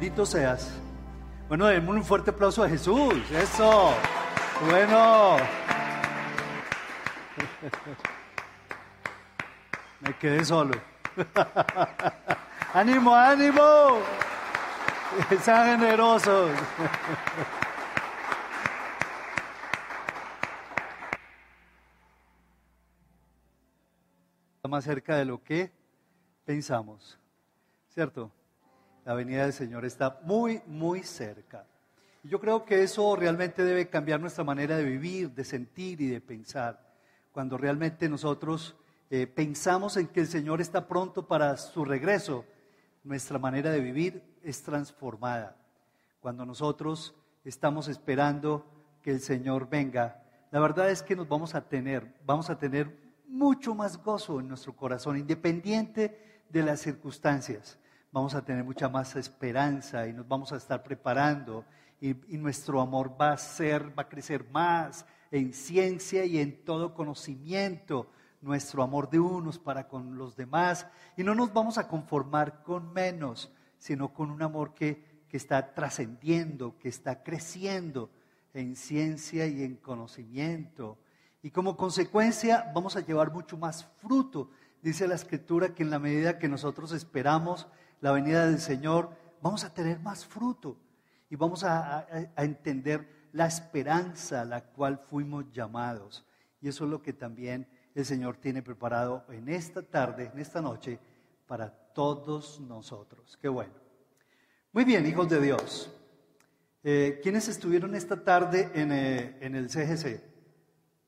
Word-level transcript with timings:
Bendito 0.00 0.24
seas. 0.24 0.72
Bueno, 1.46 1.66
démosle 1.66 2.00
un 2.00 2.06
fuerte 2.06 2.30
aplauso 2.30 2.64
a 2.64 2.68
Jesús. 2.70 3.30
Eso. 3.32 3.92
Bueno. 4.64 5.36
Me 10.00 10.16
quedé 10.16 10.42
solo. 10.42 10.72
ánimo, 12.72 13.14
ánimo. 13.14 13.98
Sean 15.42 15.78
generosos. 15.78 16.52
más 24.66 24.84
cerca 24.84 25.16
de 25.16 25.26
lo 25.26 25.42
que 25.42 25.70
pensamos, 26.46 27.18
¿cierto? 27.88 28.32
La 29.04 29.14
venida 29.14 29.44
del 29.44 29.52
Señor 29.52 29.84
está 29.84 30.20
muy, 30.24 30.62
muy 30.66 31.02
cerca. 31.02 31.64
Y 32.22 32.28
yo 32.28 32.38
creo 32.40 32.64
que 32.64 32.82
eso 32.82 33.16
realmente 33.16 33.64
debe 33.64 33.88
cambiar 33.88 34.20
nuestra 34.20 34.44
manera 34.44 34.76
de 34.76 34.84
vivir, 34.84 35.30
de 35.30 35.44
sentir 35.44 36.00
y 36.00 36.08
de 36.08 36.20
pensar. 36.20 36.80
Cuando 37.32 37.56
realmente 37.56 38.08
nosotros 38.08 38.76
eh, 39.08 39.26
pensamos 39.26 39.96
en 39.96 40.08
que 40.08 40.20
el 40.20 40.26
Señor 40.26 40.60
está 40.60 40.86
pronto 40.86 41.26
para 41.26 41.56
su 41.56 41.84
regreso, 41.84 42.44
nuestra 43.04 43.38
manera 43.38 43.70
de 43.70 43.80
vivir 43.80 44.22
es 44.42 44.62
transformada. 44.62 45.56
Cuando 46.20 46.44
nosotros 46.44 47.14
estamos 47.44 47.88
esperando 47.88 48.66
que 49.02 49.12
el 49.12 49.20
Señor 49.20 49.68
venga, 49.70 50.22
la 50.50 50.60
verdad 50.60 50.90
es 50.90 51.02
que 51.02 51.16
nos 51.16 51.28
vamos 51.28 51.54
a 51.54 51.68
tener, 51.68 52.14
vamos 52.26 52.50
a 52.50 52.58
tener 52.58 52.94
mucho 53.26 53.74
más 53.74 54.02
gozo 54.02 54.40
en 54.40 54.48
nuestro 54.48 54.76
corazón, 54.76 55.16
independiente 55.16 56.42
de 56.50 56.62
las 56.62 56.80
circunstancias. 56.80 57.78
Vamos 58.12 58.34
a 58.34 58.44
tener 58.44 58.64
mucha 58.64 58.88
más 58.88 59.14
esperanza 59.14 60.08
y 60.08 60.12
nos 60.12 60.26
vamos 60.26 60.52
a 60.52 60.56
estar 60.56 60.82
preparando 60.82 61.64
y, 62.00 62.14
nuestro 62.38 62.80
amor 62.80 63.14
va 63.20 63.30
a 63.32 63.36
ser, 63.36 63.96
va 63.96 64.02
a 64.02 64.08
crecer 64.08 64.48
más 64.50 65.06
en 65.30 65.52
ciencia 65.52 66.24
y 66.24 66.38
en 66.38 66.64
todo 66.64 66.92
conocimiento, 66.92 68.10
nuestro 68.40 68.82
amor 68.82 69.10
de 69.10 69.20
unos 69.20 69.60
para 69.60 69.86
con 69.86 70.18
los 70.18 70.34
demás 70.34 70.88
y 71.16 71.22
no 71.22 71.36
nos 71.36 71.52
vamos 71.52 71.78
a 71.78 71.86
conformar 71.86 72.64
con 72.64 72.92
menos, 72.92 73.52
sino 73.78 74.12
con 74.12 74.30
un 74.30 74.42
amor 74.42 74.74
que, 74.74 75.24
que 75.28 75.36
está 75.36 75.72
trascendiendo, 75.72 76.76
que 76.78 76.88
está 76.88 77.22
creciendo 77.22 78.10
en 78.54 78.74
ciencia 78.74 79.46
y 79.46 79.62
en 79.62 79.76
conocimiento 79.76 80.98
y 81.42 81.50
como 81.50 81.76
consecuencia 81.76 82.72
vamos 82.74 82.96
a 82.96 83.00
llevar 83.00 83.32
mucho 83.32 83.56
más 83.56 83.84
fruto. 84.02 84.50
Dice 84.82 85.06
la 85.06 85.14
escritura 85.14 85.74
que 85.74 85.82
en 85.82 85.90
la 85.90 85.98
medida 85.98 86.38
que 86.38 86.48
nosotros 86.48 86.92
esperamos 86.92 87.66
la 88.00 88.12
venida 88.12 88.46
del 88.46 88.58
Señor, 88.58 89.10
vamos 89.42 89.64
a 89.64 89.72
tener 89.72 90.00
más 90.00 90.24
fruto 90.24 90.76
y 91.28 91.36
vamos 91.36 91.64
a, 91.64 92.06
entender 92.36 93.28
la 93.32 93.46
esperanza 93.46 94.40
a 94.40 94.44
la 94.44 94.64
cual 94.64 94.98
fuimos 94.98 95.50
llamados. 95.52 96.26
Y 96.60 96.68
eso 96.68 96.84
es 96.84 96.90
lo 96.90 97.02
que 97.02 97.12
también 97.12 97.68
el 97.94 98.04
Señor 98.04 98.36
tiene 98.36 98.62
preparado 98.62 99.24
en 99.28 99.48
esta 99.48 99.82
tarde, 99.82 100.30
en 100.32 100.40
esta 100.40 100.60
noche, 100.60 100.98
para 101.46 101.70
todos 101.70 102.60
nosotros. 102.60 103.38
Qué 103.40 103.48
bueno. 103.48 103.72
Muy 104.72 104.84
bien, 104.84 105.06
hijos 105.06 105.28
de 105.28 105.40
Dios. 105.40 105.92
Eh, 106.82 107.20
¿Quiénes 107.22 107.48
estuvieron 107.48 107.94
esta 107.94 108.24
tarde 108.24 108.70
en, 108.74 108.90
eh, 108.92 109.38
el 109.40 109.68
CGC? 109.68 110.20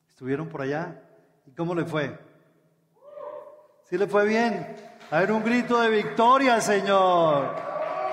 ¿Estuvieron 0.08 0.48
por 0.48 0.62
allá? 0.62 1.02
¿Y 1.46 1.52
cómo 1.52 1.74
le 1.74 1.84
fue? 1.84 2.18
¿Sí 3.84 3.98
le 3.98 4.06
fue 4.06 4.26
bien? 4.26 4.91
A 5.12 5.20
ver, 5.20 5.30
un 5.30 5.44
grito 5.44 5.80
de 5.80 5.90
victoria, 5.90 6.60
Señor. 6.60 7.54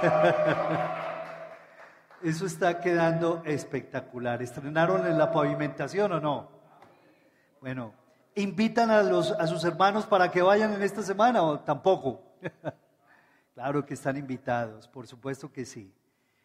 Eso 2.22 2.46
está 2.46 2.82
quedando 2.82 3.42
espectacular. 3.46 4.42
¿Estrenaron 4.42 5.08
en 5.08 5.18
la 5.18 5.32
pavimentación 5.32 6.12
o 6.12 6.20
no? 6.20 6.50
Bueno, 7.62 7.94
¿invitan 8.36 8.92
a, 8.92 9.00
a 9.00 9.48
sus 9.48 9.64
hermanos 9.64 10.06
para 10.06 10.30
que 10.30 10.42
vayan 10.42 10.74
en 10.74 10.84
esta 10.84 11.02
semana 11.02 11.42
o 11.42 11.62
tampoco? 11.62 12.22
claro 13.56 13.86
que 13.86 13.94
están 13.94 14.18
invitados, 14.18 14.90
por 14.90 15.08
supuesto 15.08 15.52
que 15.52 15.66
sí. 15.66 15.94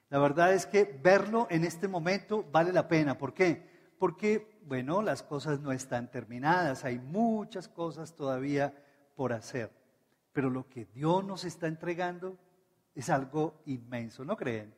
La 0.09 0.21
verdad 0.21 0.53
es 0.53 0.67
que 0.67 0.85
verlo 1.03 1.49
en 1.51 1.65
este 1.65 1.89
momento 1.89 2.45
vale 2.53 2.73
la 2.73 2.87
pena. 2.87 3.19
¿Por 3.19 3.35
qué? 3.35 3.75
porque, 3.99 4.59
bueno, 4.67 5.03
las 5.03 5.23
cosas 5.23 5.61
no 5.61 5.73
están 5.73 6.11
terminadas, 6.11 6.85
hay 6.85 6.99
muchas 6.99 7.69
cosas 7.69 8.15
todavía 8.15 8.75
por 9.17 9.33
hacer, 9.33 9.71
pero 10.35 10.51
lo 10.51 10.69
que 10.69 10.85
Dios 10.87 11.25
nos 11.25 11.45
está 11.45 11.69
entregando 11.69 12.37
es 12.95 13.09
algo 13.09 13.63
inmenso, 13.65 14.25
¿no 14.25 14.37
creen? 14.37 14.75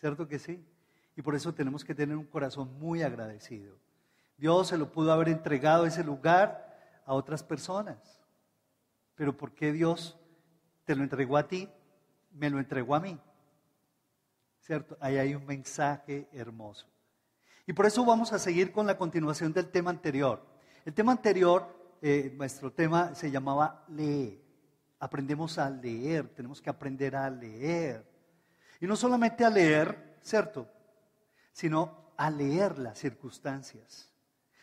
¿Cierto 0.00 0.28
que 0.28 0.38
sí? 0.38 0.62
Y 1.16 1.22
por 1.22 1.34
eso 1.34 1.54
tenemos 1.54 1.84
que 1.84 1.94
tener 1.94 2.16
un 2.16 2.26
corazón 2.26 2.76
muy 2.78 3.02
agradecido. 3.02 3.76
Dios 4.36 4.68
se 4.68 4.76
lo 4.76 4.90
pudo 4.90 5.12
haber 5.12 5.28
entregado 5.28 5.86
ese 5.86 6.02
lugar 6.02 7.00
a 7.06 7.14
otras 7.14 7.42
personas, 7.42 7.98
pero 9.14 9.36
¿por 9.36 9.54
qué 9.54 9.72
Dios 9.72 10.18
te 10.84 10.96
lo 10.96 11.04
entregó 11.04 11.36
a 11.36 11.46
ti? 11.46 11.68
Me 12.32 12.50
lo 12.50 12.58
entregó 12.58 12.94
a 12.94 13.00
mí. 13.00 13.18
¿Cierto? 14.60 14.96
Ahí 15.00 15.18
hay 15.18 15.34
un 15.34 15.46
mensaje 15.46 16.28
hermoso. 16.32 16.86
Y 17.66 17.72
por 17.72 17.86
eso 17.86 18.04
vamos 18.04 18.32
a 18.32 18.38
seguir 18.40 18.72
con 18.72 18.86
la 18.86 18.96
continuación 18.96 19.52
del 19.52 19.70
tema 19.70 19.90
anterior. 19.90 20.44
El 20.84 20.94
tema 20.94 21.12
anterior, 21.12 21.96
eh, 22.02 22.32
nuestro 22.36 22.72
tema 22.72 23.14
se 23.14 23.30
llamaba 23.30 23.84
leer. 23.88 24.49
Aprendemos 25.00 25.58
a 25.58 25.68
leer, 25.68 26.28
tenemos 26.28 26.60
que 26.60 26.70
aprender 26.70 27.16
a 27.16 27.28
leer. 27.28 28.06
Y 28.80 28.86
no 28.86 28.94
solamente 28.94 29.44
a 29.44 29.50
leer, 29.50 30.18
¿cierto? 30.22 30.68
Sino 31.52 32.12
a 32.16 32.30
leer 32.30 32.78
las 32.78 32.98
circunstancias. 32.98 34.12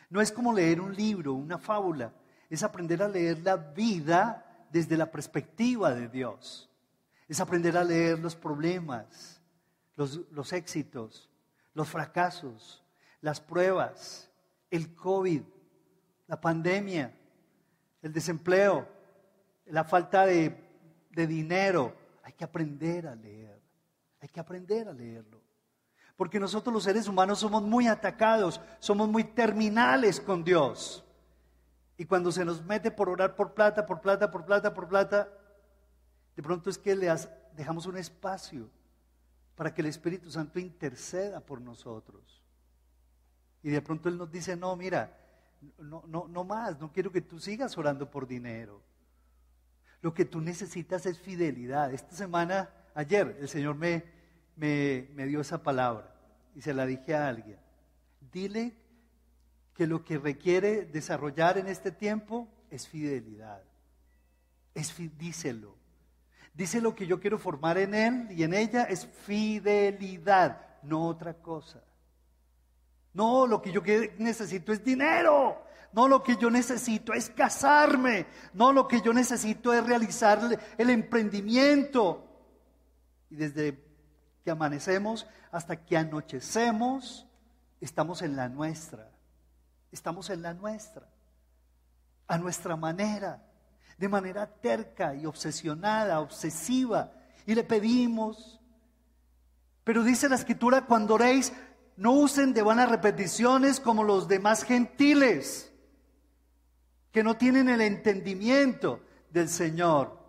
No 0.10 0.22
es 0.22 0.32
como 0.32 0.54
leer 0.54 0.80
un 0.80 0.96
libro, 0.96 1.34
una 1.34 1.58
fábula, 1.58 2.14
es 2.50 2.64
aprender 2.64 3.04
a 3.04 3.10
leer 3.10 3.40
la 3.40 3.58
vida 3.58 4.68
desde 4.72 4.96
la 4.96 5.12
perspectiva 5.12 5.94
de 5.94 6.08
Dios. 6.08 6.70
Es 7.28 7.40
aprender 7.40 7.76
a 7.76 7.84
leer 7.84 8.20
los 8.20 8.36
problemas, 8.36 9.42
los, 9.96 10.22
los 10.32 10.54
éxitos, 10.54 11.30
los 11.74 11.90
fracasos, 11.90 12.84
las 13.22 13.42
pruebas, 13.42 14.30
el 14.70 14.96
COVID, 14.96 15.42
la 16.28 16.40
pandemia, 16.40 17.14
el 18.02 18.14
desempleo, 18.14 18.88
la 19.70 19.84
falta 19.84 20.26
de, 20.26 20.66
dinero. 21.12 21.96
Hay 22.24 22.34
que 22.34 22.44
aprender 22.44 23.08
a 23.08 23.16
leer, 23.16 23.62
hay 24.20 24.30
que 24.30 24.40
aprender 24.40 24.88
a 24.88 24.94
leerlo. 24.94 25.42
Porque 26.16 26.40
nosotros 26.40 26.74
los 26.74 26.84
seres 26.84 27.08
humanos 27.08 27.40
somos 27.40 27.62
muy 27.64 27.88
atacados, 27.88 28.60
somos 28.80 29.08
muy 29.08 29.24
terminales 29.24 30.20
con 30.20 30.44
Dios. 30.44 31.04
Y 31.98 32.06
cuando 32.06 32.32
se 32.32 32.46
nos 32.46 32.64
mete 32.64 32.92
por 32.92 33.10
orar 33.10 33.36
por 33.36 33.54
plata, 33.54 33.86
por 33.86 34.02
plata, 34.02 34.30
por 34.30 34.46
plata, 34.46 34.74
por 34.74 34.88
plata, 34.88 35.30
de 36.36 36.44
pronto 36.44 36.70
es 36.70 36.78
que 36.78 36.96
le 36.96 37.12
dejamos 37.56 37.86
un 37.86 37.98
espacio 37.98 38.70
para 39.56 39.74
que 39.74 39.82
el 39.82 39.88
Espíritu 39.88 40.30
Santo 40.30 40.60
interceda 40.60 41.40
por 41.40 41.60
nosotros. 41.60 42.44
Y 43.64 43.70
de 43.70 43.82
pronto 43.82 44.08
Él 44.08 44.18
nos 44.18 44.32
dice, 44.32 44.56
no, 44.56 44.76
mira, 44.76 45.18
no, 45.80 46.04
no, 46.08 46.28
no 46.28 46.44
más, 46.44 46.80
no 46.80 46.92
quiero 46.92 47.12
que 47.12 47.22
tú 47.22 47.40
sigas 47.40 47.76
orando 47.78 48.10
por 48.10 48.28
dinero. 48.28 48.82
Lo 50.08 50.14
que 50.14 50.24
tú 50.24 50.40
necesitas 50.40 51.06
es 51.06 51.20
fidelidad. 51.20 51.94
Esta 51.94 52.16
semana, 52.16 52.70
ayer, 52.96 53.40
el 53.42 53.50
Señor 53.50 53.76
me, 53.76 54.06
me, 54.56 55.10
me 55.14 55.26
dio 55.26 55.42
esa 55.42 55.62
palabra 55.62 56.16
y 56.56 56.62
se 56.62 56.74
la 56.74 56.86
dije 56.86 57.14
a 57.14 57.28
alguien. 57.28 57.60
Dile 58.32 58.74
que 59.74 59.86
lo 59.86 60.06
que 60.06 60.18
requiere 60.18 60.86
desarrollar 60.86 61.58
en 61.58 61.68
este 61.68 61.92
tiempo 61.92 62.48
es 62.72 62.88
fidelidad. 62.88 63.62
Es, 64.74 64.96
díselo. 65.18 65.76
Dice 66.54 66.80
lo 66.80 66.96
que 66.96 67.06
yo 67.06 67.20
quiero 67.20 67.38
formar 67.38 67.78
en 67.78 67.94
él 67.94 68.28
y 68.32 68.44
en 68.44 68.54
ella 68.54 68.84
es 68.84 69.06
fidelidad, 69.06 70.80
no 70.84 71.06
otra 71.06 71.34
cosa. 71.34 71.84
No, 73.14 73.46
lo 73.46 73.62
que 73.62 73.74
yo 73.74 73.82
necesito 74.20 74.72
es 74.72 74.82
dinero. 74.82 75.67
No, 75.94 76.08
lo 76.08 76.24
que 76.24 76.36
yo 76.38 76.50
necesito 76.50 77.14
es 77.14 77.30
casarme. 77.30 78.28
No, 78.54 78.72
lo 78.72 78.88
que 78.88 79.02
yo 79.02 79.14
necesito 79.14 79.74
es 79.74 79.86
realizar 79.86 80.40
el 80.78 80.90
emprendimiento. 80.90 82.24
Y 83.30 83.36
desde 83.36 83.84
que 84.44 84.52
amanecemos 84.52 85.28
hasta 85.52 85.76
que 85.76 85.98
anochecemos, 85.98 87.28
estamos 87.82 88.22
en 88.22 88.36
la 88.36 88.50
nuestra. 88.50 89.10
Estamos 89.92 90.30
en 90.30 90.42
la 90.42 90.54
nuestra. 90.54 91.08
A 92.28 92.38
nuestra 92.38 92.76
manera. 92.76 93.44
De 93.98 94.08
manera 94.08 94.46
terca 94.46 95.16
y 95.16 95.26
obsesionada, 95.26 96.20
obsesiva. 96.20 97.12
Y 97.46 97.56
le 97.56 97.64
pedimos. 97.64 98.60
Pero 99.84 100.04
dice 100.04 100.30
la 100.30 100.36
escritura, 100.36 100.86
cuando 100.86 101.16
oréis, 101.16 101.54
no 101.98 102.12
usen 102.12 102.54
de 102.54 102.62
vanas 102.62 102.90
repeticiones 102.90 103.80
como 103.80 104.04
los 104.04 104.28
demás 104.28 104.64
gentiles, 104.64 105.74
que 107.18 107.24
no 107.24 107.36
tienen 107.36 107.68
el 107.68 107.82
entendimiento 107.82 109.02
del 109.32 109.50
Señor 109.50 110.20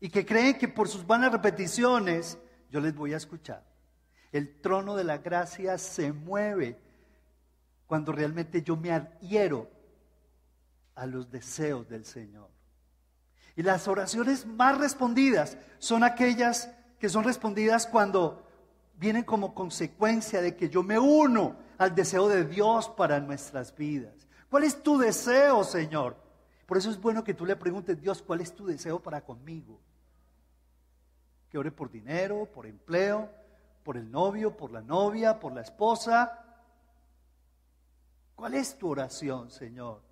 y 0.00 0.08
que 0.08 0.24
creen 0.24 0.56
que 0.56 0.66
por 0.66 0.88
sus 0.88 1.06
vanas 1.06 1.30
repeticiones, 1.30 2.38
yo 2.70 2.80
les 2.80 2.94
voy 2.94 3.12
a 3.12 3.18
escuchar. 3.18 3.62
El 4.32 4.62
trono 4.62 4.96
de 4.96 5.04
la 5.04 5.18
gracia 5.18 5.76
se 5.76 6.10
mueve 6.10 6.78
cuando 7.86 8.12
realmente 8.12 8.62
yo 8.62 8.78
me 8.78 8.92
adhiero 8.92 9.68
a 10.94 11.04
los 11.04 11.30
deseos 11.30 11.86
del 11.86 12.06
Señor. 12.06 12.48
Y 13.54 13.62
las 13.62 13.86
oraciones 13.86 14.46
más 14.46 14.78
respondidas 14.78 15.58
son 15.78 16.02
aquellas 16.02 16.70
que 16.98 17.10
son 17.10 17.24
respondidas 17.24 17.86
cuando 17.86 18.42
vienen 18.94 19.24
como 19.24 19.54
consecuencia 19.54 20.40
de 20.40 20.56
que 20.56 20.70
yo 20.70 20.82
me 20.82 20.98
uno 20.98 21.56
al 21.76 21.94
deseo 21.94 22.26
de 22.30 22.46
Dios 22.46 22.88
para 22.88 23.20
nuestras 23.20 23.76
vidas. 23.76 24.23
¿Cuál 24.54 24.62
es 24.62 24.84
tu 24.84 24.98
deseo, 24.98 25.64
Señor? 25.64 26.16
Por 26.64 26.76
eso 26.76 26.88
es 26.88 27.00
bueno 27.00 27.24
que 27.24 27.34
tú 27.34 27.44
le 27.44 27.56
preguntes, 27.56 28.00
Dios, 28.00 28.22
¿cuál 28.22 28.40
es 28.40 28.54
tu 28.54 28.64
deseo 28.64 29.02
para 29.02 29.20
conmigo? 29.20 29.80
Que 31.50 31.58
ore 31.58 31.72
por 31.72 31.90
dinero, 31.90 32.48
por 32.54 32.64
empleo, 32.64 33.28
por 33.82 33.96
el 33.96 34.08
novio, 34.08 34.56
por 34.56 34.70
la 34.70 34.80
novia, 34.80 35.40
por 35.40 35.52
la 35.52 35.62
esposa. 35.62 36.38
¿Cuál 38.36 38.54
es 38.54 38.78
tu 38.78 38.90
oración, 38.90 39.50
Señor? 39.50 40.02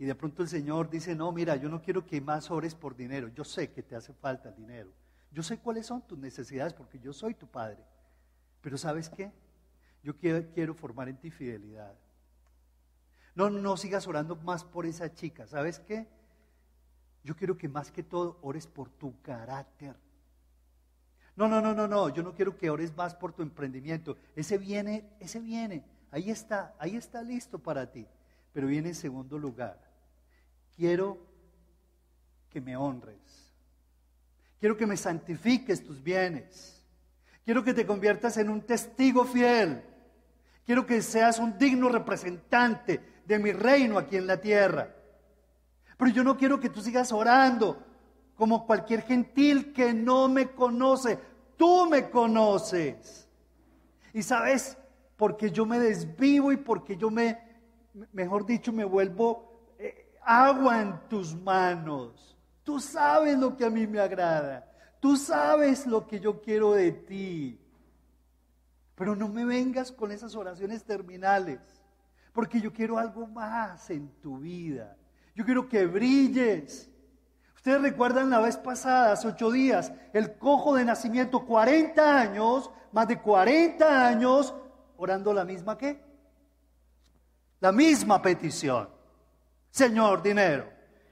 Y 0.00 0.04
de 0.04 0.16
pronto 0.16 0.42
el 0.42 0.48
Señor 0.48 0.90
dice, 0.90 1.14
no, 1.14 1.30
mira, 1.30 1.54
yo 1.54 1.68
no 1.68 1.80
quiero 1.80 2.04
que 2.04 2.20
más 2.20 2.50
ores 2.50 2.74
por 2.74 2.96
dinero. 2.96 3.28
Yo 3.28 3.44
sé 3.44 3.70
que 3.70 3.84
te 3.84 3.94
hace 3.94 4.12
falta 4.14 4.48
el 4.48 4.56
dinero. 4.56 4.90
Yo 5.30 5.44
sé 5.44 5.58
cuáles 5.58 5.86
son 5.86 6.02
tus 6.02 6.18
necesidades 6.18 6.74
porque 6.74 6.98
yo 6.98 7.12
soy 7.12 7.34
tu 7.34 7.46
Padre. 7.46 7.84
Pero 8.62 8.76
¿sabes 8.76 9.08
qué? 9.08 9.30
Yo 10.02 10.16
quiero, 10.16 10.44
quiero 10.52 10.74
formar 10.74 11.08
en 11.08 11.18
ti 11.18 11.30
fidelidad. 11.30 11.94
No, 13.38 13.48
no 13.50 13.76
sigas 13.76 14.08
orando 14.08 14.34
más 14.34 14.64
por 14.64 14.84
esa 14.84 15.14
chica. 15.14 15.46
¿Sabes 15.46 15.78
qué? 15.78 16.08
Yo 17.22 17.36
quiero 17.36 17.56
que 17.56 17.68
más 17.68 17.92
que 17.92 18.02
todo 18.02 18.36
ores 18.42 18.66
por 18.66 18.90
tu 18.90 19.22
carácter. 19.22 19.94
No, 21.36 21.46
no, 21.46 21.60
no, 21.60 21.72
no, 21.72 21.86
no, 21.86 22.08
yo 22.08 22.24
no 22.24 22.34
quiero 22.34 22.56
que 22.56 22.68
ores 22.68 22.96
más 22.96 23.14
por 23.14 23.32
tu 23.32 23.42
emprendimiento. 23.42 24.16
Ese 24.34 24.58
viene, 24.58 25.08
ese 25.20 25.38
viene, 25.38 25.84
ahí 26.10 26.32
está, 26.32 26.74
ahí 26.80 26.96
está 26.96 27.22
listo 27.22 27.60
para 27.60 27.88
ti. 27.92 28.08
Pero 28.52 28.66
viene 28.66 28.88
en 28.88 28.96
segundo 28.96 29.38
lugar. 29.38 29.78
Quiero 30.74 31.16
que 32.50 32.60
me 32.60 32.76
honres. 32.76 33.52
Quiero 34.58 34.76
que 34.76 34.86
me 34.86 34.96
santifiques 34.96 35.84
tus 35.84 36.02
bienes. 36.02 36.84
Quiero 37.44 37.62
que 37.62 37.72
te 37.72 37.86
conviertas 37.86 38.36
en 38.36 38.48
un 38.48 38.62
testigo 38.62 39.24
fiel. 39.24 39.84
Quiero 40.66 40.84
que 40.84 41.00
seas 41.02 41.38
un 41.38 41.56
digno 41.56 41.88
representante 41.88 43.17
de 43.28 43.38
mi 43.38 43.52
reino 43.52 43.98
aquí 43.98 44.16
en 44.16 44.26
la 44.26 44.40
tierra. 44.40 44.88
Pero 45.98 46.10
yo 46.10 46.24
no 46.24 46.36
quiero 46.38 46.58
que 46.58 46.70
tú 46.70 46.80
sigas 46.80 47.12
orando 47.12 47.84
como 48.34 48.66
cualquier 48.66 49.02
gentil 49.02 49.74
que 49.74 49.92
no 49.92 50.28
me 50.28 50.52
conoce. 50.52 51.18
Tú 51.58 51.86
me 51.90 52.08
conoces. 52.08 53.28
Y 54.14 54.22
sabes, 54.22 54.78
porque 55.16 55.50
yo 55.50 55.66
me 55.66 55.78
desvivo 55.78 56.52
y 56.52 56.56
porque 56.56 56.96
yo 56.96 57.10
me, 57.10 57.38
mejor 58.12 58.46
dicho, 58.46 58.72
me 58.72 58.84
vuelvo 58.84 59.74
eh, 59.78 60.10
agua 60.24 60.80
en 60.80 60.98
tus 61.10 61.34
manos. 61.34 62.34
Tú 62.64 62.80
sabes 62.80 63.38
lo 63.38 63.54
que 63.58 63.66
a 63.66 63.70
mí 63.70 63.86
me 63.86 64.00
agrada. 64.00 64.72
Tú 65.00 65.18
sabes 65.18 65.86
lo 65.86 66.06
que 66.06 66.18
yo 66.18 66.40
quiero 66.40 66.72
de 66.72 66.92
ti. 66.92 67.60
Pero 68.94 69.14
no 69.14 69.28
me 69.28 69.44
vengas 69.44 69.92
con 69.92 70.12
esas 70.12 70.34
oraciones 70.34 70.82
terminales, 70.84 71.77
porque 72.38 72.60
yo 72.60 72.72
quiero 72.72 72.98
algo 72.98 73.26
más 73.26 73.90
en 73.90 74.12
tu 74.20 74.38
vida. 74.38 74.96
Yo 75.34 75.44
quiero 75.44 75.68
que 75.68 75.86
brilles. 75.86 76.88
Ustedes 77.56 77.82
recuerdan 77.82 78.30
la 78.30 78.38
vez 78.38 78.56
pasada, 78.56 79.10
hace 79.10 79.26
ocho 79.26 79.50
días, 79.50 79.92
el 80.12 80.38
cojo 80.38 80.76
de 80.76 80.84
nacimiento, 80.84 81.44
40 81.44 82.20
años, 82.20 82.70
más 82.92 83.08
de 83.08 83.20
40 83.20 84.06
años, 84.06 84.54
orando 84.98 85.32
la 85.32 85.44
misma 85.44 85.76
qué? 85.76 86.00
La 87.58 87.72
misma 87.72 88.22
petición. 88.22 88.88
Señor, 89.72 90.22
dinero. 90.22 90.70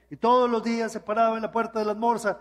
Y 0.09 0.15
todos 0.15 0.49
los 0.49 0.63
días 0.63 0.93
se 0.93 1.01
paraba 1.01 1.35
en 1.35 1.41
la 1.41 1.51
puerta 1.51 1.79
de 1.79 1.83
la 1.83 1.91
hermosa, 1.91 2.39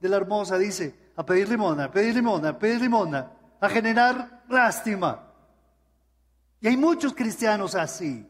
de 0.00 0.08
la 0.08 0.16
hermosa, 0.16 0.56
dice, 0.56 1.12
a 1.16 1.26
pedir 1.26 1.50
limona, 1.50 1.84
a 1.84 1.90
pedir 1.90 2.14
limona, 2.14 2.48
a 2.48 2.58
pedir 2.58 2.80
limona, 2.80 3.30
a 3.60 3.68
generar 3.68 4.42
lástima. 4.48 5.31
Y 6.62 6.68
hay 6.68 6.76
muchos 6.76 7.12
cristianos 7.12 7.74
así, 7.74 8.24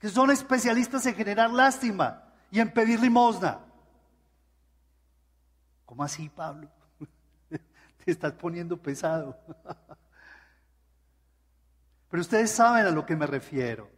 que 0.00 0.08
son 0.08 0.32
especialistas 0.32 1.06
en 1.06 1.14
generar 1.14 1.48
lástima 1.48 2.24
y 2.50 2.58
en 2.58 2.72
pedir 2.72 3.00
limosna. 3.00 3.60
¿Cómo 5.86 6.02
así, 6.02 6.28
Pablo? 6.28 6.68
Te 8.04 8.10
estás 8.10 8.32
poniendo 8.32 8.76
pesado. 8.76 9.38
Pero 12.10 12.20
ustedes 12.20 12.50
saben 12.50 12.84
a 12.84 12.90
lo 12.90 13.06
que 13.06 13.14
me 13.14 13.28
refiero. 13.28 13.88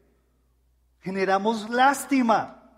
Generamos 1.00 1.70
lástima. 1.70 2.70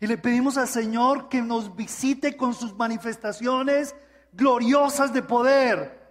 Y 0.00 0.08
le 0.08 0.18
pedimos 0.18 0.58
al 0.58 0.66
Señor 0.66 1.28
que 1.28 1.42
nos 1.42 1.76
visite 1.76 2.36
con 2.36 2.54
sus 2.54 2.74
manifestaciones 2.74 3.94
gloriosas 4.32 5.12
de 5.12 5.22
poder. 5.22 6.05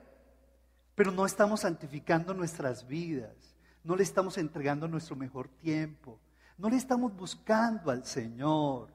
Pero 0.95 1.11
no 1.11 1.25
estamos 1.25 1.61
santificando 1.61 2.33
nuestras 2.33 2.87
vidas. 2.87 3.55
No 3.83 3.95
le 3.95 4.03
estamos 4.03 4.37
entregando 4.37 4.87
nuestro 4.87 5.15
mejor 5.15 5.49
tiempo. 5.49 6.19
No 6.57 6.69
le 6.69 6.77
estamos 6.77 7.15
buscando 7.15 7.91
al 7.91 8.05
Señor. 8.05 8.87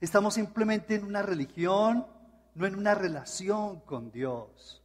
Estamos 0.00 0.34
simplemente 0.34 0.94
en 0.94 1.04
una 1.04 1.22
religión, 1.22 2.06
no 2.54 2.66
en 2.66 2.74
una 2.74 2.94
relación 2.94 3.80
con 3.80 4.10
Dios. 4.10 4.82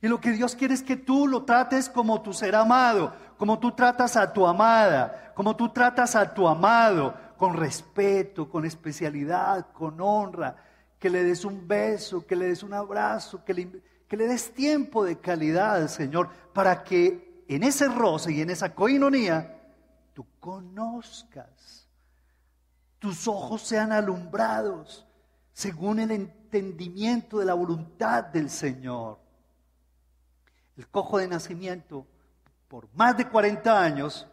Y 0.00 0.08
lo 0.08 0.20
que 0.20 0.32
Dios 0.32 0.54
quiere 0.54 0.74
es 0.74 0.82
que 0.82 0.96
tú 0.96 1.26
lo 1.26 1.44
trates 1.44 1.88
como 1.88 2.20
tu 2.20 2.32
ser 2.32 2.54
amado, 2.54 3.14
como 3.38 3.58
tú 3.58 3.72
tratas 3.72 4.16
a 4.16 4.32
tu 4.32 4.46
amada, 4.46 5.32
como 5.34 5.56
tú 5.56 5.70
tratas 5.70 6.14
a 6.14 6.34
tu 6.34 6.46
amado, 6.46 7.14
con 7.38 7.54
respeto, 7.54 8.48
con 8.48 8.64
especialidad, 8.64 9.72
con 9.72 10.00
honra, 10.00 10.56
que 10.98 11.08
le 11.08 11.24
des 11.24 11.44
un 11.44 11.66
beso, 11.66 12.26
que 12.26 12.36
le 12.36 12.46
des 12.46 12.62
un 12.62 12.74
abrazo, 12.74 13.44
que 13.44 13.54
le, 13.54 13.82
que 14.08 14.16
le 14.16 14.26
des 14.26 14.52
tiempo 14.52 15.04
de 15.04 15.18
calidad 15.18 15.76
al 15.76 15.88
Señor, 15.88 16.30
para 16.52 16.84
que 16.84 17.44
en 17.48 17.62
ese 17.62 17.88
roce 17.88 18.32
y 18.32 18.40
en 18.40 18.50
esa 18.50 18.74
coinonía 18.74 19.60
tú 20.12 20.26
conozcas, 20.40 21.88
tus 22.98 23.28
ojos 23.28 23.62
sean 23.62 23.92
alumbrados 23.92 25.06
según 25.52 26.00
el 26.00 26.10
entendimiento 26.10 27.38
de 27.38 27.44
la 27.44 27.54
voluntad 27.54 28.24
del 28.24 28.50
Señor. 28.50 29.18
El 30.76 30.88
cojo 30.88 31.18
de 31.18 31.28
nacimiento, 31.28 32.06
por 32.68 32.88
más 32.94 33.16
de 33.16 33.28
40 33.28 33.80
años, 33.80 34.26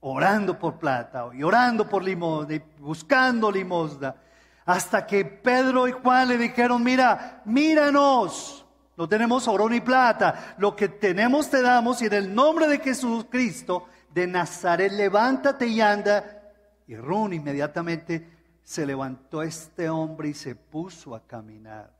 orando 0.00 0.58
por 0.58 0.78
plata 0.78 1.28
y 1.32 1.42
orando 1.42 1.88
por 1.88 2.02
limosna 2.02 2.54
y 2.54 2.62
buscando 2.80 3.50
limosna, 3.50 4.16
hasta 4.64 5.06
que 5.06 5.24
Pedro 5.24 5.86
y 5.86 5.92
Juan 5.92 6.28
le 6.28 6.38
dijeron, 6.38 6.82
mira, 6.82 7.42
míranos, 7.44 8.65
no 8.96 9.08
tenemos 9.08 9.46
oro 9.46 9.68
ni 9.68 9.80
plata, 9.80 10.54
lo 10.58 10.74
que 10.74 10.88
tenemos 10.88 11.50
te 11.50 11.60
damos 11.60 12.00
y 12.00 12.06
en 12.06 12.14
el 12.14 12.34
nombre 12.34 12.66
de 12.66 12.78
Jesucristo 12.78 13.88
de 14.12 14.26
Nazaret, 14.26 14.90
levántate 14.92 15.66
y 15.66 15.80
anda. 15.82 16.54
Y 16.86 16.96
Run 16.96 17.34
inmediatamente 17.34 18.26
se 18.64 18.86
levantó 18.86 19.42
este 19.42 19.90
hombre 19.90 20.30
y 20.30 20.34
se 20.34 20.54
puso 20.54 21.14
a 21.14 21.26
caminar. 21.26 21.94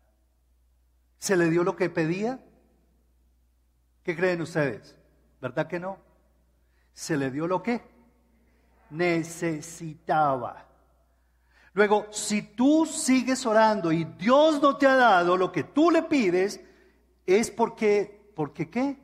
¿Se 1.18 1.36
le 1.36 1.50
dio 1.50 1.62
lo 1.64 1.76
que 1.76 1.90
pedía? 1.90 2.40
¿Qué 4.02 4.16
creen 4.16 4.40
ustedes? 4.40 4.96
¿Verdad 5.40 5.66
que 5.66 5.78
no? 5.78 5.98
Se 6.94 7.16
le 7.16 7.30
dio 7.30 7.46
lo 7.46 7.62
que 7.62 7.82
necesitaba. 8.90 10.64
Luego, 11.74 12.06
si 12.10 12.40
tú 12.40 12.86
sigues 12.86 13.44
orando 13.44 13.92
y 13.92 14.04
Dios 14.04 14.62
no 14.62 14.78
te 14.78 14.86
ha 14.86 14.96
dado 14.96 15.36
lo 15.36 15.52
que 15.52 15.64
tú 15.64 15.90
le 15.90 16.02
pides, 16.04 16.60
es 17.26 17.50
porque, 17.50 18.30
¿porque 18.34 18.70
qué? 18.70 18.98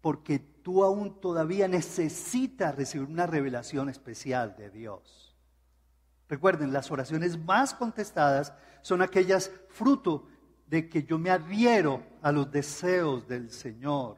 Porque 0.00 0.38
tú 0.38 0.84
aún 0.84 1.20
todavía 1.20 1.68
necesitas 1.68 2.74
recibir 2.76 3.08
una 3.08 3.26
revelación 3.26 3.88
especial 3.88 4.54
de 4.56 4.70
Dios. 4.70 5.34
Recuerden, 6.28 6.72
las 6.72 6.90
oraciones 6.90 7.38
más 7.38 7.74
contestadas 7.74 8.52
son 8.80 9.02
aquellas 9.02 9.50
fruto 9.68 10.26
de 10.66 10.88
que 10.88 11.02
yo 11.02 11.18
me 11.18 11.30
adhiero 11.30 12.02
a 12.22 12.32
los 12.32 12.50
deseos 12.50 13.28
del 13.28 13.50
Señor. 13.50 14.16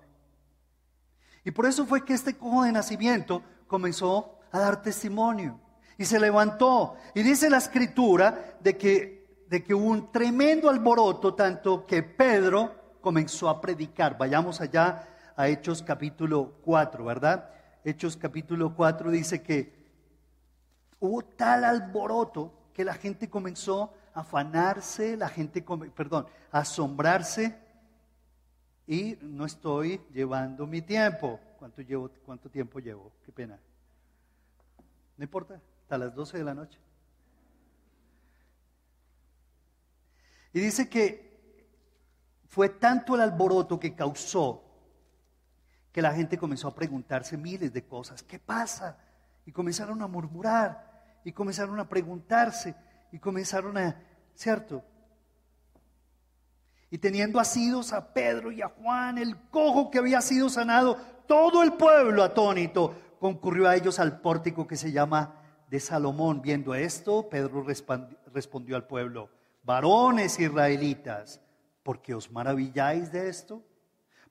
Y 1.44 1.50
por 1.50 1.66
eso 1.66 1.84
fue 1.86 2.04
que 2.04 2.14
este 2.14 2.36
cojo 2.36 2.62
de 2.62 2.72
nacimiento 2.72 3.42
comenzó 3.66 4.38
a 4.52 4.60
dar 4.60 4.80
testimonio 4.80 5.60
y 5.98 6.04
se 6.04 6.20
levantó. 6.20 6.96
Y 7.14 7.22
dice 7.22 7.50
la 7.50 7.58
escritura 7.58 8.56
de 8.60 8.76
que, 8.76 9.23
de 9.48 9.62
que 9.62 9.74
hubo 9.74 9.86
un 9.86 10.10
tremendo 10.10 10.70
alboroto, 10.70 11.34
tanto 11.34 11.86
que 11.86 12.02
Pedro 12.02 12.98
comenzó 13.00 13.48
a 13.48 13.60
predicar. 13.60 14.16
Vayamos 14.16 14.60
allá 14.60 15.08
a 15.36 15.48
Hechos 15.48 15.82
capítulo 15.82 16.54
4, 16.62 17.04
¿verdad? 17.04 17.50
Hechos 17.84 18.16
capítulo 18.16 18.74
4 18.74 19.10
dice 19.10 19.42
que 19.42 19.72
hubo 21.00 21.22
tal 21.22 21.64
alboroto 21.64 22.52
que 22.72 22.84
la 22.84 22.94
gente 22.94 23.28
comenzó 23.28 23.92
a 24.14 24.20
afanarse, 24.20 25.16
la 25.16 25.28
gente, 25.28 25.62
perdón, 25.94 26.26
a 26.50 26.60
asombrarse 26.60 27.58
y 28.86 29.18
no 29.20 29.44
estoy 29.44 30.00
llevando 30.12 30.66
mi 30.66 30.82
tiempo. 30.82 31.40
¿Cuánto, 31.58 31.82
llevo, 31.82 32.10
¿Cuánto 32.24 32.48
tiempo 32.50 32.78
llevo? 32.78 33.12
Qué 33.24 33.32
pena. 33.32 33.58
No 35.16 35.24
importa, 35.24 35.60
hasta 35.82 35.98
las 35.98 36.14
12 36.14 36.38
de 36.38 36.44
la 36.44 36.54
noche. 36.54 36.78
Y 40.54 40.60
dice 40.60 40.88
que 40.88 41.24
fue 42.48 42.68
tanto 42.68 43.16
el 43.16 43.20
alboroto 43.20 43.78
que 43.78 43.94
causó 43.94 44.62
que 45.90 46.00
la 46.00 46.14
gente 46.14 46.38
comenzó 46.38 46.68
a 46.68 46.74
preguntarse 46.74 47.36
miles 47.36 47.72
de 47.72 47.84
cosas. 47.84 48.22
¿Qué 48.22 48.38
pasa? 48.38 48.96
Y 49.44 49.52
comenzaron 49.52 50.00
a 50.00 50.06
murmurar, 50.06 51.20
y 51.24 51.32
comenzaron 51.32 51.78
a 51.80 51.88
preguntarse, 51.88 52.74
y 53.10 53.18
comenzaron 53.18 53.76
a, 53.76 54.00
¿cierto? 54.34 54.84
Y 56.88 56.98
teniendo 56.98 57.40
asidos 57.40 57.92
a 57.92 58.12
Pedro 58.12 58.52
y 58.52 58.62
a 58.62 58.68
Juan, 58.68 59.18
el 59.18 59.36
cojo 59.50 59.90
que 59.90 59.98
había 59.98 60.20
sido 60.20 60.48
sanado, 60.48 60.96
todo 61.26 61.64
el 61.64 61.72
pueblo 61.72 62.22
atónito 62.22 62.94
concurrió 63.18 63.68
a 63.68 63.74
ellos 63.74 63.98
al 63.98 64.20
pórtico 64.20 64.68
que 64.68 64.76
se 64.76 64.92
llama 64.92 65.34
de 65.68 65.80
Salomón. 65.80 66.42
Viendo 66.42 66.76
esto, 66.76 67.28
Pedro 67.28 67.64
respondió 68.32 68.76
al 68.76 68.86
pueblo, 68.86 69.30
varones 69.64 70.38
israelitas, 70.38 71.40
¿por 71.82 72.00
qué 72.00 72.14
os 72.14 72.30
maravilláis 72.30 73.10
de 73.10 73.28
esto? 73.28 73.62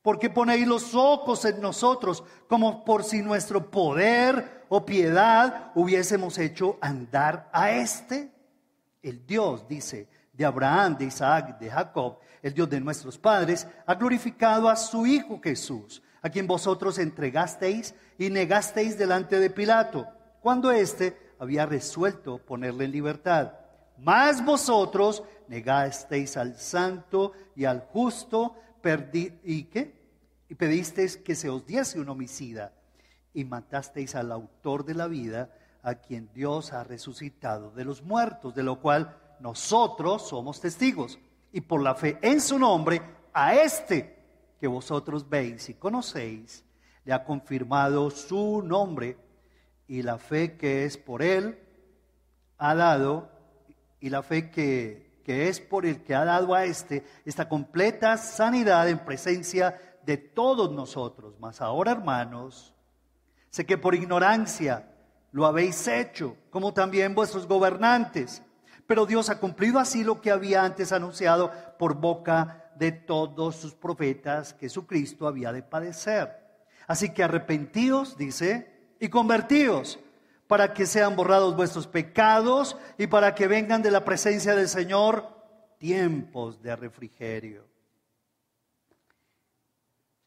¿Por 0.02 0.20
qué 0.20 0.30
ponéis 0.30 0.68
los 0.68 0.94
ojos 0.96 1.46
en 1.46 1.62
nosotros 1.62 2.24
como 2.48 2.84
por 2.84 3.04
si 3.04 3.22
nuestro 3.22 3.72
poder 3.72 4.66
o 4.68 4.86
piedad 4.86 5.72
hubiésemos 5.76 6.38
hecho 6.38 6.78
andar 6.82 7.50
a 7.54 7.72
este? 7.72 8.32
El 9.02 9.26
Dios, 9.26 9.68
dice, 9.68 10.10
de 10.34 10.46
Abraham, 10.46 10.98
de 10.98 11.06
Isaac, 11.06 11.58
de 11.58 11.70
Jacob, 11.70 12.18
el 12.42 12.54
Dios 12.54 12.70
de 12.70 12.82
nuestros 12.82 13.18
padres, 13.18 13.66
ha 13.86 13.96
glorificado 13.96 14.68
a 14.68 14.76
su 14.76 15.06
Hijo 15.08 15.40
Jesús, 15.42 16.04
a 16.22 16.30
quien 16.30 16.48
vosotros 16.48 17.00
entregasteis 17.00 17.96
y 18.18 18.30
negasteis 18.30 18.98
delante 18.98 19.40
de 19.40 19.50
Pilato, 19.50 20.08
cuando 20.42 20.72
éste 20.72 21.18
había 21.40 21.66
resuelto 21.66 22.40
ponerle 22.40 22.86
en 22.86 22.92
libertad. 22.92 23.54
Mas 24.04 24.44
vosotros 24.44 25.24
negasteis 25.48 26.36
al 26.36 26.58
santo 26.58 27.32
y 27.56 27.64
al 27.64 27.80
justo, 27.80 28.56
¿y 29.44 29.64
qué? 29.64 29.94
Y 30.50 30.56
pedisteis 30.56 31.16
que 31.16 31.36
se 31.36 31.50
os 31.50 31.66
diese 31.66 32.02
un 32.02 32.10
homicida, 32.10 32.74
y 33.34 33.46
matasteis 33.46 34.16
al 34.16 34.34
autor 34.34 34.84
de 34.84 34.94
la 34.94 35.08
vida, 35.08 35.56
a 35.84 35.96
quien 35.96 36.30
Dios 36.34 36.74
ha 36.74 36.84
resucitado 36.84 37.72
de 37.72 37.86
los 37.86 38.04
muertos, 38.04 38.54
de 38.54 38.64
lo 38.64 38.82
cual 38.82 39.18
nosotros 39.40 40.28
somos 40.28 40.60
testigos. 40.60 41.18
Y 41.54 41.62
por 41.62 41.82
la 41.82 41.96
fe 41.96 42.20
en 42.22 42.42
su 42.42 42.60
nombre, 42.60 43.02
a 43.34 43.56
este 43.56 44.18
que 44.60 44.68
vosotros 44.68 45.30
veis 45.30 45.70
y 45.70 45.76
conocéis, 45.76 46.66
le 47.06 47.14
ha 47.14 47.24
confirmado 47.24 48.10
su 48.10 48.62
nombre 48.62 49.18
y 49.88 50.02
la 50.02 50.18
fe 50.18 50.58
que 50.58 50.84
es 50.84 50.98
por 50.98 51.22
él 51.22 51.60
ha 52.58 52.76
dado 52.76 53.33
y 54.04 54.10
la 54.10 54.22
fe 54.22 54.52
que, 54.52 55.22
que 55.24 55.48
es 55.48 55.62
por 55.62 55.86
el 55.86 56.04
que 56.04 56.14
ha 56.14 56.26
dado 56.26 56.54
a 56.54 56.66
este 56.66 57.06
esta 57.24 57.48
completa 57.48 58.18
sanidad 58.18 58.90
en 58.90 59.00
presencia 59.00 59.80
de 60.06 60.18
todos 60.18 60.74
nosotros. 60.74 61.36
Mas 61.40 61.62
ahora, 61.62 61.94
hermanos, 61.94 62.76
sé 63.50 63.66
que 63.66 63.78
por 63.78 63.96
ignorancia 63.96 64.92
lo 65.32 65.46
habéis 65.46 65.88
hecho, 65.88 66.36
como 66.50 66.74
también 66.74 67.16
vuestros 67.16 67.48
gobernantes. 67.48 68.44
Pero 68.88 69.06
Dios 69.06 69.30
ha 69.30 69.40
cumplido 69.40 69.80
así 69.80 70.04
lo 70.04 70.20
que 70.20 70.32
había 70.32 70.66
antes 70.66 70.92
anunciado 70.92 71.50
por 71.80 71.96
boca 71.96 72.74
de 72.76 72.92
todos 72.92 73.56
sus 73.56 73.74
profetas, 73.74 74.54
que 74.54 74.66
Jesucristo 74.66 75.30
había 75.30 75.54
de 75.54 75.64
padecer. 75.64 76.44
Así 76.88 77.14
que 77.14 77.24
arrepentidos, 77.24 78.18
dice, 78.18 78.98
y 79.00 79.08
convertidos, 79.08 79.98
para 80.54 80.72
que 80.72 80.86
sean 80.86 81.16
borrados 81.16 81.56
vuestros 81.56 81.88
pecados 81.88 82.78
y 83.00 83.08
para 83.08 83.34
que 83.34 83.48
vengan 83.48 83.82
de 83.82 83.90
la 83.90 84.06
presencia 84.06 84.54
del 84.54 84.70
Señor 84.70 85.28
tiempos 85.80 86.62
de 86.62 86.76
refrigerio. 86.76 87.66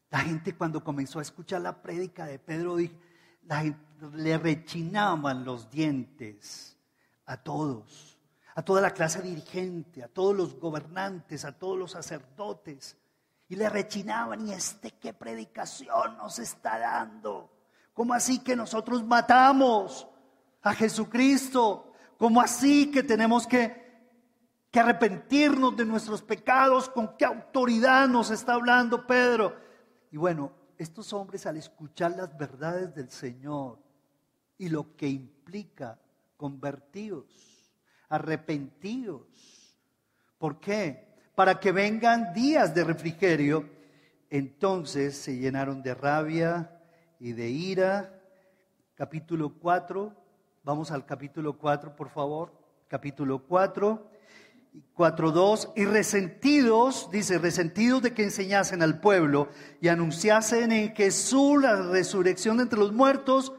La 0.09 0.19
gente 0.19 0.53
cuando 0.53 0.83
comenzó 0.83 1.19
a 1.19 1.21
escuchar 1.21 1.61
la 1.61 1.81
prédica 1.81 2.25
de 2.25 2.39
Pedro, 2.39 2.75
le 2.75 4.37
rechinaban 4.37 5.45
los 5.45 5.71
dientes 5.71 6.75
a 7.25 7.37
todos 7.37 8.17
a 8.53 8.63
toda 8.63 8.81
la 8.81 8.91
clase 8.91 9.21
dirigente, 9.21 10.03
a 10.03 10.09
todos 10.09 10.35
los 10.35 10.59
gobernantes, 10.59 11.45
a 11.45 11.53
todos 11.53 11.77
los 11.77 11.91
sacerdotes. 11.91 12.97
Y 13.47 13.55
le 13.55 13.69
rechinaban, 13.69 14.45
¿y 14.45 14.51
este 14.51 14.91
qué 14.91 15.13
predicación 15.13 16.17
nos 16.17 16.37
está 16.39 16.79
dando? 16.79 17.49
¿Cómo 17.93 18.13
así 18.13 18.39
que 18.39 18.57
nosotros 18.57 19.05
matamos 19.05 20.05
a 20.67 20.73
Jesucristo? 20.73 21.91
¿Cómo 22.17 22.41
así 22.41 22.91
que 22.91 23.03
tenemos 23.03 23.47
que, 23.47 23.75
que 24.71 24.79
arrepentirnos 24.79 25.75
de 25.75 25.85
nuestros 25.85 26.21
pecados? 26.21 26.89
¿Con 26.89 27.15
qué 27.17 27.25
autoridad 27.25 28.07
nos 28.07 28.31
está 28.31 28.53
hablando 28.53 29.05
Pedro? 29.05 29.55
Y 30.11 30.17
bueno, 30.17 30.51
estos 30.77 31.13
hombres 31.13 31.45
al 31.45 31.57
escuchar 31.57 32.11
las 32.11 32.37
verdades 32.37 32.93
del 32.93 33.09
Señor 33.09 33.79
y 34.57 34.69
lo 34.69 34.95
que 34.95 35.07
implica 35.07 35.99
convertidos, 36.35 37.71
arrepentidos. 38.09 39.75
¿Por 40.37 40.59
qué? 40.59 41.07
Para 41.35 41.59
que 41.59 41.71
vengan 41.71 42.33
días 42.33 42.73
de 42.73 42.83
refrigerio. 42.83 43.69
Entonces 44.29 45.17
se 45.17 45.37
llenaron 45.37 45.81
de 45.81 45.93
rabia 45.93 46.79
y 47.19 47.33
de 47.33 47.49
ira. 47.49 48.13
Capítulo 48.95 49.57
4, 49.59 50.26
vamos 50.67 50.91
al 50.91 51.05
capítulo 51.05 51.57
4, 51.57 51.95
por 51.95 52.09
favor. 52.09 52.51
Capítulo 52.89 53.39
4, 53.39 54.05
4.2, 54.97 55.71
y 55.77 55.85
resentidos, 55.85 57.09
dice, 57.09 57.37
resentidos 57.37 58.01
de 58.01 58.13
que 58.13 58.23
enseñasen 58.23 58.83
al 58.83 58.99
pueblo 58.99 59.47
y 59.79 59.87
anunciasen 59.87 60.73
en 60.73 60.93
Jesús 60.93 61.61
la 61.61 61.77
resurrección 61.83 62.59
entre 62.59 62.79
los 62.79 62.91
muertos, 62.91 63.53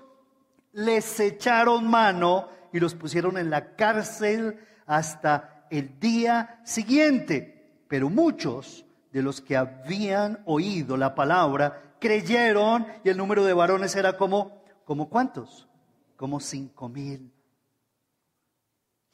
les 0.73 1.19
echaron 1.19 1.89
mano 1.89 2.49
y 2.75 2.79
los 2.79 2.95
pusieron 2.95 3.39
en 3.39 3.49
la 3.49 3.75
cárcel 3.75 4.59
hasta 4.85 5.67
el 5.71 5.99
día 5.99 6.61
siguiente. 6.65 7.85
Pero 7.89 8.11
muchos 8.11 8.85
de 9.13 9.23
los 9.23 9.41
que 9.41 9.57
habían 9.57 10.43
oído 10.45 10.99
la 10.99 11.15
palabra 11.15 11.95
creyeron 12.01 12.87
y 13.03 13.09
el 13.09 13.17
número 13.17 13.45
de 13.45 13.55
varones 13.55 13.97
era 13.97 14.19
como, 14.19 14.63
como 14.85 15.09
cuántos? 15.09 15.68
Como 16.19 16.39
cinco 16.39 16.91
mil. 16.91 17.33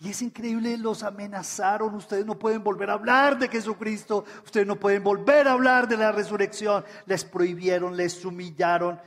Y 0.01 0.09
es 0.11 0.23
increíble, 0.23 0.77
los 0.77 1.05
amenazaron, 1.05 1.95
ustedes 1.95 2.27
no 2.27 2.37
pueden 2.37 2.65
volver 2.65 2.91
a 2.91 2.95
hablar 2.95 3.39
de 3.39 3.47
Jesucristo, 3.47 4.25
ustedes 4.45 4.67
no 4.67 4.75
pueden 4.75 5.05
volver 5.05 5.47
a 5.47 5.53
hablar 5.53 5.87
de 5.87 5.97
la 5.97 6.11
resurrección, 6.11 6.85
les 7.07 7.25
prohibieron, 7.25 7.97
les 7.97 8.25
humillaron, 8.25 9.01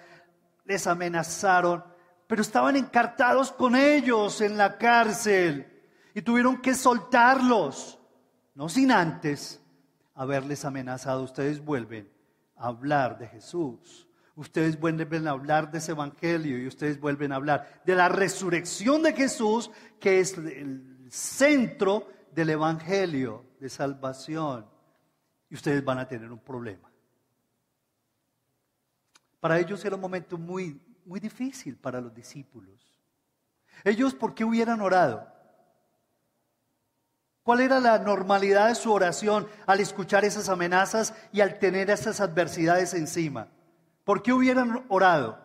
les 0.63 0.87
amenazaron 0.87 1.83
pero 2.27 2.41
estaban 2.41 2.75
encartados 2.75 3.51
con 3.51 3.75
ellos 3.75 4.41
en 4.41 4.57
la 4.57 4.77
cárcel 4.77 5.65
y 6.13 6.21
tuvieron 6.21 6.61
que 6.61 6.75
soltarlos, 6.75 7.97
no 8.53 8.67
sin 8.67 8.91
antes 8.91 9.61
haberles 10.13 10.65
amenazado. 10.65 11.23
Ustedes 11.23 11.63
vuelven 11.63 12.11
a 12.57 12.67
hablar 12.67 13.17
de 13.17 13.27
Jesús, 13.27 14.06
ustedes 14.37 14.79
vuelven 14.79 15.27
a 15.27 15.31
hablar 15.31 15.69
de 15.69 15.79
ese 15.79 15.91
evangelio 15.91 16.57
y 16.57 16.67
ustedes 16.67 16.99
vuelven 16.99 17.33
a 17.33 17.35
hablar 17.35 17.81
de 17.85 17.95
la 17.95 18.07
resurrección 18.07 19.03
de 19.03 19.11
Jesús, 19.11 19.69
que 19.99 20.21
es 20.21 20.37
el 20.37 21.05
centro 21.09 22.07
del 22.31 22.51
evangelio 22.51 23.43
de 23.59 23.67
salvación. 23.67 24.65
Y 25.49 25.55
ustedes 25.55 25.83
van 25.83 25.99
a 25.99 26.07
tener 26.07 26.31
un 26.31 26.39
problema. 26.39 26.89
Para 29.41 29.59
ellos 29.59 29.83
era 29.83 29.95
un 29.95 30.01
momento 30.01 30.37
muy 30.37 30.79
muy 31.07 31.19
difícil 31.19 31.77
para 31.77 32.01
los 32.01 32.13
discípulos. 32.13 32.93
Ellos, 33.83 34.13
¿por 34.13 34.35
qué 34.35 34.43
hubieran 34.43 34.81
orado? 34.81 35.25
¿Cuál 37.43 37.61
era 37.61 37.79
la 37.79 37.97
normalidad 37.97 38.67
de 38.67 38.75
su 38.75 38.91
oración 38.91 39.47
al 39.65 39.79
escuchar 39.79 40.25
esas 40.25 40.49
amenazas 40.49 41.13
y 41.31 41.39
al 41.39 41.59
tener 41.59 41.89
esas 41.89 42.19
adversidades 42.19 42.93
encima? 42.93 43.47
¿Por 44.07 44.23
qué 44.23 44.31
hubieran 44.31 44.85
orado? 44.87 45.37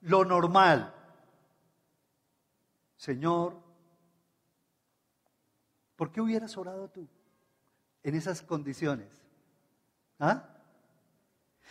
Lo 0.00 0.24
normal. 0.24 0.92
Señor, 2.96 3.56
¿por 5.94 6.10
qué 6.10 6.20
hubieras 6.20 6.56
orado 6.56 6.88
tú 6.88 7.06
en 8.02 8.16
esas 8.16 8.42
condiciones? 8.42 9.16
¿Ah? 10.18 10.48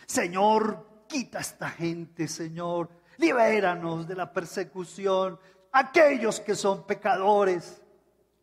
Señor, 0.06 1.04
quita 1.06 1.36
a 1.36 1.42
esta 1.42 1.68
gente, 1.68 2.26
Señor 2.26 2.88
libéranos 3.18 4.08
de 4.08 4.14
la 4.14 4.32
persecución, 4.32 5.38
aquellos 5.72 6.40
que 6.40 6.54
son 6.54 6.86
pecadores. 6.86 7.82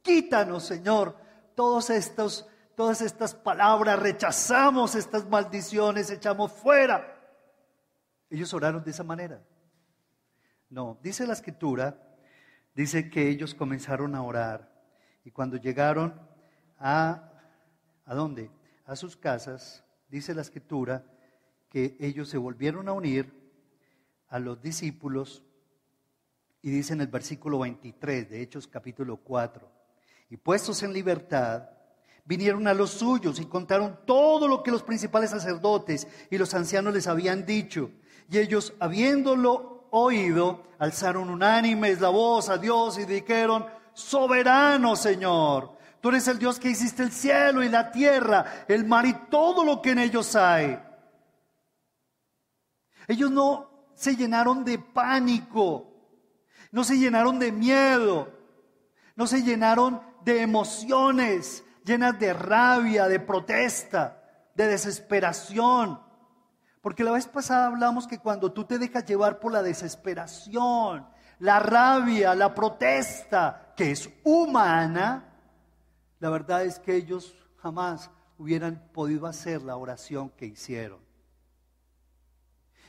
Quítanos, 0.01 0.63
Señor, 0.63 1.15
todos 1.55 1.89
estos, 1.89 2.47
todas 2.75 3.01
estas 3.01 3.33
palabras, 3.33 3.99
rechazamos 3.99 4.93
estas 4.93 5.27
maldiciones, 5.27 6.11
echamos 6.11 6.51
fuera. 6.51 7.18
Ellos 8.29 8.53
oraron 8.53 8.83
de 8.83 8.91
esa 8.91 9.03
manera. 9.03 9.43
No, 10.69 10.99
dice 11.01 11.25
la 11.25 11.33
escritura, 11.33 11.99
dice 12.75 13.09
que 13.09 13.29
ellos 13.29 13.55
comenzaron 13.55 14.13
a 14.15 14.21
orar 14.21 14.71
y 15.23 15.31
cuando 15.31 15.57
llegaron 15.57 16.19
a, 16.77 17.31
¿a 18.05 18.15
dónde? 18.15 18.51
A 18.85 18.95
sus 18.95 19.17
casas, 19.17 19.83
dice 20.09 20.33
la 20.33 20.41
escritura, 20.41 21.03
que 21.69 21.97
ellos 21.99 22.29
se 22.29 22.37
volvieron 22.37 22.87
a 22.87 22.93
unir 22.93 23.31
a 24.27 24.39
los 24.39 24.61
discípulos 24.61 25.43
y 26.61 26.69
dice 26.71 26.93
en 26.93 27.01
el 27.01 27.07
versículo 27.07 27.59
23 27.59 28.29
de 28.29 28.41
Hechos 28.41 28.67
capítulo 28.67 29.17
4, 29.17 29.69
y 30.29 30.37
puestos 30.37 30.83
en 30.83 30.93
libertad, 30.93 31.69
vinieron 32.25 32.67
a 32.67 32.73
los 32.73 32.91
suyos 32.91 33.39
y 33.39 33.45
contaron 33.45 33.99
todo 34.05 34.47
lo 34.47 34.61
que 34.61 34.71
los 34.71 34.83
principales 34.83 35.31
sacerdotes 35.31 36.07
y 36.29 36.37
los 36.37 36.53
ancianos 36.53 36.93
les 36.93 37.07
habían 37.07 37.45
dicho. 37.45 37.91
Y 38.29 38.37
ellos, 38.37 38.73
habiéndolo 38.79 39.87
oído, 39.91 40.63
alzaron 40.77 41.29
unánimes 41.29 41.99
la 41.99 42.09
voz 42.09 42.49
a 42.49 42.57
Dios 42.57 42.97
y 42.99 43.05
dijeron, 43.05 43.65
soberano 43.93 44.95
Señor, 44.95 45.77
tú 45.99 46.09
eres 46.09 46.27
el 46.27 46.37
Dios 46.37 46.59
que 46.59 46.69
hiciste 46.69 47.03
el 47.03 47.11
cielo 47.11 47.63
y 47.63 47.69
la 47.69 47.91
tierra, 47.91 48.65
el 48.67 48.85
mar 48.85 49.05
y 49.05 49.13
todo 49.29 49.63
lo 49.63 49.81
que 49.81 49.91
en 49.91 49.99
ellos 49.99 50.35
hay. 50.35 50.79
Ellos 53.07 53.31
no 53.31 53.89
se 53.95 54.15
llenaron 54.15 54.63
de 54.63 54.77
pánico, 54.77 55.87
no 56.71 56.83
se 56.83 56.97
llenaron 56.97 57.39
de 57.39 57.51
miedo, 57.51 58.31
no 59.15 59.25
se 59.25 59.41
llenaron 59.41 60.01
de 60.23 60.41
emociones 60.41 61.63
llenas 61.89 62.19
de 62.19 62.33
rabia, 62.33 63.07
de 63.07 63.19
protesta, 63.19 64.21
de 64.55 64.67
desesperación. 64.67 65.99
Porque 66.89 67.03
la 67.03 67.11
vez 67.11 67.27
pasada 67.27 67.67
hablamos 67.67 68.07
que 68.07 68.17
cuando 68.17 68.51
tú 68.51 68.63
te 68.63 68.79
dejas 68.79 69.05
llevar 69.05 69.39
por 69.39 69.51
la 69.51 69.61
desesperación, 69.61 71.05
la 71.37 71.59
rabia, 71.59 72.33
la 72.33 72.55
protesta, 72.55 73.75
que 73.77 73.91
es 73.91 74.09
humana, 74.23 75.23
la 76.19 76.29
verdad 76.31 76.65
es 76.65 76.79
que 76.79 76.95
ellos 76.95 77.35
jamás 77.57 78.09
hubieran 78.39 78.89
podido 78.91 79.27
hacer 79.27 79.61
la 79.61 79.75
oración 79.75 80.31
que 80.31 80.47
hicieron. 80.47 80.97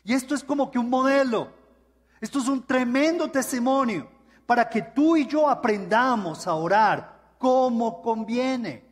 Y 0.02 0.14
esto 0.14 0.34
es 0.34 0.42
como 0.42 0.70
que 0.70 0.78
un 0.78 0.88
modelo. 0.88 1.52
Esto 2.22 2.38
es 2.38 2.48
un 2.48 2.66
tremendo 2.66 3.30
testimonio 3.30 4.08
para 4.46 4.66
que 4.70 4.80
tú 4.80 5.14
y 5.14 5.26
yo 5.26 5.46
aprendamos 5.46 6.46
a 6.46 6.54
orar 6.54 7.34
como 7.36 8.00
conviene. 8.00 8.82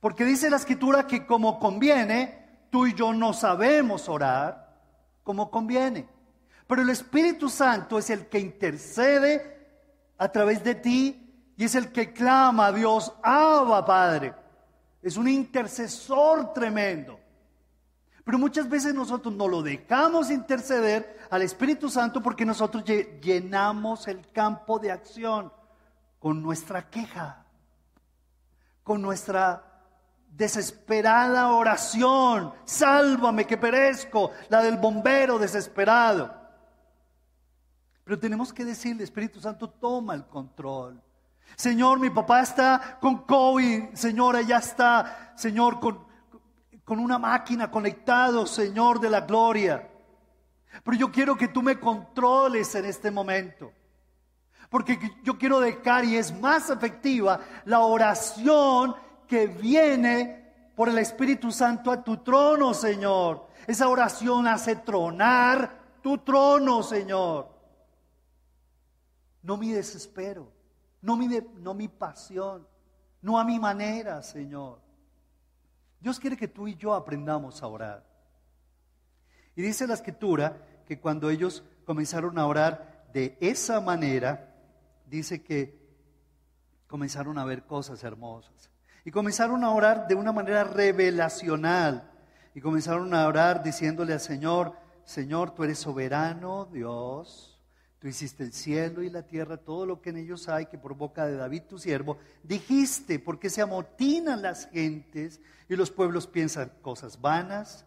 Porque 0.00 0.26
dice 0.26 0.50
la 0.50 0.56
escritura 0.56 1.06
que 1.06 1.24
como 1.24 1.58
conviene, 1.58 2.41
tú 2.72 2.86
y 2.86 2.94
yo 2.94 3.12
no 3.12 3.34
sabemos 3.34 4.08
orar 4.08 4.74
como 5.22 5.50
conviene. 5.50 6.08
Pero 6.66 6.80
el 6.80 6.88
Espíritu 6.88 7.50
Santo 7.50 7.98
es 7.98 8.08
el 8.08 8.28
que 8.28 8.38
intercede 8.38 9.68
a 10.16 10.32
través 10.32 10.64
de 10.64 10.74
ti 10.76 11.52
y 11.54 11.64
es 11.64 11.74
el 11.74 11.92
que 11.92 12.14
clama 12.14 12.68
a 12.68 12.72
Dios, 12.72 13.12
Abba 13.22 13.84
Padre. 13.84 14.34
Es 15.02 15.18
un 15.18 15.28
intercesor 15.28 16.54
tremendo. 16.54 17.20
Pero 18.24 18.38
muchas 18.38 18.66
veces 18.70 18.94
nosotros 18.94 19.34
no 19.34 19.48
lo 19.48 19.60
dejamos 19.60 20.30
interceder 20.30 21.18
al 21.28 21.42
Espíritu 21.42 21.90
Santo 21.90 22.22
porque 22.22 22.46
nosotros 22.46 22.84
llenamos 23.20 24.08
el 24.08 24.30
campo 24.30 24.78
de 24.78 24.92
acción 24.92 25.52
con 26.18 26.40
nuestra 26.42 26.88
queja, 26.88 27.44
con 28.82 29.02
nuestra 29.02 29.71
desesperada 30.36 31.52
oración, 31.52 32.52
sálvame 32.64 33.46
que 33.46 33.58
perezco, 33.58 34.32
la 34.48 34.62
del 34.62 34.78
bombero 34.78 35.38
desesperado. 35.38 36.34
Pero 38.04 38.18
tenemos 38.18 38.52
que 38.52 38.64
decirle, 38.64 39.04
Espíritu 39.04 39.40
Santo, 39.40 39.68
toma 39.68 40.14
el 40.14 40.26
control. 40.26 41.00
Señor, 41.54 42.00
mi 42.00 42.10
papá 42.10 42.40
está 42.40 42.98
con 43.00 43.18
COVID, 43.24 43.94
Señor, 43.94 44.36
ella 44.36 44.58
está, 44.58 45.34
Señor, 45.36 45.78
con, 45.78 46.06
con 46.82 46.98
una 46.98 47.18
máquina 47.18 47.70
conectado, 47.70 48.46
Señor 48.46 49.00
de 49.00 49.10
la 49.10 49.20
gloria. 49.20 49.88
Pero 50.82 50.96
yo 50.96 51.12
quiero 51.12 51.36
que 51.36 51.48
tú 51.48 51.62
me 51.62 51.78
controles 51.78 52.74
en 52.74 52.86
este 52.86 53.10
momento. 53.10 53.72
Porque 54.70 54.98
yo 55.22 55.36
quiero 55.36 55.60
dejar 55.60 56.06
y 56.06 56.16
es 56.16 56.36
más 56.40 56.70
efectiva 56.70 57.40
la 57.66 57.80
oración 57.80 58.96
que 59.32 59.46
viene 59.46 60.72
por 60.76 60.90
el 60.90 60.98
Espíritu 60.98 61.50
Santo 61.50 61.90
a 61.90 62.04
tu 62.04 62.18
trono, 62.18 62.74
Señor. 62.74 63.48
Esa 63.66 63.88
oración 63.88 64.46
hace 64.46 64.76
tronar 64.76 66.00
tu 66.02 66.18
trono, 66.18 66.82
Señor. 66.82 67.48
No 69.42 69.56
mi 69.56 69.70
desespero, 69.70 70.52
no 71.00 71.16
mi, 71.16 71.28
no 71.54 71.72
mi 71.72 71.88
pasión, 71.88 72.68
no 73.22 73.40
a 73.40 73.44
mi 73.44 73.58
manera, 73.58 74.22
Señor. 74.22 74.82
Dios 75.98 76.20
quiere 76.20 76.36
que 76.36 76.48
tú 76.48 76.68
y 76.68 76.76
yo 76.76 76.92
aprendamos 76.92 77.62
a 77.62 77.68
orar. 77.68 78.04
Y 79.56 79.62
dice 79.62 79.86
la 79.86 79.94
escritura 79.94 80.58
que 80.84 81.00
cuando 81.00 81.30
ellos 81.30 81.64
comenzaron 81.86 82.38
a 82.38 82.46
orar 82.46 83.06
de 83.14 83.38
esa 83.40 83.80
manera, 83.80 84.54
dice 85.06 85.42
que 85.42 85.80
comenzaron 86.86 87.38
a 87.38 87.46
ver 87.46 87.64
cosas 87.64 88.04
hermosas. 88.04 88.71
Y 89.04 89.10
comenzaron 89.10 89.64
a 89.64 89.70
orar 89.70 90.06
de 90.06 90.14
una 90.14 90.32
manera 90.32 90.64
revelacional. 90.64 92.10
Y 92.54 92.60
comenzaron 92.60 93.12
a 93.14 93.26
orar 93.26 93.62
diciéndole 93.62 94.12
al 94.12 94.20
Señor, 94.20 94.74
Señor, 95.04 95.54
tú 95.54 95.64
eres 95.64 95.78
soberano, 95.78 96.68
Dios 96.72 97.52
Tú 98.02 98.08
hiciste 98.08 98.42
el 98.42 98.52
cielo 98.52 99.04
y 99.04 99.10
la 99.10 99.22
tierra, 99.22 99.58
todo 99.58 99.86
lo 99.86 100.02
que 100.02 100.10
en 100.10 100.16
ellos 100.16 100.48
hay, 100.48 100.66
que 100.66 100.76
por 100.76 100.96
boca 100.96 101.24
de 101.24 101.36
David 101.36 101.62
tu 101.68 101.78
siervo, 101.78 102.18
dijiste, 102.42 103.20
porque 103.20 103.48
se 103.48 103.62
amotinan 103.62 104.42
las 104.42 104.68
gentes 104.70 105.40
y 105.68 105.76
los 105.76 105.92
pueblos 105.92 106.26
piensan 106.26 106.72
cosas 106.82 107.20
vanas. 107.20 107.86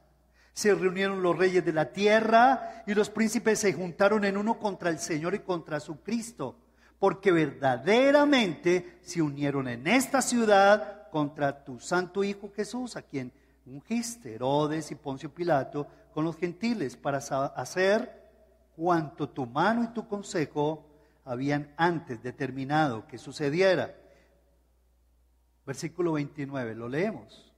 Se 0.54 0.74
reunieron 0.74 1.22
los 1.22 1.38
reyes 1.38 1.66
de 1.66 1.74
la 1.74 1.92
tierra 1.92 2.82
y 2.88 2.94
los 2.94 3.10
príncipes 3.10 3.60
se 3.60 3.74
juntaron 3.74 4.24
en 4.24 4.38
uno 4.38 4.58
contra 4.58 4.90
el 4.90 5.00
Señor 5.00 5.36
y 5.36 5.40
contra 5.40 5.82
su 5.82 6.02
Cristo, 6.02 6.60
porque 6.98 7.34
verdaderamente 7.34 8.98
se 9.02 9.22
unieron 9.22 9.68
en 9.68 9.86
esta 9.86 10.22
ciudad 10.22 10.95
contra 11.16 11.64
tu 11.64 11.80
santo 11.80 12.26
Hijo 12.26 12.52
Jesús, 12.54 12.98
a 12.98 13.02
quien 13.02 13.32
ungiste 13.66 14.36
Herodes 14.36 14.92
y 14.92 14.96
Poncio 14.96 15.34
Pilato 15.34 15.88
con 16.14 16.26
los 16.26 16.36
gentiles 16.36 16.98
para 16.98 17.20
hacer 17.20 18.22
cuanto 18.76 19.30
tu 19.30 19.46
mano 19.46 19.86
y 19.86 19.94
tu 19.94 20.10
consejo 20.10 20.86
habían 21.24 21.74
antes 21.78 22.22
determinado 22.22 23.08
que 23.08 23.18
sucediera. 23.18 23.96
Versículo 25.66 26.12
29, 26.12 26.76
lo 26.76 26.90
leemos. 26.90 27.50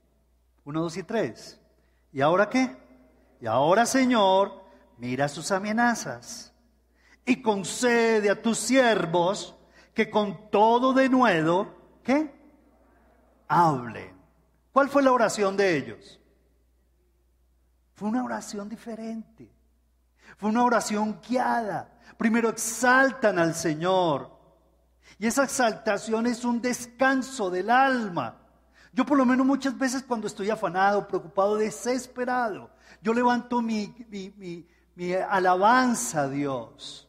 1, 0.64 0.80
2 0.80 0.98
y 0.98 1.02
3. 1.02 1.60
¿Y 2.14 2.22
ahora 2.22 2.52
qué? 2.52 2.78
Y 3.42 3.48
ahora, 3.48 3.88
Señor, 3.88 4.52
mira 5.00 5.28
sus 5.28 5.52
amenazas 5.52 6.54
y 7.26 7.42
concede 7.42 8.30
a 8.30 8.40
tus 8.40 8.60
siervos 8.60 9.56
que 9.96 10.12
con 10.12 10.52
todo 10.52 10.94
de 10.94 11.10
nuevo, 11.10 11.74
¿qué? 12.04 12.37
Hablen. 13.48 14.16
¿Cuál 14.72 14.90
fue 14.90 15.04
la 15.04 15.12
oración 15.12 15.58
de 15.58 15.78
ellos? 15.78 16.20
Fue 17.94 18.10
una 18.10 18.24
oración 18.24 18.70
diferente. 18.70 19.52
Fue 20.38 20.50
una 20.50 20.64
oración 20.64 21.20
guiada. 21.28 21.90
Primero 22.18 22.50
exaltan 22.50 23.40
al 23.40 23.56
Señor. 23.56 24.38
Y 25.18 25.26
esa 25.26 25.46
exaltación 25.46 26.28
es 26.28 26.46
un 26.46 26.62
descanso 26.62 27.50
del 27.50 27.70
alma. 27.70 28.38
Yo 28.94 29.06
por 29.06 29.18
lo 29.18 29.26
menos 29.26 29.46
muchas 29.46 29.78
veces 29.78 30.04
cuando 30.04 30.28
estoy 30.28 30.50
afanado, 30.50 31.08
preocupado, 31.08 31.56
desesperado, 31.56 32.70
yo 33.02 33.14
levanto 33.14 33.62
mi, 33.62 33.94
mi, 34.10 35.14
alabanza 35.14 36.22
a 36.22 36.30
Dios. 36.30 37.08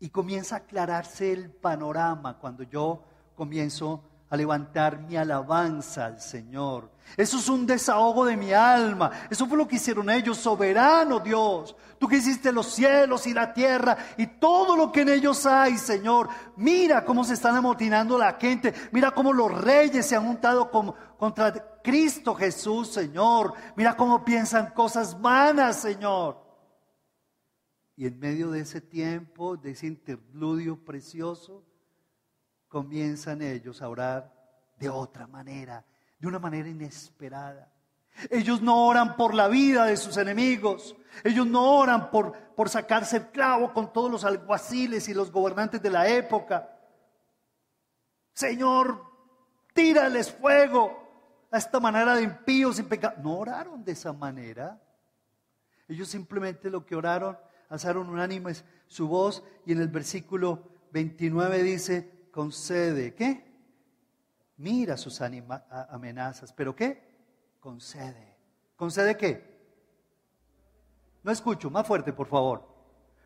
Y 0.00 0.10
comienza 0.10 0.56
a 0.56 0.58
aclararse 0.58 1.32
el 1.32 1.50
panorama 1.50 2.38
cuando 2.38 2.62
yo 2.64 3.04
comienzo 3.34 4.02
a 4.30 4.36
levantar 4.36 4.98
mi 5.00 5.16
alabanza 5.16 6.06
al 6.06 6.20
Señor. 6.20 6.90
Eso 7.16 7.38
es 7.38 7.48
un 7.48 7.66
desahogo 7.66 8.24
de 8.24 8.36
mi 8.36 8.52
alma. 8.52 9.10
Eso 9.30 9.46
fue 9.46 9.58
lo 9.58 9.68
que 9.68 9.76
hicieron 9.76 10.10
ellos, 10.10 10.38
soberano 10.38 11.20
Dios. 11.20 11.76
Tú 11.98 12.08
que 12.08 12.16
hiciste 12.16 12.50
los 12.50 12.66
cielos 12.66 13.26
y 13.26 13.34
la 13.34 13.52
tierra 13.52 13.96
y 14.16 14.26
todo 14.26 14.76
lo 14.76 14.90
que 14.90 15.02
en 15.02 15.10
ellos 15.10 15.46
hay, 15.46 15.78
Señor. 15.78 16.28
Mira 16.56 17.04
cómo 17.04 17.22
se 17.22 17.34
están 17.34 17.54
amotinando 17.54 18.18
la 18.18 18.32
gente. 18.34 18.74
Mira 18.90 19.12
cómo 19.12 19.32
los 19.32 19.52
reyes 19.52 20.06
se 20.06 20.16
han 20.16 20.26
juntado 20.26 20.70
contra 21.16 21.52
Cristo 21.82 22.34
Jesús, 22.34 22.88
Señor. 22.88 23.54
Mira 23.76 23.96
cómo 23.96 24.24
piensan 24.24 24.72
cosas 24.72 25.20
vanas, 25.20 25.80
Señor. 25.80 26.42
Y 27.96 28.06
en 28.06 28.18
medio 28.18 28.50
de 28.50 28.60
ese 28.60 28.80
tiempo, 28.80 29.56
de 29.56 29.70
ese 29.70 29.86
interludio 29.86 30.84
precioso, 30.84 31.62
comienzan 32.74 33.40
ellos 33.40 33.80
a 33.82 33.88
orar 33.88 34.32
de 34.80 34.88
otra 34.88 35.28
manera, 35.28 35.84
de 36.18 36.26
una 36.26 36.40
manera 36.40 36.68
inesperada. 36.68 37.70
Ellos 38.28 38.60
no 38.62 38.88
oran 38.88 39.14
por 39.14 39.32
la 39.32 39.46
vida 39.46 39.84
de 39.84 39.96
sus 39.96 40.16
enemigos. 40.16 40.96
Ellos 41.22 41.46
no 41.46 41.78
oran 41.78 42.10
por, 42.10 42.32
por 42.56 42.68
sacarse 42.68 43.18
el 43.18 43.26
clavo 43.28 43.72
con 43.72 43.92
todos 43.92 44.10
los 44.10 44.24
alguaciles 44.24 45.08
y 45.08 45.14
los 45.14 45.30
gobernantes 45.30 45.80
de 45.80 45.90
la 45.90 46.08
época. 46.08 46.68
Señor, 48.32 49.04
tírales 49.72 50.32
fuego 50.32 51.46
a 51.52 51.58
esta 51.58 51.78
manera 51.78 52.16
de 52.16 52.24
impíos 52.24 52.80
y 52.80 52.82
pecados. 52.82 53.22
No 53.22 53.38
oraron 53.38 53.84
de 53.84 53.92
esa 53.92 54.12
manera. 54.12 54.82
Ellos 55.86 56.08
simplemente 56.08 56.70
lo 56.70 56.84
que 56.84 56.96
oraron, 56.96 57.38
alzaron 57.68 58.10
unánimes 58.10 58.64
su 58.88 59.06
voz 59.06 59.44
y 59.64 59.70
en 59.70 59.80
el 59.80 59.86
versículo 59.86 60.72
29 60.90 61.62
dice, 61.62 62.13
concede, 62.34 63.14
¿qué? 63.14 63.44
Mira 64.56 64.96
sus 64.96 65.20
amenazas, 65.20 66.52
pero 66.52 66.74
¿qué? 66.74 67.14
concede. 67.60 68.36
¿Concede 68.74 69.16
qué? 69.16 69.56
No 71.22 71.30
escucho, 71.30 71.70
más 71.70 71.86
fuerte, 71.86 72.12
por 72.12 72.26
favor. 72.26 72.68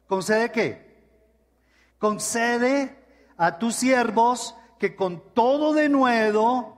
¿Concede 0.07 0.53
qué? 0.53 1.09
Concede 1.99 3.03
a 3.39 3.59
tus 3.59 3.77
siervos 3.77 4.55
que 4.79 4.95
con 4.95 5.33
todo 5.33 5.73
denuedo 5.73 6.77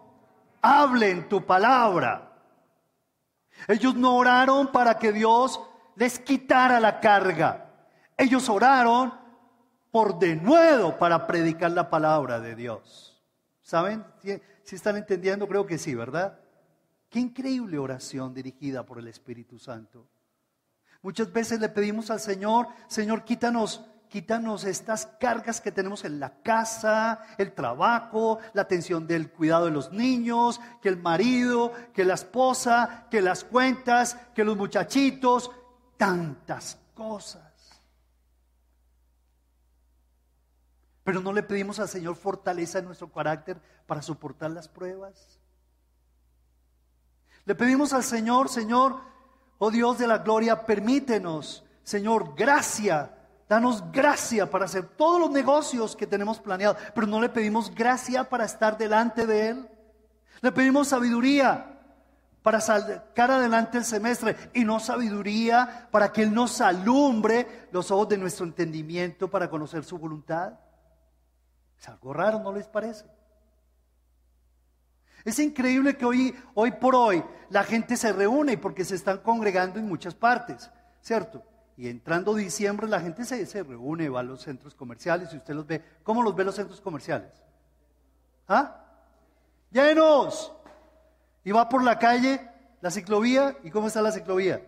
hablen 0.62 1.28
tu 1.28 1.44
palabra. 1.44 2.32
Ellos 3.66 3.96
no 3.96 4.16
oraron 4.16 4.68
para 4.68 4.98
que 4.98 5.12
Dios 5.12 5.60
les 5.96 6.20
quitara 6.20 6.78
la 6.78 7.00
carga. 7.00 7.74
Ellos 8.16 8.48
oraron 8.48 9.19
por 9.90 10.18
denuedo 10.18 10.98
para 10.98 11.26
predicar 11.26 11.72
la 11.72 11.90
palabra 11.90 12.40
de 12.40 12.54
Dios. 12.54 13.22
¿Saben? 13.62 14.04
Si 14.62 14.76
están 14.76 14.96
entendiendo? 14.96 15.46
Creo 15.48 15.66
que 15.66 15.78
sí, 15.78 15.94
¿verdad? 15.94 16.38
Qué 17.08 17.18
increíble 17.18 17.78
oración 17.78 18.32
dirigida 18.32 18.84
por 18.84 18.98
el 18.98 19.08
Espíritu 19.08 19.58
Santo. 19.58 20.06
Muchas 21.02 21.32
veces 21.32 21.60
le 21.60 21.68
pedimos 21.68 22.10
al 22.10 22.20
Señor, 22.20 22.68
Señor, 22.86 23.24
quítanos, 23.24 23.84
quítanos 24.08 24.64
estas 24.64 25.06
cargas 25.06 25.60
que 25.60 25.72
tenemos 25.72 26.04
en 26.04 26.20
la 26.20 26.42
casa, 26.42 27.20
el 27.38 27.52
trabajo, 27.52 28.38
la 28.52 28.62
atención 28.62 29.06
del 29.06 29.30
cuidado 29.30 29.66
de 29.66 29.70
los 29.72 29.92
niños, 29.92 30.60
que 30.82 30.88
el 30.88 30.98
marido, 30.98 31.72
que 31.94 32.04
la 32.04 32.14
esposa, 32.14 33.06
que 33.10 33.22
las 33.22 33.44
cuentas, 33.44 34.16
que 34.34 34.44
los 34.44 34.56
muchachitos, 34.56 35.50
tantas 35.96 36.78
cosas. 36.94 37.49
Pero 41.04 41.20
no 41.20 41.32
le 41.32 41.42
pedimos 41.42 41.80
al 41.80 41.88
Señor 41.88 42.16
fortaleza 42.16 42.78
en 42.78 42.86
nuestro 42.86 43.10
carácter 43.10 43.60
para 43.86 44.02
soportar 44.02 44.50
las 44.50 44.68
pruebas. 44.68 45.40
Le 47.44 47.54
pedimos 47.54 47.92
al 47.92 48.04
Señor, 48.04 48.48
Señor, 48.48 49.00
oh 49.58 49.70
Dios 49.70 49.98
de 49.98 50.06
la 50.06 50.18
gloria, 50.18 50.66
permítenos, 50.66 51.64
Señor, 51.82 52.34
gracia, 52.36 53.16
danos 53.48 53.90
gracia 53.90 54.48
para 54.50 54.66
hacer 54.66 54.86
todos 54.96 55.20
los 55.20 55.30
negocios 55.30 55.96
que 55.96 56.06
tenemos 56.06 56.38
planeados, 56.38 56.76
pero 56.94 57.06
no 57.06 57.20
le 57.20 57.28
pedimos 57.28 57.74
gracia 57.74 58.28
para 58.28 58.44
estar 58.44 58.78
delante 58.78 59.26
de 59.26 59.48
Él. 59.48 59.68
Le 60.42 60.52
pedimos 60.52 60.88
sabiduría 60.88 61.78
para 62.42 62.60
sacar 62.60 63.30
adelante 63.30 63.78
el 63.78 63.84
semestre 63.84 64.36
y 64.54 64.64
no 64.64 64.80
sabiduría 64.80 65.88
para 65.90 66.12
que 66.12 66.22
Él 66.22 66.32
nos 66.32 66.60
alumbre 66.60 67.68
los 67.72 67.90
ojos 67.90 68.08
de 68.08 68.18
nuestro 68.18 68.46
entendimiento 68.46 69.28
para 69.28 69.50
conocer 69.50 69.84
su 69.84 69.98
voluntad. 69.98 70.52
Es 71.80 71.88
algo 71.88 72.12
raro, 72.12 72.40
¿no 72.40 72.52
les 72.52 72.68
parece? 72.68 73.06
Es 75.24 75.38
increíble 75.38 75.96
que 75.96 76.04
hoy, 76.04 76.34
hoy 76.54 76.72
por 76.72 76.94
hoy 76.94 77.24
la 77.48 77.64
gente 77.64 77.96
se 77.96 78.12
reúne 78.12 78.58
porque 78.58 78.84
se 78.84 78.94
están 78.94 79.18
congregando 79.18 79.78
en 79.78 79.88
muchas 79.88 80.14
partes, 80.14 80.70
¿cierto? 81.00 81.42
Y 81.76 81.88
entrando 81.88 82.34
diciembre 82.34 82.86
la 82.86 83.00
gente 83.00 83.24
se, 83.24 83.46
se 83.46 83.62
reúne, 83.62 84.08
va 84.10 84.20
a 84.20 84.22
los 84.22 84.42
centros 84.42 84.74
comerciales 84.74 85.32
y 85.32 85.38
usted 85.38 85.54
los 85.54 85.66
ve. 85.66 85.82
¿Cómo 86.02 86.22
los 86.22 86.34
ve 86.36 86.44
los 86.44 86.54
centros 86.54 86.80
comerciales? 86.80 87.30
¿Ah? 88.46 88.84
Llenos. 89.70 90.52
Y 91.44 91.52
va 91.52 91.68
por 91.68 91.82
la 91.82 91.98
calle, 91.98 92.46
la 92.82 92.90
ciclovía, 92.90 93.56
¿y 93.62 93.70
cómo 93.70 93.86
está 93.86 94.02
la 94.02 94.12
ciclovía? 94.12 94.60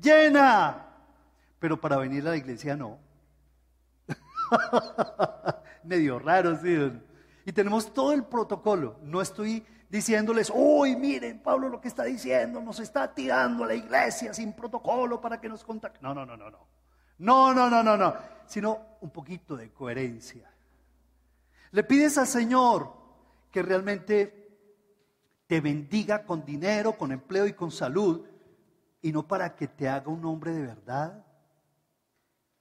Llena. 0.00 0.86
Pero 1.58 1.78
para 1.78 1.98
venir 1.98 2.26
a 2.26 2.30
la 2.30 2.36
iglesia 2.36 2.74
no. 2.76 2.98
Medio 5.84 6.18
raro, 6.18 6.56
sí. 6.60 6.76
Y 7.44 7.52
tenemos 7.52 7.92
todo 7.92 8.12
el 8.12 8.24
protocolo. 8.24 8.98
No 9.02 9.20
estoy 9.20 9.64
diciéndoles, 9.88 10.50
uy, 10.54 10.96
miren, 10.96 11.40
Pablo 11.40 11.68
lo 11.68 11.80
que 11.80 11.88
está 11.88 12.04
diciendo, 12.04 12.60
nos 12.60 12.80
está 12.80 13.12
tirando 13.14 13.64
a 13.64 13.66
la 13.66 13.74
iglesia 13.74 14.32
sin 14.32 14.54
protocolo 14.54 15.20
para 15.20 15.40
que 15.40 15.48
nos 15.48 15.64
contacten. 15.64 16.02
No, 16.02 16.14
no, 16.14 16.24
no, 16.24 16.36
no, 16.36 16.50
no. 16.50 16.66
No, 17.18 17.54
no, 17.54 17.68
no, 17.68 17.82
no, 17.82 17.96
no. 17.96 18.14
Sino 18.46 18.96
un 19.00 19.10
poquito 19.10 19.56
de 19.56 19.70
coherencia. 19.70 20.50
Le 21.72 21.84
pides 21.84 22.18
al 22.18 22.26
Señor 22.26 22.92
que 23.50 23.62
realmente 23.62 24.42
te 25.46 25.60
bendiga 25.60 26.24
con 26.24 26.44
dinero, 26.44 26.96
con 26.96 27.12
empleo 27.12 27.46
y 27.46 27.52
con 27.52 27.70
salud, 27.70 28.26
y 29.02 29.12
no 29.12 29.26
para 29.26 29.54
que 29.54 29.68
te 29.68 29.88
haga 29.88 30.08
un 30.08 30.24
hombre 30.24 30.52
de 30.52 30.66
verdad. 30.66 31.26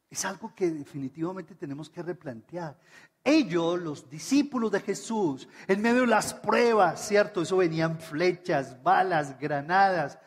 Es 0.09 0.25
algo 0.25 0.53
que 0.53 0.69
definitivamente 0.69 1.55
tenemos 1.55 1.89
que 1.89 2.03
replantear. 2.03 2.77
Ellos, 3.23 3.79
los 3.79 4.09
discípulos 4.09 4.71
de 4.71 4.79
Jesús, 4.79 5.47
en 5.67 5.81
medio 5.81 6.01
de 6.01 6.07
las 6.07 6.33
pruebas, 6.33 7.07
¿cierto? 7.07 7.41
Eso 7.41 7.57
venían 7.57 7.99
flechas, 7.99 8.81
balas, 8.81 9.39
granadas, 9.39 10.17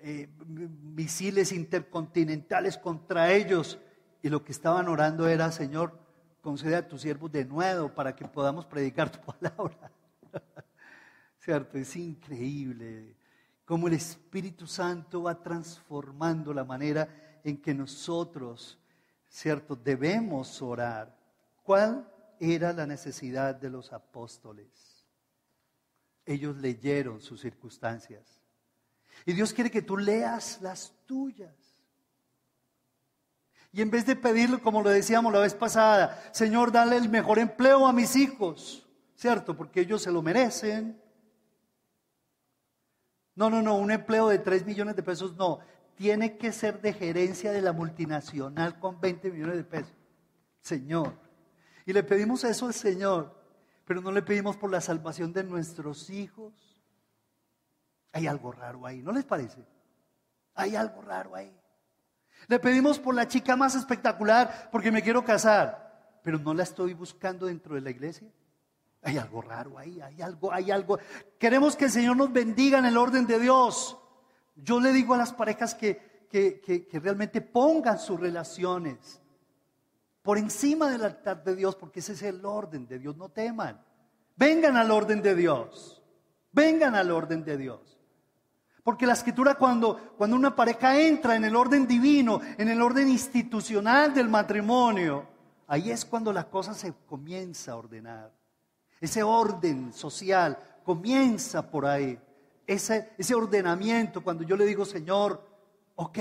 eh, 0.00 0.28
misiles 0.46 1.52
intercontinentales 1.52 2.76
contra 2.76 3.32
ellos. 3.32 3.78
Y 4.22 4.28
lo 4.28 4.44
que 4.44 4.50
estaban 4.50 4.88
orando 4.88 5.28
era, 5.28 5.52
Señor, 5.52 5.96
concede 6.40 6.74
a 6.74 6.88
tus 6.88 7.02
siervos 7.02 7.30
de 7.30 7.44
nuevo 7.44 7.88
para 7.94 8.16
que 8.16 8.26
podamos 8.26 8.66
predicar 8.66 9.10
tu 9.10 9.20
palabra. 9.32 9.92
¿Cierto? 11.38 11.78
Es 11.78 11.94
increíble 11.94 13.16
cómo 13.64 13.86
el 13.86 13.94
Espíritu 13.94 14.66
Santo 14.66 15.22
va 15.22 15.40
transformando 15.40 16.52
la 16.52 16.64
manera 16.64 17.08
en 17.44 17.56
que 17.56 17.72
nosotros, 17.72 18.78
¿cierto? 19.28 19.76
Debemos 19.76 20.60
orar. 20.60 21.16
¿Cuál 21.62 22.11
era 22.42 22.72
la 22.72 22.86
necesidad 22.86 23.54
de 23.54 23.70
los 23.70 23.92
apóstoles. 23.92 25.06
Ellos 26.26 26.56
leyeron 26.56 27.20
sus 27.20 27.40
circunstancias. 27.40 28.40
Y 29.24 29.32
Dios 29.32 29.52
quiere 29.52 29.70
que 29.70 29.82
tú 29.82 29.96
leas 29.96 30.60
las 30.60 30.92
tuyas. 31.06 31.54
Y 33.70 33.80
en 33.80 33.90
vez 33.90 34.04
de 34.06 34.16
pedirlo, 34.16 34.60
como 34.60 34.82
lo 34.82 34.90
decíamos 34.90 35.32
la 35.32 35.38
vez 35.38 35.54
pasada, 35.54 36.20
Señor, 36.32 36.72
dale 36.72 36.96
el 36.96 37.08
mejor 37.08 37.38
empleo 37.38 37.86
a 37.86 37.92
mis 37.92 38.16
hijos, 38.16 38.88
¿cierto? 39.14 39.56
Porque 39.56 39.80
ellos 39.80 40.02
se 40.02 40.10
lo 40.10 40.20
merecen. 40.20 41.00
No, 43.36 43.50
no, 43.50 43.62
no, 43.62 43.76
un 43.76 43.92
empleo 43.92 44.28
de 44.28 44.40
3 44.40 44.66
millones 44.66 44.96
de 44.96 45.04
pesos 45.04 45.36
no. 45.36 45.60
Tiene 45.94 46.36
que 46.36 46.50
ser 46.50 46.80
de 46.80 46.92
gerencia 46.92 47.52
de 47.52 47.62
la 47.62 47.72
multinacional 47.72 48.80
con 48.80 49.00
20 49.00 49.30
millones 49.30 49.56
de 49.56 49.64
pesos. 49.64 49.94
Señor, 50.60 51.14
y 51.86 51.92
le 51.92 52.02
pedimos 52.02 52.44
eso 52.44 52.66
al 52.66 52.74
Señor, 52.74 53.34
pero 53.84 54.00
no 54.00 54.12
le 54.12 54.22
pedimos 54.22 54.56
por 54.56 54.70
la 54.70 54.80
salvación 54.80 55.32
de 55.32 55.44
nuestros 55.44 56.10
hijos. 56.10 56.52
Hay 58.12 58.26
algo 58.26 58.52
raro 58.52 58.86
ahí, 58.86 59.02
¿no 59.02 59.12
les 59.12 59.24
parece? 59.24 59.64
Hay 60.54 60.76
algo 60.76 61.02
raro 61.02 61.34
ahí. 61.34 61.54
Le 62.48 62.58
pedimos 62.58 62.98
por 62.98 63.14
la 63.14 63.26
chica 63.26 63.56
más 63.56 63.74
espectacular 63.74 64.68
porque 64.70 64.92
me 64.92 65.02
quiero 65.02 65.24
casar, 65.24 66.18
pero 66.22 66.38
no 66.38 66.54
la 66.54 66.62
estoy 66.62 66.94
buscando 66.94 67.46
dentro 67.46 67.74
de 67.74 67.80
la 67.80 67.90
iglesia. 67.90 68.28
Hay 69.02 69.18
algo 69.18 69.42
raro 69.42 69.78
ahí, 69.78 70.00
hay 70.00 70.22
algo, 70.22 70.52
hay 70.52 70.70
algo. 70.70 70.98
Queremos 71.38 71.74
que 71.74 71.86
el 71.86 71.90
Señor 71.90 72.16
nos 72.16 72.32
bendiga 72.32 72.78
en 72.78 72.86
el 72.86 72.96
orden 72.96 73.26
de 73.26 73.40
Dios. 73.40 73.98
Yo 74.54 74.78
le 74.78 74.92
digo 74.92 75.14
a 75.14 75.18
las 75.18 75.32
parejas 75.32 75.74
que, 75.74 76.28
que, 76.30 76.60
que 76.60 77.00
realmente 77.00 77.40
pongan 77.40 77.98
sus 77.98 78.20
relaciones 78.20 79.21
por 80.22 80.38
encima 80.38 80.88
del 80.88 81.04
altar 81.04 81.42
de 81.42 81.56
Dios, 81.56 81.74
porque 81.74 82.00
ese 82.00 82.12
es 82.12 82.22
el 82.22 82.44
orden 82.44 82.86
de 82.86 82.98
Dios. 82.98 83.16
No 83.16 83.28
teman. 83.28 83.80
Vengan 84.36 84.76
al 84.76 84.90
orden 84.90 85.20
de 85.20 85.34
Dios. 85.34 86.02
Vengan 86.52 86.94
al 86.94 87.10
orden 87.10 87.44
de 87.44 87.56
Dios. 87.58 87.98
Porque 88.84 89.06
la 89.06 89.12
escritura 89.12 89.54
cuando, 89.54 90.14
cuando 90.16 90.36
una 90.36 90.54
pareja 90.54 90.98
entra 91.00 91.36
en 91.36 91.44
el 91.44 91.54
orden 91.54 91.86
divino, 91.86 92.40
en 92.58 92.68
el 92.68 92.80
orden 92.80 93.08
institucional 93.08 94.12
del 94.12 94.28
matrimonio, 94.28 95.26
ahí 95.66 95.90
es 95.90 96.04
cuando 96.04 96.32
la 96.32 96.48
cosa 96.48 96.74
se 96.74 96.92
comienza 97.06 97.72
a 97.72 97.76
ordenar. 97.76 98.32
Ese 99.00 99.22
orden 99.22 99.92
social 99.92 100.58
comienza 100.84 101.68
por 101.68 101.86
ahí. 101.86 102.18
Ese, 102.66 103.12
ese 103.18 103.34
ordenamiento, 103.34 104.22
cuando 104.22 104.44
yo 104.44 104.56
le 104.56 104.66
digo, 104.66 104.84
Señor, 104.84 105.44
ok, 105.96 106.18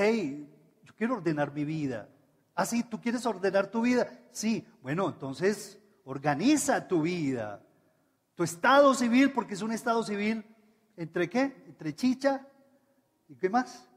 yo 0.84 0.96
quiero 0.96 1.16
ordenar 1.16 1.52
mi 1.54 1.66
vida. 1.66 2.08
Ah, 2.56 2.66
sí, 2.66 2.84
tú 2.84 3.00
quieres 3.02 3.26
ordenar 3.26 3.68
tu 3.68 3.82
vida. 3.82 4.08
Sí, 4.32 4.68
bueno, 4.82 5.08
entonces 5.10 5.82
Organiza 6.04 6.88
tu 6.88 7.04
vida, 7.04 7.62
tu 8.36 8.44
estado 8.44 8.94
civil, 8.96 9.32
porque 9.32 9.54
es 9.54 9.62
un 9.62 9.72
estado 9.72 10.04
civil 10.04 10.44
entre 10.98 11.30
qué? 11.30 11.64
Entre 11.68 11.96
chicha 11.96 12.48
y 13.28 13.36
qué 13.36 13.50
más? 13.50 13.88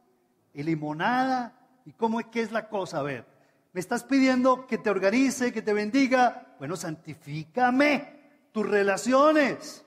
Y 0.53 0.63
limonada. 0.63 1.59
¿Y 1.87 1.93
cómo 1.93 2.21
es 2.21 2.27
que 2.27 2.43
es 2.43 2.53
la 2.53 2.69
cosa? 2.69 3.01
A 3.01 3.03
ver, 3.03 3.27
me 3.73 3.81
estás 3.81 4.05
pidiendo 4.05 4.67
que 4.67 4.79
te 4.79 4.91
organice, 4.91 5.53
que 5.53 5.63
te 5.63 5.73
bendiga. 5.73 6.55
Bueno, 6.59 6.77
santifícame 6.77 8.49
tus 8.53 8.69
relaciones. 8.69 9.85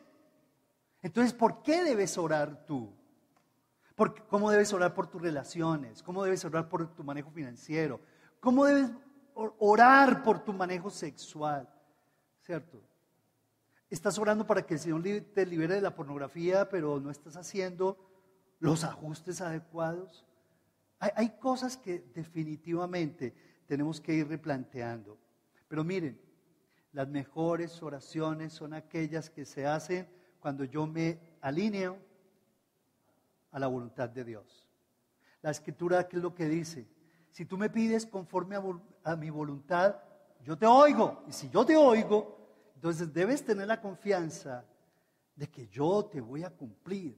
Entonces, 1.02 1.34
¿por 1.34 1.62
qué 1.62 1.84
debes 1.84 2.18
orar 2.18 2.66
tú? 2.66 2.94
¿Cómo 4.28 4.52
debes 4.52 4.74
orar 4.74 4.94
por 4.94 5.08
tus 5.08 5.22
relaciones? 5.22 6.04
¿Cómo 6.04 6.24
debes 6.24 6.44
orar 6.46 6.68
por 6.68 6.94
tu 6.94 7.04
manejo 7.04 7.32
financiero? 7.32 8.00
¿Cómo 8.40 8.66
debes 8.66 8.90
orar 9.34 10.24
por 10.24 10.44
tu 10.44 10.54
manejo 10.54 10.90
sexual? 10.90 11.68
¿Cierto? 12.42 12.82
Estás 13.90 14.18
orando 14.20 14.46
para 14.46 14.66
que 14.66 14.74
el 14.74 14.80
Señor 14.80 15.04
te 15.34 15.46
libere 15.46 15.76
de 15.76 15.82
la 15.82 15.96
pornografía, 15.96 16.68
pero 16.70 17.00
no 17.00 17.10
estás 17.10 17.38
haciendo 17.38 17.98
los 18.60 18.84
ajustes 18.84 19.42
adecuados. 19.42 20.26
Hay, 21.00 21.38
cosas 21.40 21.78
que 21.78 22.00
definitivamente 22.14 23.34
tenemos 23.68 24.02
que 24.02 24.14
ir 24.14 24.28
replanteando. 24.28 25.18
Pero 25.68 25.84
miren, 25.84 26.20
las 26.92 27.08
mejores 27.08 27.82
oraciones 27.84 28.54
son 28.54 28.74
aquellas 28.74 29.30
que 29.30 29.46
se 29.46 29.66
hacen 29.66 30.08
cuando 30.40 30.64
yo 30.64 30.88
me 30.88 31.20
alineo 31.42 31.98
a 33.52 33.60
la 33.60 33.68
voluntad 33.68 34.10
de 34.10 34.24
Dios. 34.24 34.68
La 35.42 35.52
escritura, 35.52 36.08
¿qué 36.08 36.18
es 36.18 36.24
lo 36.24 36.34
que 36.34 36.48
dice? 36.48 36.88
Si 37.38 37.46
tú 37.46 37.56
me 37.56 37.70
pides 37.70 38.04
conforme 38.04 38.58
a, 39.04 39.16
mi 39.16 39.30
voluntad, 39.30 39.96
yo 40.44 40.58
te 40.58 40.66
oigo. 40.66 41.24
Y 41.28 41.32
si 41.32 41.52
yo 41.52 41.64
te 41.64 41.78
oigo, 41.78 42.36
entonces 42.74 43.14
debes 43.14 43.46
tener 43.46 43.68
la 43.68 43.80
confianza 43.80 44.66
de 45.36 45.48
que 45.48 45.68
yo 45.68 46.04
te 46.06 46.20
voy 46.20 46.44
a 46.44 46.50
cumplir 46.50 47.16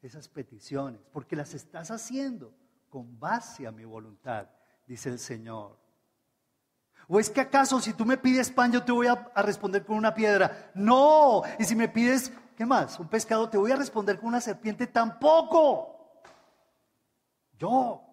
esas 0.00 0.26
peticiones, 0.26 1.02
porque 1.12 1.36
las 1.36 1.52
estás 1.52 1.90
haciendo 1.90 2.54
con 2.88 3.20
base 3.20 3.66
a 3.66 3.70
mi 3.70 3.84
voluntad, 3.84 4.48
dice 4.86 5.10
el 5.10 5.18
Señor. 5.18 5.78
¿O 7.06 7.20
es 7.20 7.28
que 7.28 7.42
acaso 7.42 7.78
si 7.78 7.92
tú 7.92 8.06
me 8.06 8.16
pides 8.16 8.50
pan 8.50 8.72
yo 8.72 8.82
te 8.82 8.92
voy 8.92 9.08
a, 9.08 9.30
responder 9.42 9.84
con 9.84 9.98
una 9.98 10.14
piedra? 10.14 10.70
No. 10.74 11.42
Y 11.58 11.64
si 11.64 11.76
me 11.76 11.90
pides 11.90 12.32
¿Qué 12.56 12.64
más? 12.64 12.98
Un 12.98 13.08
pescado, 13.08 13.50
te 13.50 13.58
voy 13.58 13.70
a 13.70 13.76
responder 13.76 14.18
con 14.18 14.30
una 14.30 14.40
serpiente 14.40 14.86
tampoco. 14.86 16.10
Yo, 17.58 18.07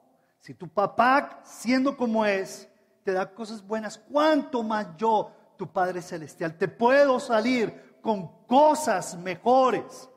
si 0.46 0.54
tu 0.54 0.68
papá, 0.68 1.42
siendo 1.44 1.98
como 1.98 2.24
es, 2.24 2.70
te 3.04 3.12
da 3.14 3.34
cosas 3.34 3.66
buenas, 3.66 3.98
¿cuánto 3.98 4.62
más 4.62 4.96
yo, 4.96 5.32
tu 5.58 5.66
Padre 5.66 6.04
Celestial, 6.04 6.56
te 6.56 6.68
puedo 6.68 7.20
salir 7.20 7.98
con 8.00 8.46
cosas 8.46 9.18
mejores? 9.18 10.08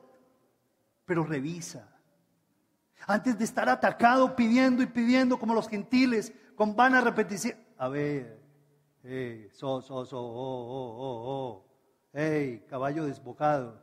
Pero 1.03 1.23
revisa. 1.23 1.89
Antes 3.07 3.39
de 3.39 3.43
estar 3.43 3.67
atacado 3.69 4.35
pidiendo 4.35 4.83
y 4.83 4.85
pidiendo 4.85 5.39
como 5.39 5.55
los 5.55 5.67
gentiles, 5.67 6.31
con 6.55 6.75
vana 6.75 7.01
repetición. 7.01 7.57
A 7.79 7.89
ver, 7.89 8.39
hey, 9.01 9.47
so, 9.51 9.81
so, 9.81 10.05
so, 10.05 10.19
oh, 10.19 10.29
oh, 10.29 10.95
oh, 10.99 11.23
oh. 11.25 11.65
Hey, 12.13 12.67
caballo 12.69 13.05
desbocado. 13.05 13.81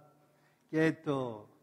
Quieto. 0.71 1.56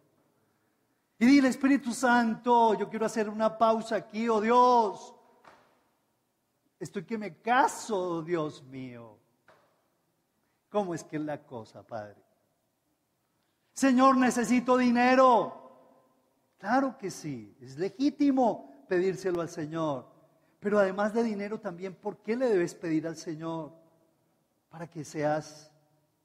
Y 1.24 1.26
dile, 1.26 1.48
Espíritu 1.48 1.94
Santo, 1.94 2.74
yo 2.74 2.90
quiero 2.90 3.06
hacer 3.06 3.30
una 3.30 3.58
pausa 3.58 3.96
aquí, 3.96 4.28
oh 4.28 4.42
Dios. 4.42 5.16
Estoy 6.78 7.06
que 7.06 7.18
me 7.18 7.38
caso, 7.38 8.22
Dios 8.22 8.62
mío. 8.64 9.18
¿Cómo 10.68 10.94
es 10.94 11.02
que 11.06 11.16
es 11.16 11.22
la 11.22 11.42
cosa, 11.42 11.82
Padre? 11.82 12.22
Señor, 13.72 14.18
necesito 14.18 14.76
dinero. 14.76 15.62
Claro 16.58 16.98
que 16.98 17.10
sí, 17.10 17.56
es 17.62 17.78
legítimo 17.78 18.84
pedírselo 18.90 19.40
al 19.40 19.48
Señor. 19.48 20.06
Pero 20.60 20.78
además 20.78 21.14
de 21.14 21.24
dinero 21.24 21.58
también, 21.58 21.96
¿por 21.96 22.18
qué 22.18 22.36
le 22.36 22.50
debes 22.50 22.76
pedir 22.76 23.08
al 23.08 23.16
Señor? 23.16 23.72
Para 24.68 24.88
que 24.88 25.06
seas, 25.06 25.72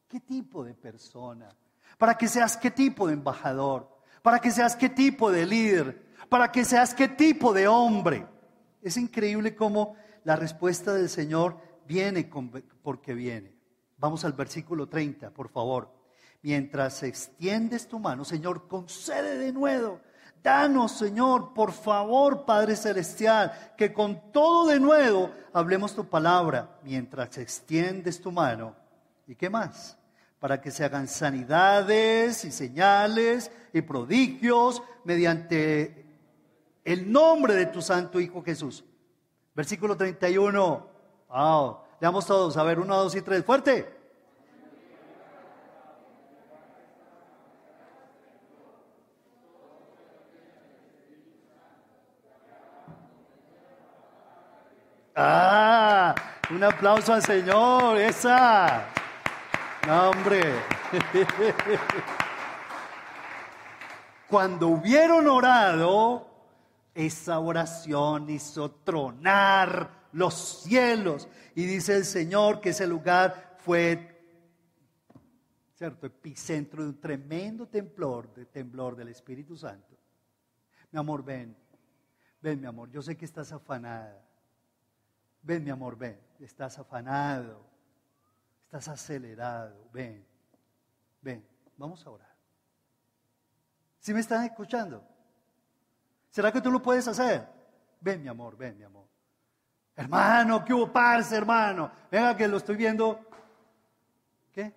¿qué 0.09 0.19
tipo 0.19 0.65
de 0.65 0.75
persona? 0.75 1.57
para 1.99 2.17
que 2.17 2.29
seas 2.29 2.57
qué 2.57 2.71
tipo 2.71 3.07
de 3.09 3.15
embajador, 3.15 3.89
para 4.23 4.39
que 4.39 4.51
seas 4.51 4.77
qué 4.77 4.89
tipo 4.89 5.31
de 5.31 5.47
líder, 5.47 6.07
para 6.29 6.51
que 6.51 6.65
seas 6.65 6.95
qué 6.95 7.09
tipo 7.09 7.53
de 7.53 7.69
hombre. 7.69 8.27
Es 8.83 8.97
increíble 8.97 9.55
cómo 9.55 9.97
la 10.25 10.37
respuesta 10.37 10.95
del 10.95 11.09
Señor 11.09 11.59
viene 11.87 12.29
porque 12.83 13.15
viene. 13.15 13.55
Vamos 13.99 14.25
al 14.25 14.33
versículo 14.33 14.89
30, 14.89 15.31
por 15.31 15.49
favor. 15.49 15.93
Mientras 16.43 17.03
extiendes 17.03 17.89
tu 17.89 17.99
mano, 17.99 18.25
Señor, 18.25 18.69
concede 18.69 19.39
de 19.39 19.53
nuevo. 19.53 20.01
Danos, 20.43 20.93
Señor, 20.93 21.53
por 21.53 21.73
favor, 21.73 22.45
Padre 22.45 22.77
Celestial, 22.77 23.73
que 23.77 23.93
con 23.93 24.31
todo 24.31 24.69
de 24.69 24.79
nuevo 24.79 25.31
hablemos 25.53 25.95
tu 25.95 26.05
palabra 26.09 26.79
mientras 26.85 27.39
extiendes 27.39 28.21
tu 28.21 28.31
mano. 28.31 28.77
¿Y 29.27 29.35
qué 29.35 29.51
más? 29.51 29.99
Para 30.38 30.61
que 30.61 30.70
se 30.70 30.85
hagan 30.85 31.09
sanidades 31.09 32.44
y 32.44 32.53
señales 32.53 33.51
y 33.72 33.83
prodigios 33.83 34.83
mediante 35.05 36.07
el 36.85 37.11
nombre 37.11 37.55
de 37.55 37.66
tu 37.66 37.83
Santo 37.83 38.20
Hijo 38.20 38.42
Jesús. 38.42 38.85
Versículo 39.55 39.96
31. 39.96 40.87
Wow. 41.29 41.79
Leamos 42.01 42.27
todos. 42.27 42.57
A 42.57 42.62
ver, 42.62 42.79
uno, 42.79 42.96
dos 42.96 43.14
y 43.16 43.22
tres. 43.22 43.44
Fuerte. 43.44 43.96
Ah, 55.16 56.14
un 56.51 56.62
aplauso 56.62 57.12
al 57.12 57.22
Señor. 57.24 57.98
Esa 57.98 58.88
hombre. 59.87 60.43
Cuando 64.29 64.69
hubieron 64.69 65.27
orado, 65.27 66.27
esa 66.95 67.38
oración 67.38 68.29
hizo 68.31 68.71
tronar 68.71 70.09
los 70.12 70.62
cielos. 70.62 71.29
Y 71.55 71.64
dice 71.64 71.97
el 71.97 72.05
Señor 72.05 72.61
que 72.61 72.71
ese 72.71 72.87
lugar 72.87 73.57
fue, 73.59 74.21
¿cierto?, 75.75 76.07
epicentro 76.07 76.83
de 76.83 76.91
un 76.91 77.01
tremendo 77.01 77.67
temblor, 77.67 78.33
de 78.35 78.47
temblor 78.47 78.97
del 78.97 79.09
Espíritu 79.09 79.57
Santo. 79.57 79.97
Mi 80.91 80.99
amor, 80.99 81.25
ven, 81.25 81.57
ven, 82.41 82.61
mi 82.61 82.67
amor, 82.67 82.91
yo 82.91 83.03
sé 83.03 83.17
que 83.17 83.25
estás 83.25 83.53
afanada. 83.53 84.23
Ven, 85.43 85.64
mi 85.64 85.71
amor, 85.71 85.97
ven, 85.97 86.19
estás 86.41 86.79
afanado 86.79 87.69
Estás 88.69 88.89
acelerado. 88.89 89.89
Ven, 89.95 90.27
ven, 91.23 91.43
vamos 91.79 92.07
a 92.07 92.11
orar. 92.11 92.37
¿Sí 93.99 94.13
me 94.13 94.21
están 94.21 94.45
escuchando? 94.45 95.03
¿Será 96.29 96.53
que 96.53 96.61
tú 96.61 96.71
lo 96.71 96.83
puedes 96.83 97.09
hacer? 97.09 97.49
Ven, 97.99 98.21
mi 98.21 98.29
amor, 98.29 98.59
ven, 98.59 98.77
mi 98.77 98.85
amor. 98.85 99.09
Hermano, 99.97 100.63
¿qué 100.67 100.75
hubo, 100.75 100.93
parce, 100.93 101.35
hermano? 101.35 101.91
Venga, 102.11 102.37
que 102.37 102.47
lo 102.47 102.59
estoy 102.59 102.77
viendo. 102.77 103.19
¿Qué? 104.53 104.75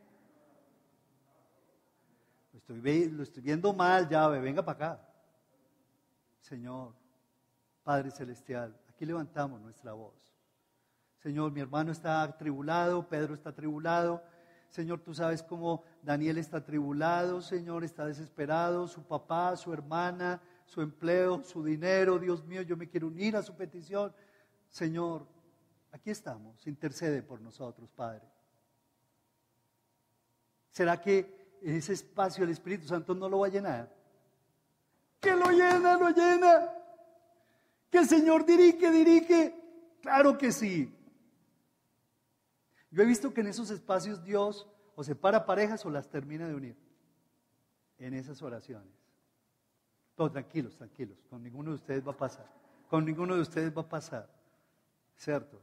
Lo 2.53 2.59
estoy, 2.59 3.09
lo 3.09 3.23
estoy 3.23 3.43
viendo 3.43 3.73
mal, 3.73 4.07
llave, 4.07 4.39
venga 4.39 4.63
para 4.63 4.93
acá. 4.93 5.09
Señor, 6.39 6.95
Padre 7.83 8.09
Celestial, 8.09 8.73
aquí 8.87 9.05
levantamos 9.05 9.59
nuestra 9.59 9.91
voz. 9.91 10.30
Señor, 11.21 11.51
mi 11.51 11.61
hermano 11.61 11.91
está 11.91 12.23
atribulado, 12.23 13.07
Pedro 13.07 13.35
está 13.35 13.51
atribulado. 13.51 14.23
Señor, 14.71 15.01
tú 15.01 15.13
sabes 15.13 15.43
cómo 15.43 15.83
Daniel 16.01 16.39
está 16.39 16.57
atribulado, 16.57 17.41
Señor, 17.41 17.83
está 17.83 18.05
desesperado, 18.05 18.87
su 18.87 19.03
papá, 19.03 19.55
su 19.55 19.71
hermana, 19.71 20.41
su 20.65 20.81
empleo, 20.81 21.43
su 21.43 21.63
dinero. 21.63 22.17
Dios 22.17 22.43
mío, 22.45 22.63
yo 22.63 22.75
me 22.75 22.89
quiero 22.89 23.07
unir 23.07 23.35
a 23.35 23.43
su 23.43 23.55
petición. 23.55 24.11
Señor, 24.69 25.27
aquí 25.91 26.09
estamos, 26.09 26.65
intercede 26.65 27.21
por 27.21 27.39
nosotros, 27.39 27.91
Padre. 27.91 28.27
¿Será 30.71 30.99
que 30.99 31.59
ese 31.61 31.93
espacio 31.93 32.45
el 32.45 32.49
Espíritu 32.49 32.87
Santo 32.87 33.13
no 33.13 33.29
lo 33.29 33.39
va 33.39 33.47
a 33.47 33.51
llenar? 33.51 33.93
Que 35.19 35.35
lo 35.35 35.51
llena, 35.51 35.97
lo 35.97 36.09
llena. 36.09 36.73
Que 37.91 37.99
el 37.99 38.07
Señor 38.07 38.43
dirige, 38.43 38.89
dirige. 38.89 39.55
Claro 40.01 40.35
que 40.35 40.51
sí. 40.51 40.97
Yo 42.91 43.01
he 43.01 43.05
visto 43.05 43.33
que 43.33 43.41
en 43.41 43.47
esos 43.47 43.71
espacios 43.71 44.23
Dios 44.23 44.67
o 44.95 45.03
separa 45.03 45.45
parejas 45.45 45.85
o 45.85 45.89
las 45.89 46.09
termina 46.09 46.47
de 46.47 46.53
unir. 46.53 46.77
En 47.97 48.13
esas 48.13 48.41
oraciones. 48.41 48.93
Todos 50.15 50.31
tranquilos, 50.33 50.75
tranquilos. 50.75 51.17
Con 51.29 51.41
ninguno 51.41 51.69
de 51.71 51.75
ustedes 51.75 52.05
va 52.05 52.11
a 52.11 52.17
pasar. 52.17 52.45
Con 52.89 53.05
ninguno 53.05 53.35
de 53.35 53.41
ustedes 53.41 53.75
va 53.75 53.81
a 53.81 53.89
pasar. 53.89 54.29
¿Cierto? 55.15 55.61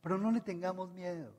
Pero 0.00 0.16
no 0.16 0.30
le 0.30 0.40
tengamos 0.40 0.90
miedo. 0.92 1.32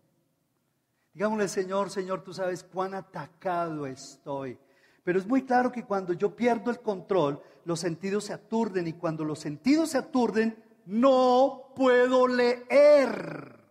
Digámosle, 1.14 1.48
Señor, 1.48 1.90
Señor, 1.90 2.24
tú 2.24 2.34
sabes 2.34 2.64
cuán 2.64 2.94
atacado 2.94 3.88
estoy. 3.88 4.58
Pero 5.04 5.20
es 5.20 5.28
muy 5.28 5.44
claro 5.44 5.72
que 5.72 5.86
cuando 5.86 6.14
yo 6.14 6.36
pierdo 6.36 6.72
el 6.72 6.80
control, 6.80 7.42
los 7.66 7.80
sentidos 7.80 8.26
se 8.26 8.34
aturden 8.34 8.88
y 8.88 8.94
cuando 8.94 9.24
los 9.24 9.40
sentidos 9.40 9.90
se 9.90 9.98
aturden, 9.98 10.62
no 10.86 11.74
puedo 11.76 12.28
leer. 12.28 13.63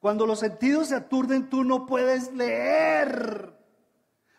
Cuando 0.00 0.26
los 0.26 0.40
sentidos 0.40 0.88
se 0.88 0.94
aturden, 0.94 1.48
tú 1.48 1.64
no 1.64 1.86
puedes 1.86 2.32
leer, 2.32 3.56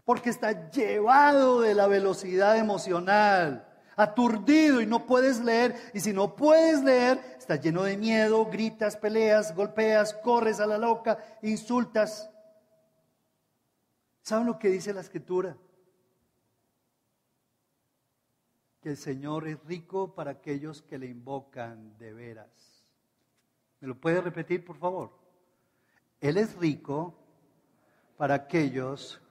porque 0.05 0.29
estás 0.29 0.71
llevado 0.71 1.61
de 1.61 1.73
la 1.73 1.87
velocidad 1.87 2.57
emocional, 2.57 3.67
aturdido 3.95 4.79
y 4.79 4.85
no 4.85 5.05
puedes 5.05 5.39
leer. 5.39 5.75
Y 5.93 5.99
si 5.99 6.13
no 6.13 6.35
puedes 6.35 6.83
leer, 6.83 7.19
estás 7.37 7.59
lleno 7.61 7.83
de 7.83 7.97
miedo, 7.97 8.45
gritas, 8.45 8.95
peleas, 8.95 9.53
golpeas, 9.55 10.13
corres 10.13 10.59
a 10.59 10.67
la 10.67 10.77
loca, 10.77 11.17
insultas. 11.41 12.29
¿Saben 14.21 14.45
lo 14.45 14.59
que 14.59 14.69
dice 14.69 14.93
la 14.93 15.01
escritura? 15.01 15.57
Que 18.81 18.89
el 18.89 18.97
Señor 18.97 19.47
es 19.47 19.61
rico 19.65 20.13
para 20.13 20.31
aquellos 20.31 20.81
que 20.83 20.99
le 20.99 21.07
invocan 21.07 21.97
de 21.97 22.13
veras. 22.13 22.85
¿Me 23.79 23.87
lo 23.87 23.99
puede 23.99 24.21
repetir, 24.21 24.63
por 24.63 24.77
favor? 24.77 25.26
Él 26.19 26.37
es 26.37 26.55
rico 26.55 27.13
para 28.17 28.35
aquellos 28.35 29.21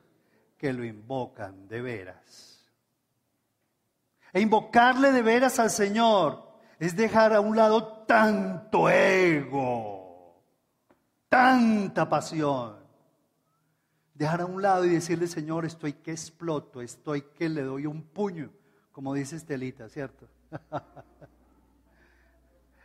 que 0.58 0.72
lo 0.72 0.84
invocan 0.84 1.68
de 1.68 1.80
veras. 1.80 2.64
E 4.32 4.40
invocarle 4.40 5.12
de 5.12 5.22
veras 5.22 5.58
al 5.58 5.70
Señor 5.70 6.46
es 6.78 6.94
dejar 6.96 7.32
a 7.32 7.40
un 7.40 7.56
lado 7.56 8.04
tanto 8.04 8.88
ego, 8.88 10.42
tanta 11.28 12.08
pasión. 12.08 12.76
Dejar 14.14 14.42
a 14.42 14.46
un 14.46 14.62
lado 14.62 14.84
y 14.84 14.90
decirle, 14.90 15.26
Señor, 15.26 15.66
estoy 15.66 15.94
que 15.94 16.12
exploto, 16.12 16.80
estoy 16.80 17.22
que 17.22 17.48
le 17.48 17.62
doy 17.62 17.86
un 17.86 18.02
puño, 18.02 18.50
como 18.92 19.12
dice 19.12 19.36
Estelita, 19.36 19.88
¿cierto? 19.90 20.26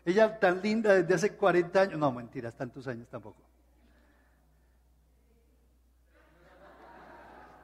Ella 0.05 0.39
tan 0.39 0.61
linda 0.61 0.93
desde 0.93 1.13
hace 1.13 1.35
40 1.37 1.81
años, 1.81 1.99
no 1.99 2.11
mentiras, 2.11 2.55
tantos 2.55 2.87
años 2.87 3.07
tampoco. 3.07 3.41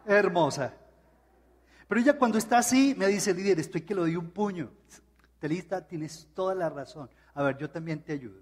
Hermosa. 0.08 0.74
Pero 1.88 2.02
ella 2.02 2.17
cuando 2.17 2.38
está 2.38 2.58
así 2.58 2.96
me 2.98 3.08
dice, 3.08 3.34
líder, 3.34 3.60
estoy 3.60 3.82
que 3.82 3.93
le 3.93 4.02
doy 4.02 4.15
un 4.15 4.32
puño. 4.32 4.72
Telista, 5.39 5.86
tienes 5.86 6.28
toda 6.34 6.56
la 6.56 6.70
razón. 6.70 7.10
A 7.34 7.43
ver, 7.43 7.58
yo 7.58 7.70
también 7.70 8.02
te 8.02 8.13
ayudo. 8.13 8.41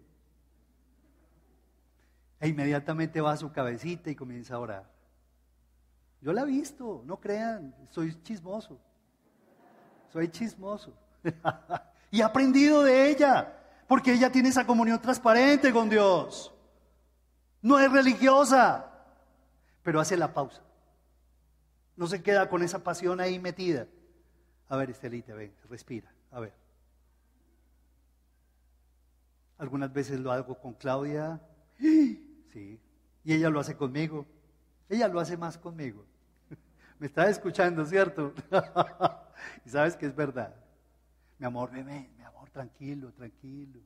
E 2.40 2.48
inmediatamente 2.48 3.22
va 3.22 3.34
a 3.34 3.38
su 3.38 3.52
cabecita 3.52 4.10
y 4.10 4.16
comienza 4.16 4.56
a 4.56 4.60
orar. 4.60 4.96
Yo 6.22 6.34
la 6.34 6.42
he 6.42 6.46
visto, 6.46 7.04
no 7.06 7.20
crean, 7.20 7.76
soy 7.90 8.20
chismoso. 8.24 8.80
Soy 10.12 10.30
chismoso. 10.30 10.94
y 12.12 12.22
he 12.22 12.24
aprendido 12.24 12.84
de 12.84 13.10
ella, 13.10 13.54
porque 13.88 14.14
ella 14.14 14.32
tiene 14.32 14.50
esa 14.50 14.66
comunión 14.66 15.02
transparente 15.02 15.72
con 15.72 15.90
Dios. 15.90 16.54
No 17.62 17.80
es 17.80 17.92
religiosa, 17.92 18.92
pero 19.84 20.00
hace 20.00 20.18
la 20.18 20.34
pausa. 20.34 20.62
No 21.96 22.08
se 22.08 22.22
queda 22.22 22.50
con 22.50 22.62
esa 22.62 22.84
pasión 22.84 23.20
ahí 23.20 23.40
metida. 23.40 23.88
A 24.68 24.78
ver, 24.78 24.90
Estelita, 24.90 25.34
ven, 25.34 25.54
respira. 25.70 26.12
A 26.32 26.40
ver. 26.40 26.54
Algunas 29.58 29.94
veces 29.94 30.20
lo 30.20 30.32
hago 30.32 30.60
con 30.60 30.74
Claudia. 30.74 31.42
Sí. 32.54 32.80
Y 33.26 33.34
ella 33.34 33.50
lo 33.50 33.60
hace 33.60 33.76
conmigo. 33.76 34.26
Ella 34.88 35.10
lo 35.10 35.20
hace 35.20 35.36
más 35.36 35.58
conmigo. 35.58 36.06
Me 37.00 37.08
está 37.08 37.28
escuchando, 37.30 37.86
¿cierto? 37.86 38.34
y 39.66 39.70
sabes 39.70 39.98
que 39.98 40.06
es 40.06 40.16
verdad. 40.16 40.56
Mi 41.38 41.46
amor, 41.46 41.72
ven, 41.72 41.86
mi 42.18 42.24
amor, 42.24 42.50
tranquilo, 42.52 43.12
tranquilo. 43.12 43.82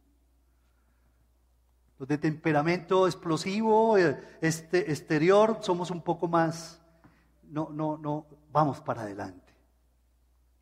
Los 1.97 2.07
de 2.07 2.19
temperamento 2.19 3.07
explosivo, 3.07 3.97
eh, 3.97 4.23
este, 4.39 4.91
exterior, 4.91 5.57
somos 5.61 5.89
un 5.89 6.01
poco 6.01 6.27
más. 6.27 6.78
No, 7.49 7.69
no, 7.71 7.97
no, 7.97 8.25
vamos 8.51 8.79
para 8.81 9.01
adelante. 9.01 9.53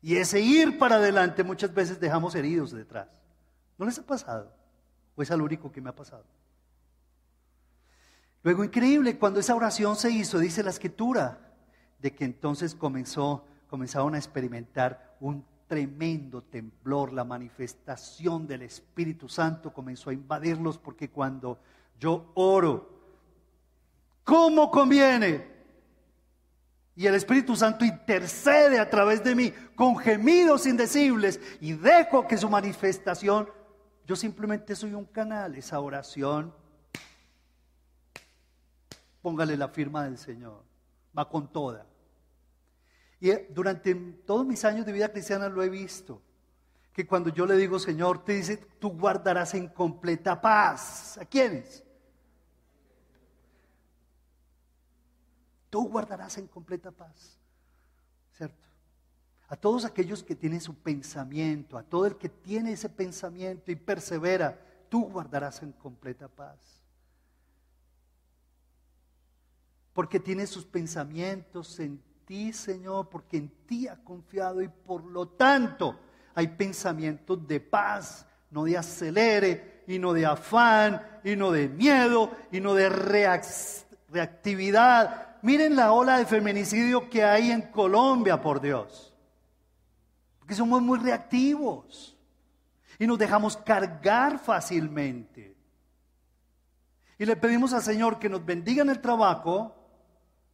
Y 0.00 0.16
ese 0.16 0.40
ir 0.40 0.78
para 0.78 0.96
adelante 0.96 1.42
muchas 1.42 1.72
veces 1.74 1.98
dejamos 1.98 2.34
heridos 2.34 2.70
detrás. 2.70 3.08
¿No 3.76 3.86
les 3.86 3.98
ha 3.98 4.06
pasado? 4.06 4.52
¿O 5.16 5.22
es 5.22 5.30
al 5.30 5.42
único 5.42 5.70
que 5.72 5.80
me 5.80 5.90
ha 5.90 5.94
pasado? 5.94 6.24
Luego, 8.42 8.64
increíble, 8.64 9.18
cuando 9.18 9.40
esa 9.40 9.54
oración 9.54 9.96
se 9.96 10.10
hizo, 10.10 10.38
dice 10.38 10.62
la 10.62 10.70
escritura, 10.70 11.38
de 11.98 12.14
que 12.14 12.24
entonces 12.24 12.74
comenzó, 12.74 13.44
comenzaron 13.68 14.14
a 14.14 14.18
experimentar 14.18 15.16
un 15.20 15.44
tremendo 15.66 16.42
temblor, 16.42 17.12
la 17.12 17.24
manifestación 17.24 18.46
del 18.46 18.62
Espíritu 18.62 19.28
Santo 19.28 19.72
comenzó 19.72 20.10
a 20.10 20.14
invadirlos 20.14 20.78
porque 20.78 21.10
cuando 21.10 21.58
yo 21.98 22.30
oro, 22.34 22.88
¿cómo 24.24 24.70
conviene? 24.70 25.57
Y 26.98 27.06
el 27.06 27.14
Espíritu 27.14 27.54
Santo 27.54 27.84
intercede 27.84 28.80
a 28.80 28.90
través 28.90 29.22
de 29.22 29.32
mí 29.36 29.52
con 29.76 29.96
gemidos 29.96 30.66
indecibles 30.66 31.38
y 31.60 31.74
dejo 31.74 32.26
que 32.26 32.36
su 32.36 32.50
manifestación 32.50 33.48
yo 34.04 34.16
simplemente 34.16 34.74
soy 34.74 34.94
un 34.94 35.04
canal, 35.04 35.54
esa 35.54 35.78
oración. 35.78 36.52
Póngale 39.22 39.56
la 39.56 39.68
firma 39.68 40.02
del 40.02 40.18
Señor. 40.18 40.64
Va 41.16 41.28
con 41.28 41.52
toda. 41.52 41.86
Y 43.20 43.30
eh, 43.30 43.46
durante 43.48 43.94
todos 43.94 44.44
mis 44.44 44.64
años 44.64 44.84
de 44.84 44.90
vida 44.90 45.12
cristiana 45.12 45.48
lo 45.48 45.62
he 45.62 45.68
visto. 45.68 46.20
Que 46.92 47.06
cuando 47.06 47.30
yo 47.30 47.46
le 47.46 47.56
digo, 47.56 47.78
Señor, 47.78 48.24
te 48.24 48.32
dice, 48.32 48.56
tú 48.56 48.90
guardarás 48.90 49.54
en 49.54 49.68
completa 49.68 50.40
paz. 50.40 51.16
¿A 51.18 51.24
quiénes? 51.24 51.84
Tú 55.70 55.88
guardarás 55.88 56.38
en 56.38 56.46
completa 56.46 56.90
paz. 56.90 57.38
¿Cierto? 58.32 58.68
a 59.48 59.56
todos 59.56 59.84
aquellos 59.84 60.22
que 60.22 60.36
tienen 60.36 60.60
su 60.60 60.74
pensamiento, 60.74 61.78
a 61.78 61.82
todo 61.82 62.06
el 62.06 62.16
que 62.16 62.28
tiene 62.28 62.72
ese 62.72 62.90
pensamiento 62.90 63.72
y 63.72 63.76
persevera, 63.76 64.60
tú 64.90 65.08
guardarás 65.08 65.62
en 65.62 65.72
completa 65.72 66.28
paz. 66.28 66.58
Porque 69.94 70.20
tiene 70.20 70.46
sus 70.46 70.66
pensamientos 70.66 71.80
en 71.80 71.98
ti, 72.26 72.52
Señor, 72.52 73.08
porque 73.08 73.38
en 73.38 73.48
ti 73.66 73.88
ha 73.88 73.96
confiado 73.96 74.60
y 74.60 74.68
por 74.68 75.02
lo 75.04 75.28
tanto 75.28 75.98
hay 76.34 76.48
pensamientos 76.48 77.48
de 77.48 77.58
paz, 77.58 78.26
no 78.50 78.64
de 78.64 78.76
acelere, 78.76 79.82
y 79.86 79.98
no 79.98 80.12
de 80.12 80.26
afán, 80.26 81.20
y 81.24 81.34
no 81.34 81.50
de 81.50 81.70
miedo, 81.70 82.30
y 82.52 82.60
no 82.60 82.74
de 82.74 82.90
reactividad. 84.10 85.27
Miren 85.42 85.76
la 85.76 85.92
ola 85.92 86.18
de 86.18 86.26
feminicidio 86.26 87.08
que 87.08 87.24
hay 87.24 87.50
en 87.50 87.62
Colombia, 87.62 88.40
por 88.40 88.60
Dios 88.60 89.08
que 90.48 90.54
somos 90.54 90.80
muy 90.80 90.98
reactivos 90.98 92.16
y 92.98 93.06
nos 93.06 93.18
dejamos 93.18 93.56
cargar 93.58 94.38
fácilmente. 94.38 95.54
Y 97.18 97.26
le 97.26 97.36
pedimos 97.36 97.74
al 97.74 97.82
Señor 97.82 98.18
que 98.18 98.30
nos 98.30 98.44
bendiga 98.44 98.82
en 98.82 98.88
el 98.88 99.00
trabajo, 99.00 99.76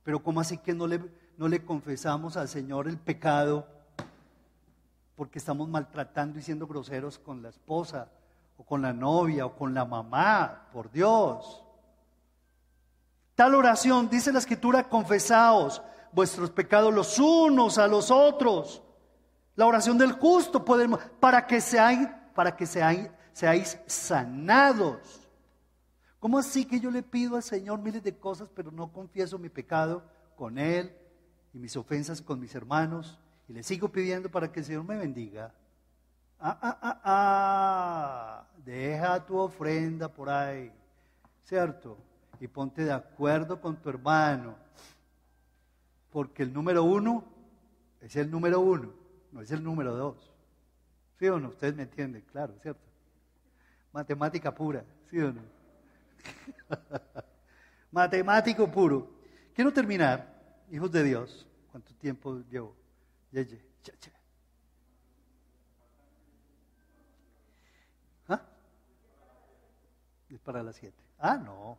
pero 0.03 0.23
¿cómo 0.23 0.41
así 0.41 0.59
que 0.59 0.75
no 0.75 0.89
le, 0.89 1.01
no 1.39 1.47
le 1.47 1.65
confesamos 1.65 2.37
al 2.37 2.49
Señor 2.49 2.89
el 2.89 2.99
pecado? 2.99 3.69
Porque 5.15 5.39
estamos 5.39 5.69
maltratando 5.69 6.41
y 6.41 6.43
siendo 6.43 6.67
groseros 6.67 7.19
con 7.19 7.41
la 7.41 7.51
esposa, 7.51 8.09
o 8.57 8.65
con 8.65 8.83
la 8.83 8.93
novia, 8.93 9.47
o 9.47 9.55
con 9.55 9.75
la 9.75 9.85
mamá, 9.85 10.69
por 10.73 10.91
Dios. 10.91 11.64
Tal 13.35 13.55
oración, 13.55 14.09
dice 14.09 14.33
la 14.33 14.39
escritura, 14.39 14.89
confesaos 14.89 15.83
vuestros 16.13 16.51
pecados 16.51 16.95
los 16.95 17.19
unos 17.19 17.79
a 17.79 17.89
los 17.89 18.11
otros 18.11 18.85
la 19.57 19.67
oración 19.67 19.99
del 19.99 20.13
justo 20.13 20.65
para 20.65 21.47
que 21.47 21.61
seáis, 21.61 22.09
para 22.35 22.57
que 22.57 22.67
seáis, 22.67 23.09
seáis 23.33 23.79
sanados. 23.87 25.29
¿Cómo 26.19 26.39
así 26.39 26.65
que 26.65 26.81
yo 26.81 26.91
le 26.91 27.03
pido 27.03 27.37
al 27.37 27.43
Señor 27.43 27.79
miles 27.79 28.03
de 28.03 28.17
cosas, 28.17 28.49
pero 28.55 28.73
no 28.73 28.93
confieso 28.93 29.39
mi 29.39 29.49
pecado 29.49 30.03
con 30.37 30.59
Él 30.59 30.93
y 31.53 31.59
mis 31.59 31.77
ofensas 31.77 32.21
con 32.21 32.41
mis 32.41 32.55
hermanos? 32.55 33.19
Y 33.47 33.53
le 33.53 33.63
sigo 33.63 33.89
pidiendo 33.91 34.31
para 34.31 34.51
que 34.51 34.61
el 34.61 34.67
Señor 34.67 34.85
me 34.85 34.97
bendiga. 34.97 35.53
Ah, 36.41 36.59
ah, 36.61 36.79
ah, 36.83 37.01
ah, 37.05 38.47
deja 38.65 39.25
tu 39.25 39.37
ofrenda 39.39 40.09
por 40.09 40.29
ahí, 40.29 40.73
¿cierto? 41.45 41.97
Y 42.45 42.49
ponte 42.49 42.85
de 42.85 42.93
acuerdo 42.93 43.59
con 43.59 43.81
tu 43.81 43.89
hermano, 43.89 44.55
porque 46.11 46.43
el 46.43 46.53
número 46.53 46.85
uno 46.85 47.25
es 48.03 48.17
el 48.17 48.31
número 48.31 48.61
uno 48.61 48.93
no 49.33 49.41
es 49.41 49.51
el 49.51 49.65
número 49.65 49.97
dos. 49.97 50.31
¿Sí 51.19 51.27
o 51.27 51.41
no? 51.41 51.49
Ustedes 51.49 51.75
me 51.75 51.85
entienden, 51.85 52.21
claro, 52.31 52.55
¿cierto? 52.61 52.83
Matemática 53.93 54.55
pura, 54.55 54.85
¿sí 55.09 55.19
o 55.21 55.33
no? 55.33 55.41
matemático 57.91 58.71
puro. 58.71 59.11
Quiero 59.55 59.73
terminar, 59.73 60.67
hijos 60.71 60.93
de 60.93 61.03
Dios. 61.03 61.47
¿Cuánto 61.73 61.95
tiempo 61.95 62.43
llevo? 62.51 62.77
Yeye, 63.33 63.65
¿Ah? 68.29 68.43
Es 70.29 70.41
para 70.41 70.63
las 70.63 70.77
siete. 70.77 71.03
Ah, 71.19 71.39
no. 71.39 71.79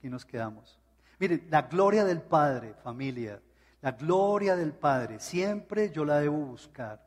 Aquí 0.00 0.08
nos 0.08 0.24
quedamos. 0.24 0.78
Miren, 1.18 1.46
la 1.50 1.60
gloria 1.60 2.06
del 2.06 2.22
Padre, 2.22 2.72
familia, 2.82 3.38
la 3.82 3.92
gloria 3.92 4.56
del 4.56 4.72
Padre, 4.72 5.20
siempre 5.20 5.90
yo 5.90 6.06
la 6.06 6.20
debo 6.20 6.38
buscar. 6.38 7.06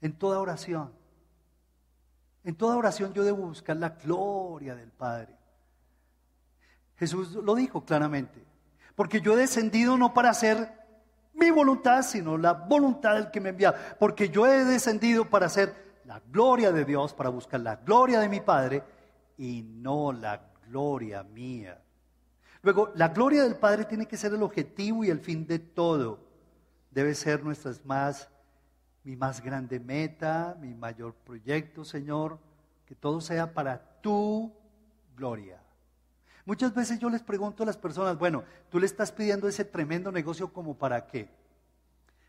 En 0.00 0.14
toda 0.14 0.40
oración. 0.40 0.90
En 2.42 2.54
toda 2.54 2.78
oración 2.78 3.12
yo 3.12 3.24
debo 3.24 3.46
buscar 3.46 3.76
la 3.76 3.90
gloria 3.90 4.74
del 4.74 4.90
Padre. 4.90 5.36
Jesús 6.96 7.32
lo 7.34 7.54
dijo 7.54 7.84
claramente. 7.84 8.42
Porque 8.94 9.20
yo 9.20 9.34
he 9.34 9.36
descendido 9.36 9.98
no 9.98 10.14
para 10.14 10.30
hacer 10.30 10.72
mi 11.34 11.50
voluntad, 11.50 12.00
sino 12.04 12.38
la 12.38 12.54
voluntad 12.54 13.16
del 13.16 13.30
que 13.30 13.42
me 13.42 13.50
envía. 13.50 13.96
Porque 13.98 14.30
yo 14.30 14.46
he 14.46 14.64
descendido 14.64 15.28
para 15.28 15.44
hacer 15.44 16.00
la 16.06 16.22
gloria 16.32 16.72
de 16.72 16.86
Dios, 16.86 17.12
para 17.12 17.28
buscar 17.28 17.60
la 17.60 17.76
gloria 17.76 18.18
de 18.20 18.30
mi 18.30 18.40
Padre 18.40 18.82
y 19.36 19.62
no 19.62 20.10
la 20.10 20.40
gloria 20.66 21.22
mía. 21.22 21.83
Luego, 22.64 22.90
la 22.94 23.08
gloria 23.08 23.44
del 23.44 23.56
Padre 23.56 23.84
tiene 23.84 24.06
que 24.06 24.16
ser 24.16 24.32
el 24.32 24.42
objetivo 24.42 25.04
y 25.04 25.10
el 25.10 25.20
fin 25.20 25.46
de 25.46 25.58
todo. 25.58 26.18
Debe 26.90 27.14
ser 27.14 27.44
nuestras 27.44 27.84
más, 27.84 28.30
mi 29.04 29.16
más 29.16 29.42
grande 29.42 29.78
meta, 29.78 30.56
mi 30.58 30.74
mayor 30.74 31.14
proyecto, 31.14 31.84
Señor. 31.84 32.38
Que 32.86 32.94
todo 32.94 33.20
sea 33.20 33.52
para 33.52 34.00
tu 34.00 34.50
gloria. 35.14 35.60
Muchas 36.46 36.74
veces 36.74 36.98
yo 36.98 37.08
les 37.08 37.22
pregunto 37.22 37.62
a 37.62 37.66
las 37.66 37.76
personas, 37.76 38.18
bueno, 38.18 38.44
tú 38.70 38.78
le 38.78 38.86
estás 38.86 39.12
pidiendo 39.12 39.46
ese 39.46 39.64
tremendo 39.64 40.10
negocio 40.10 40.52
como 40.52 40.76
para 40.76 41.06
qué. 41.06 41.28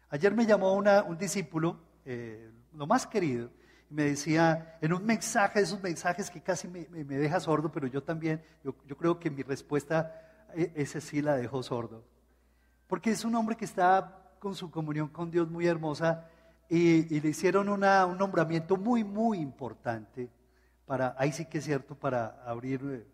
Ayer 0.10 0.34
me 0.34 0.46
llamó 0.46 0.74
un 0.74 1.18
discípulo, 1.18 1.80
eh, 2.06 2.52
lo 2.74 2.88
más 2.88 3.08
querido, 3.08 3.50
y 3.90 3.94
me 3.94 4.04
decía, 4.04 4.78
en 4.82 4.94
un 4.94 5.06
mensaje, 5.06 5.60
esos 5.60 5.82
mensajes 5.84 6.30
que 6.30 6.42
casi 6.42 6.68
me, 6.68 6.86
deja 6.86 7.40
sordo, 7.40 7.72
pero 7.72 7.88
yo 7.88 8.02
también, 8.02 8.42
yo, 8.64 8.74
creo 8.98 9.20
que 9.20 9.30
mi 9.30 9.44
respuesta, 9.44 10.25
ese 10.56 11.02
sí 11.02 11.22
la 11.22 11.36
dejó 11.36 11.64
sordo. 11.64 12.04
Porque 12.88 13.12
es 13.12 13.26
un 13.26 13.36
hombre 13.36 13.56
que 13.56 13.66
está 13.66 14.36
con 14.40 14.56
su 14.56 14.70
comunión 14.70 15.08
con 15.10 15.32
Dios 15.32 15.50
muy 15.50 15.68
hermosa 15.68 16.30
y, 16.70 17.20
le 17.20 17.30
hicieron 17.30 17.70
un 17.70 17.82
nombramiento 18.18 18.78
muy, 18.78 19.04
muy 19.04 19.40
importante 19.40 20.30
para, 20.86 21.16
ahí 21.18 21.32
sí 21.32 21.46
que 21.46 21.60
es 21.60 21.66
cierto, 21.66 21.96
para 21.96 22.44
abrir 22.46 22.82
eh, 22.84 23.06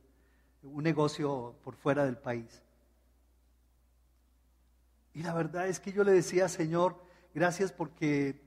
un 0.63 0.83
negocio 0.83 1.55
por 1.63 1.75
fuera 1.75 2.05
del 2.05 2.17
país. 2.17 2.63
Y 5.13 5.23
la 5.23 5.33
verdad 5.33 5.67
es 5.67 5.79
que 5.79 5.91
yo 5.91 6.03
le 6.03 6.11
decía, 6.11 6.47
Señor, 6.47 7.01
gracias 7.33 7.71
porque, 7.71 8.41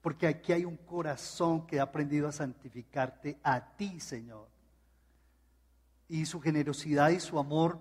porque 0.00 0.26
aquí 0.26 0.52
hay 0.52 0.64
un 0.64 0.76
corazón 0.76 1.66
que 1.66 1.80
ha 1.80 1.84
aprendido 1.84 2.28
a 2.28 2.32
santificarte 2.32 3.38
a 3.42 3.76
ti, 3.76 3.98
Señor. 4.00 4.48
Y 6.08 6.26
su 6.26 6.40
generosidad 6.40 7.10
y 7.10 7.18
su 7.18 7.38
amor, 7.38 7.78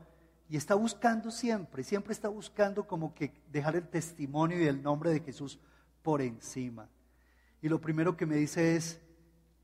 y 0.54 0.58
está 0.58 0.76
buscando 0.76 1.32
siempre, 1.32 1.84
siempre 1.84 2.14
está 2.14 2.28
buscando 2.28 2.86
como 2.86 3.16
que 3.16 3.34
dejar 3.51 3.76
el 3.76 3.88
testimonio 3.88 4.62
y 4.62 4.68
el 4.68 4.84
nombre 4.84 5.10
de 5.10 5.20
Jesús 5.20 5.58
por 6.04 6.22
encima. 6.22 6.88
Y 7.60 7.70
lo 7.70 7.82
primero 7.82 8.16
que 8.16 8.28
me 8.28 8.36
dice 8.36 8.76
es, 8.76 9.01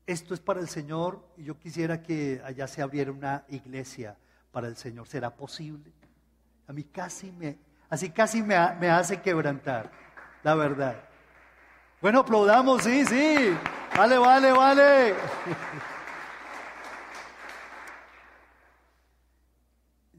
esto 0.04 0.34
es 0.34 0.40
para 0.40 0.58
el 0.58 0.68
Señor 0.68 1.24
y 1.36 1.44
yo 1.44 1.56
quisiera 1.60 2.02
que 2.02 2.42
allá 2.44 2.66
se 2.66 2.82
abriera 2.82 3.12
una 3.12 3.44
iglesia 3.50 4.16
para 4.50 4.66
el 4.66 4.74
Señor. 4.74 5.06
¿Será 5.06 5.32
posible? 5.32 5.92
A 6.66 6.72
mí 6.72 6.82
casi 6.82 7.30
me, 7.30 7.56
así 7.88 8.10
casi 8.10 8.42
me, 8.42 8.56
me 8.80 8.90
hace 8.90 9.22
quebrantar, 9.22 9.92
la 10.42 10.56
verdad. 10.56 10.96
Bueno, 12.02 12.18
aplaudamos, 12.18 12.82
sí, 12.82 13.04
sí. 13.04 13.56
Vale, 13.96 14.18
vale, 14.18 14.50
vale. 14.50 15.14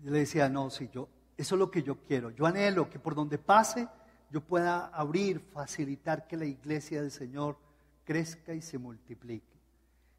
Yo 0.03 0.11
le 0.11 0.19
decía, 0.19 0.49
no, 0.49 0.69
sí, 0.69 0.89
yo, 0.91 1.07
eso 1.37 1.55
es 1.55 1.59
lo 1.59 1.71
que 1.71 1.83
yo 1.83 1.99
quiero. 2.01 2.31
Yo 2.31 2.45
anhelo 2.45 2.89
que 2.89 2.99
por 2.99 3.15
donde 3.15 3.37
pase 3.37 3.87
yo 4.31 4.41
pueda 4.41 4.87
abrir, 4.87 5.39
facilitar 5.39 6.25
que 6.25 6.37
la 6.37 6.45
iglesia 6.45 7.01
del 7.01 7.11
Señor 7.11 7.57
crezca 8.05 8.53
y 8.53 8.61
se 8.61 8.77
multiplique. 8.77 9.59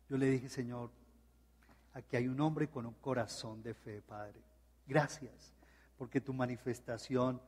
Yo 0.08 0.18
le 0.18 0.26
dije, 0.26 0.50
Señor, 0.50 0.90
aquí 1.94 2.16
hay 2.16 2.28
un 2.28 2.38
hombre 2.40 2.68
con 2.68 2.84
un 2.84 2.94
corazón 2.94 3.62
de 3.62 3.72
fe, 3.72 4.02
Padre. 4.02 4.40
Gracias, 4.86 5.54
porque 5.96 6.20
tu 6.20 6.34
manifestación 6.34 7.40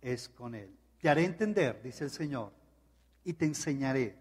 es 0.00 0.28
con 0.28 0.54
él. 0.54 0.70
Te 1.00 1.08
haré 1.08 1.24
entender, 1.24 1.82
dice 1.82 2.04
el 2.04 2.10
Señor, 2.10 2.52
y 3.24 3.32
te 3.32 3.44
enseñaré 3.44 4.16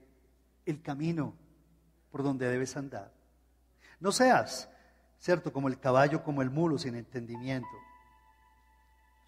el 0.66 0.82
camino 0.82 1.36
por 2.12 2.24
donde 2.24 2.48
debes 2.48 2.76
andar. 2.76 3.12
No 4.00 4.12
seas, 4.12 4.70
cierto, 5.22 5.54
como 5.54 5.68
el 5.68 5.80
caballo, 5.80 6.24
como 6.24 6.42
el 6.42 6.50
mulo, 6.50 6.78
sin 6.78 6.96
entendimiento. 6.96 7.70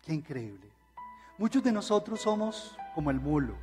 Qué 0.01 0.13
increíble. 0.13 0.67
Muchos 1.37 1.63
de 1.63 1.71
nosotros 1.71 2.21
somos 2.21 2.75
como 2.95 3.11
el 3.11 3.19
mulo, 3.19 3.53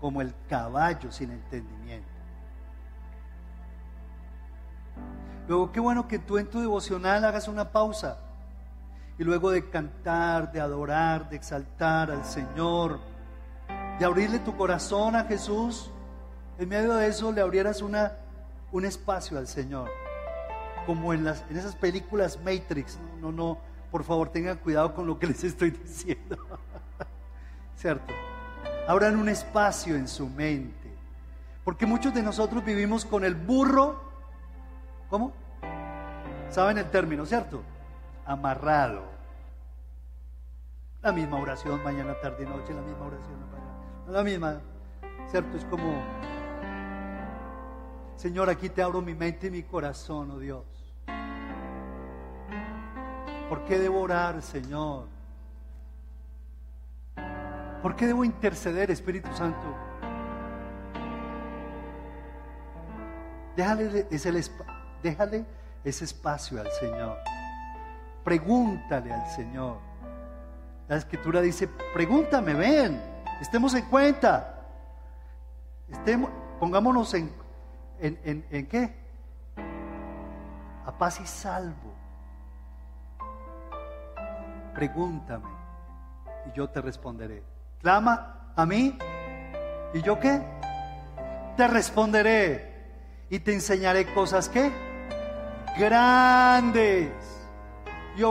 como 0.00 0.22
el 0.22 0.34
caballo 0.48 1.12
sin 1.12 1.30
entendimiento. 1.30 2.08
Luego, 5.46 5.72
qué 5.72 5.80
bueno 5.80 6.08
que 6.08 6.18
tú 6.18 6.38
en 6.38 6.48
tu 6.48 6.60
devocional 6.60 7.24
hagas 7.24 7.48
una 7.48 7.70
pausa. 7.70 8.18
Y 9.18 9.24
luego 9.24 9.50
de 9.50 9.68
cantar, 9.68 10.50
de 10.52 10.60
adorar, 10.60 11.28
de 11.28 11.36
exaltar 11.36 12.10
al 12.10 12.24
Señor, 12.24 12.98
de 13.98 14.04
abrirle 14.06 14.38
tu 14.38 14.56
corazón 14.56 15.14
a 15.14 15.24
Jesús, 15.24 15.90
en 16.58 16.68
medio 16.68 16.94
de 16.94 17.08
eso 17.08 17.30
le 17.30 17.42
abrieras 17.42 17.82
una, 17.82 18.12
un 18.72 18.86
espacio 18.86 19.38
al 19.38 19.46
Señor. 19.46 19.90
Como 20.90 21.14
en, 21.14 21.22
las, 21.22 21.44
en 21.48 21.56
esas 21.56 21.76
películas 21.76 22.36
Matrix. 22.44 22.98
No, 23.20 23.30
no, 23.30 23.58
por 23.92 24.02
favor 24.02 24.30
tengan 24.30 24.56
cuidado 24.56 24.92
con 24.92 25.06
lo 25.06 25.20
que 25.20 25.26
les 25.28 25.44
estoy 25.44 25.70
diciendo. 25.70 26.36
¿Cierto? 27.76 28.12
Abran 28.88 29.14
un 29.14 29.28
espacio 29.28 29.94
en 29.94 30.08
su 30.08 30.28
mente. 30.28 30.90
Porque 31.62 31.86
muchos 31.86 32.12
de 32.12 32.24
nosotros 32.24 32.64
vivimos 32.64 33.04
con 33.04 33.24
el 33.24 33.36
burro 33.36 34.10
¿Cómo? 35.08 35.32
¿Saben 36.48 36.78
el 36.78 36.90
término, 36.90 37.24
cierto? 37.24 37.62
Amarrado. 38.26 39.04
La 41.02 41.12
misma 41.12 41.40
oración 41.40 41.82
mañana, 41.84 42.14
tarde 42.20 42.42
y 42.42 42.46
noche, 42.46 42.74
la 42.74 42.82
misma 42.82 43.06
oración 43.06 43.38
mañana. 43.50 44.08
La 44.08 44.24
misma, 44.24 44.60
¿cierto? 45.28 45.56
Es 45.56 45.64
como, 45.66 46.02
Señor, 48.16 48.50
aquí 48.50 48.68
te 48.68 48.82
abro 48.82 49.00
mi 49.00 49.14
mente 49.14 49.46
y 49.46 49.50
mi 49.50 49.62
corazón, 49.62 50.32
oh 50.32 50.38
Dios. 50.40 50.79
¿Por 53.50 53.66
qué 53.66 53.78
debo 53.78 54.00
orar, 54.00 54.40
Señor? 54.40 55.08
¿Por 57.82 57.96
qué 57.96 58.06
debo 58.06 58.24
interceder, 58.24 58.90
Espíritu 58.90 59.30
Santo? 59.34 59.76
Déjale 63.54 64.06
es 64.10 64.24
el 64.24 64.36
espacio 64.36 64.80
Déjale 65.02 65.46
ese 65.82 66.04
espacio 66.04 66.60
al 66.60 66.70
Señor. 66.72 67.16
Pregúntale 68.24 69.12
al 69.12 69.26
Señor. 69.30 69.78
La 70.88 70.96
escritura 70.96 71.40
dice, 71.40 71.68
pregúntame, 71.94 72.54
ven, 72.54 73.00
estemos 73.40 73.74
en 73.74 73.86
cuenta. 73.86 74.66
Estemos, 75.88 76.30
pongámonos 76.58 77.14
en, 77.14 77.32
en, 78.00 78.44
en, 78.50 78.66
qué? 78.66 78.94
A 80.84 80.92
paz 80.92 81.20
y 81.20 81.26
salvo. 81.26 81.89
Pregúntame 84.80 85.44
y 86.46 86.56
yo 86.56 86.70
te 86.70 86.80
responderé. 86.80 87.42
Clama 87.82 88.54
a 88.56 88.64
mí 88.64 88.96
y 89.92 90.00
yo 90.00 90.18
qué? 90.18 90.40
Te 91.54 91.68
responderé 91.68 92.72
y 93.28 93.40
te 93.40 93.52
enseñaré 93.52 94.10
cosas 94.14 94.48
que 94.48 94.72
grandes. 95.78 97.10
Y 98.16 98.22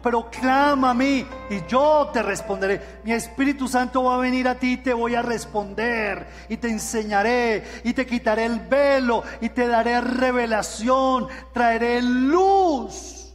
pero 0.00 0.30
clama 0.30 0.90
a 0.90 0.94
mí 0.94 1.26
y 1.50 1.66
yo 1.66 2.08
te 2.12 2.22
responderé. 2.22 3.00
Mi 3.02 3.10
Espíritu 3.10 3.66
Santo 3.66 4.04
va 4.04 4.14
a 4.14 4.18
venir 4.18 4.46
a 4.46 4.54
ti 4.54 4.74
y 4.74 4.76
te 4.76 4.94
voy 4.94 5.16
a 5.16 5.22
responder 5.22 6.28
y 6.48 6.56
te 6.58 6.68
enseñaré 6.68 7.64
y 7.82 7.92
te 7.94 8.06
quitaré 8.06 8.44
el 8.44 8.60
velo 8.60 9.24
y 9.40 9.48
te 9.48 9.66
daré 9.66 10.00
revelación, 10.00 11.26
traeré 11.52 12.00
luz. 12.00 13.25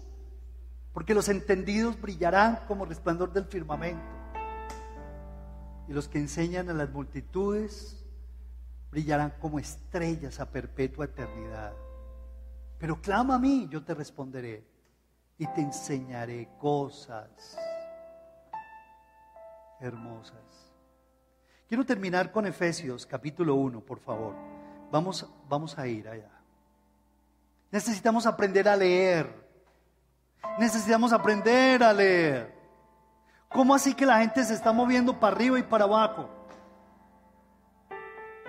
Porque 0.94 1.14
los 1.14 1.30
entendidos 1.30 2.00
brillarán 2.00 2.60
como 2.68 2.86
resplandor 2.86 3.32
del 3.32 3.46
firmamento. 3.46 4.04
Y 5.88 5.94
los 5.94 6.08
que 6.08 6.20
enseñan 6.20 6.70
a 6.70 6.74
las 6.74 6.90
multitudes 6.90 8.06
brillarán 8.92 9.34
como 9.40 9.60
estrellas 9.60 10.40
a 10.40 10.52
perpetua 10.52 11.06
eternidad. 11.06 11.74
Pero 12.78 13.02
clama 13.02 13.36
a 13.36 13.40
mí, 13.40 13.68
yo 13.70 13.84
te 13.84 13.94
responderé. 13.94 14.70
y 15.38 15.48
te 15.48 15.62
enseñaré 15.62 16.50
cosas 16.60 17.58
hermosas. 19.80 20.72
Quiero 21.68 21.86
terminar 21.86 22.32
con 22.32 22.46
Efesios 22.46 23.06
capítulo 23.06 23.56
1, 23.56 23.82
por 23.82 24.00
favor. 24.00 24.36
Vamos, 24.92 25.28
vamos 25.50 25.78
a 25.80 25.88
ir 25.88 26.08
allá. 26.08 26.30
Necesitamos 27.72 28.26
aprender 28.26 28.68
a 28.68 28.76
leer. 28.76 29.51
Necesitamos 30.58 31.14
aprender 31.14 31.84
a 31.84 31.94
leer. 31.94 32.54
¿Cómo 33.50 33.76
así 33.76 33.94
que 33.94 34.06
la 34.06 34.20
gente 34.20 34.44
se 34.44 34.54
está 34.54 34.72
moviendo 34.72 35.20
para 35.20 35.36
arriba 35.36 35.60
y 35.60 35.64
para 35.64 35.84
abajo? 35.84 36.30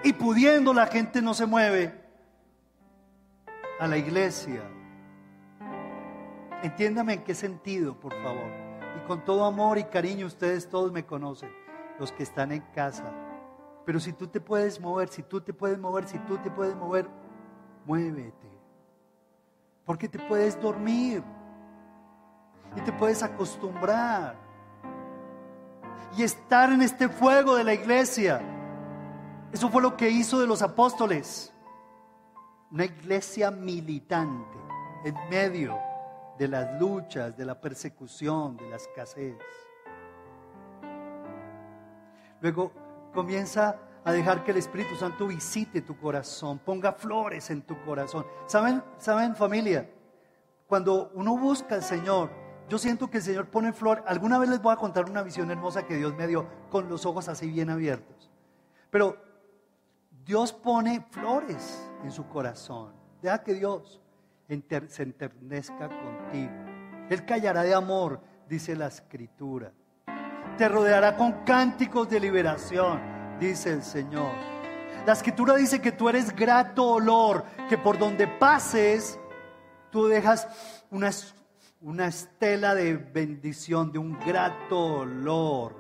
Y 0.05 0.12
pudiendo 0.12 0.72
la 0.72 0.86
gente 0.86 1.22
no 1.22 1.34
se 1.34 1.47
mueve 1.47 2.01
a 3.78 3.86
la 3.86 3.97
iglesia. 3.97 4.62
Entiéndame 6.62 7.14
en 7.14 7.24
qué 7.24 7.34
sentido, 7.34 7.99
por 7.99 8.12
favor. 8.22 8.51
Y 8.97 9.07
con 9.07 9.24
todo 9.24 9.45
amor 9.45 9.78
y 9.78 9.84
cariño, 9.84 10.26
ustedes 10.26 10.68
todos 10.68 10.93
me 10.93 11.05
conocen, 11.05 11.51
los 11.99 12.12
que 12.12 12.22
están 12.22 12.53
en 12.53 12.62
casa. 12.74 13.12
Pero 13.84 13.99
si 13.99 14.12
tú 14.12 14.28
te 14.28 14.40
puedes 14.40 14.80
mover, 14.80 15.09
si 15.09 15.22
tú 15.22 15.40
te 15.40 15.53
puedes 15.53 15.78
mover, 15.78 16.07
si 16.07 16.18
tú 16.20 16.38
te 16.38 16.51
puedes 16.51 16.76
mover, 16.76 17.09
muévete. 17.84 18.49
Porque 19.84 20.09
te 20.09 20.20
puedes 20.20 20.61
dormir 20.61 21.24
y 22.77 22.81
te 22.81 22.93
puedes 22.93 23.23
acostumbrar 23.23 24.37
y 26.16 26.23
estar 26.23 26.73
en 26.73 26.83
este 26.83 27.09
fuego 27.09 27.57
de 27.57 27.64
la 27.64 27.75
iglesia. 27.75 28.41
Eso 29.53 29.68
fue 29.68 29.83
lo 29.83 29.97
que 29.97 30.11
hizo 30.11 30.41
de 30.41 30.47
los 30.47 30.62
apóstoles. 30.62 31.53
Una 32.70 32.85
iglesia 32.85 33.51
militante 33.51 34.59
en 35.05 35.14
medio 35.29 35.79
de 36.39 36.49
las 36.49 36.81
luchas, 36.81 37.37
de 37.37 37.45
la 37.45 37.61
persecución, 37.61 38.57
de 38.57 38.68
la 38.70 38.77
escasez. 38.77 39.37
Luego 42.41 42.73
comienza 43.12 43.77
a 44.05 44.12
dejar 44.12 44.43
que 44.43 44.51
el 44.51 44.57
Espíritu 44.57 44.97
Santo 44.97 45.27
visite 45.27 45.83
tu 45.83 45.97
corazón, 45.97 46.59
ponga 46.59 46.93
flores 46.93 47.51
en 47.51 47.62
tu 47.62 47.81
corazón. 47.85 48.27
¿Saben, 48.47 48.83
saben 48.99 49.37
familia? 49.37 49.89
Cuando 50.66 51.11
uno 51.14 51.37
busca 51.37 51.77
al 51.77 51.83
Señor, 51.83 52.31
yo 52.73 52.79
siento 52.79 53.11
que 53.11 53.18
el 53.18 53.23
Señor 53.23 53.49
pone 53.49 53.75
flor. 53.75 54.03
Alguna 54.07 54.39
vez 54.39 54.49
les 54.49 54.62
voy 54.62 54.73
a 54.73 54.77
contar 54.77 55.05
una 55.05 55.20
visión 55.20 55.51
hermosa 55.51 55.83
que 55.83 55.95
Dios 55.95 56.14
me 56.16 56.27
dio 56.27 56.49
con 56.70 56.89
los 56.89 57.05
ojos 57.05 57.29
así 57.29 57.51
bien 57.51 57.68
abiertos. 57.68 58.31
Pero 58.89 59.23
Dios 60.25 60.55
pone 60.55 61.05
flores 61.11 61.87
en 62.03 62.11
su 62.11 62.27
corazón. 62.31 62.95
Deja 63.20 63.43
que 63.43 63.53
Dios 63.53 64.01
se 64.49 65.03
enternezca 65.03 65.91
contigo. 65.91 66.51
Él 67.11 67.27
callará 67.27 67.62
de 67.62 67.75
amor, 67.75 68.23
dice 68.49 68.75
la 68.75 68.87
escritura. 68.87 69.70
Te 70.57 70.66
rodeará 70.66 71.14
con 71.14 71.45
cánticos 71.45 72.09
de 72.09 72.20
liberación, 72.20 73.39
dice 73.39 73.70
el 73.70 73.83
Señor. 73.83 74.33
La 75.05 75.12
escritura 75.12 75.57
dice 75.57 75.83
que 75.83 75.93
tú 75.93 76.09
eres 76.09 76.35
grato 76.35 76.87
olor, 76.87 77.45
que 77.68 77.77
por 77.77 77.99
donde 77.99 78.29
pases, 78.29 79.20
tú 79.91 80.07
dejas 80.07 80.49
una, 80.91 81.11
una 81.83 82.07
estela 82.07 82.74
de 82.74 82.97
bendición, 82.97 83.91
de 83.91 83.99
un 83.99 84.18
grato 84.20 85.01
olor, 85.01 85.74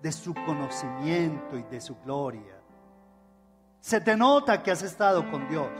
de 0.00 0.10
su 0.10 0.32
conocimiento 0.34 1.58
y 1.58 1.62
de 1.64 1.80
su 1.80 1.96
gloria. 1.96 2.58
Se 3.80 4.00
te 4.00 4.16
nota 4.16 4.62
que 4.62 4.70
has 4.70 4.82
estado 4.82 5.30
con 5.30 5.46
Dios. 5.48 5.70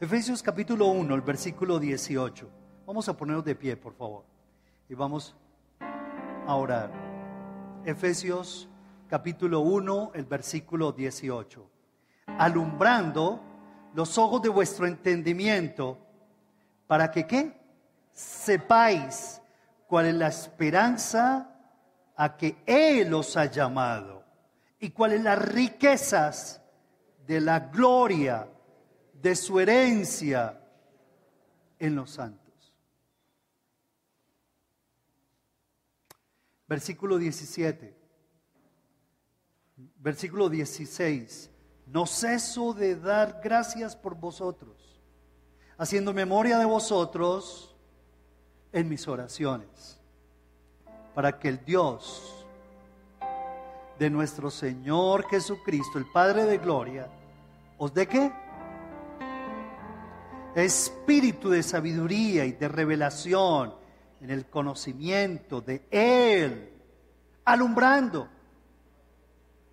Efesios 0.00 0.42
capítulo 0.42 0.86
1, 0.88 1.14
el 1.14 1.22
versículo 1.22 1.78
18. 1.78 2.50
Vamos 2.86 3.08
a 3.08 3.16
ponernos 3.16 3.44
de 3.44 3.54
pie, 3.54 3.76
por 3.76 3.94
favor. 3.94 4.24
Y 4.88 4.94
vamos 4.94 5.34
a 5.80 6.54
orar. 6.54 6.92
Efesios 7.84 8.68
capítulo 9.08 9.60
1, 9.60 10.12
el 10.14 10.24
versículo 10.26 10.92
18. 10.92 11.70
Alumbrando 12.38 13.40
los 13.94 14.18
ojos 14.18 14.42
de 14.42 14.50
vuestro 14.50 14.86
entendimiento, 14.86 15.98
para 16.86 17.10
que 17.10 17.26
qué? 17.26 17.57
Sepáis 18.18 19.40
cuál 19.86 20.06
es 20.06 20.14
la 20.14 20.26
esperanza 20.26 21.54
a 22.16 22.36
que 22.36 22.56
Él 22.66 23.14
os 23.14 23.36
ha 23.36 23.44
llamado 23.44 24.24
y 24.80 24.90
cuáles 24.90 25.22
las 25.22 25.38
riquezas 25.38 26.60
de 27.24 27.40
la 27.40 27.60
gloria 27.60 28.50
de 29.12 29.36
su 29.36 29.60
herencia 29.60 30.60
en 31.78 31.94
los 31.94 32.10
santos. 32.10 32.74
Versículo 36.66 37.18
17. 37.18 37.96
Versículo 39.76 40.48
16. 40.48 41.52
No 41.86 42.04
ceso 42.04 42.74
de 42.74 42.96
dar 42.96 43.40
gracias 43.44 43.94
por 43.94 44.16
vosotros, 44.16 45.00
haciendo 45.76 46.12
memoria 46.12 46.58
de 46.58 46.64
vosotros 46.64 47.67
en 48.72 48.88
mis 48.88 49.06
oraciones, 49.08 49.98
para 51.14 51.38
que 51.38 51.48
el 51.48 51.64
Dios 51.64 52.46
de 53.98 54.10
nuestro 54.10 54.50
Señor 54.50 55.28
Jesucristo, 55.28 55.98
el 55.98 56.06
Padre 56.06 56.44
de 56.44 56.58
Gloria, 56.58 57.08
os 57.78 57.92
dé 57.92 58.06
qué? 58.06 58.32
espíritu 60.64 61.50
de 61.50 61.62
sabiduría 61.62 62.44
y 62.44 62.52
de 62.52 62.68
revelación 62.68 63.74
en 64.20 64.30
el 64.30 64.46
conocimiento 64.46 65.60
de 65.60 65.84
Él, 65.90 66.72
alumbrando 67.44 68.28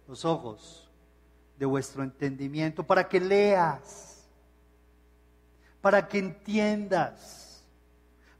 los 0.07 0.23
ojos 0.25 0.87
de 1.57 1.65
vuestro 1.65 2.03
entendimiento 2.03 2.83
para 2.83 3.07
que 3.07 3.19
leas, 3.19 4.27
para 5.81 6.07
que 6.07 6.19
entiendas, 6.19 7.44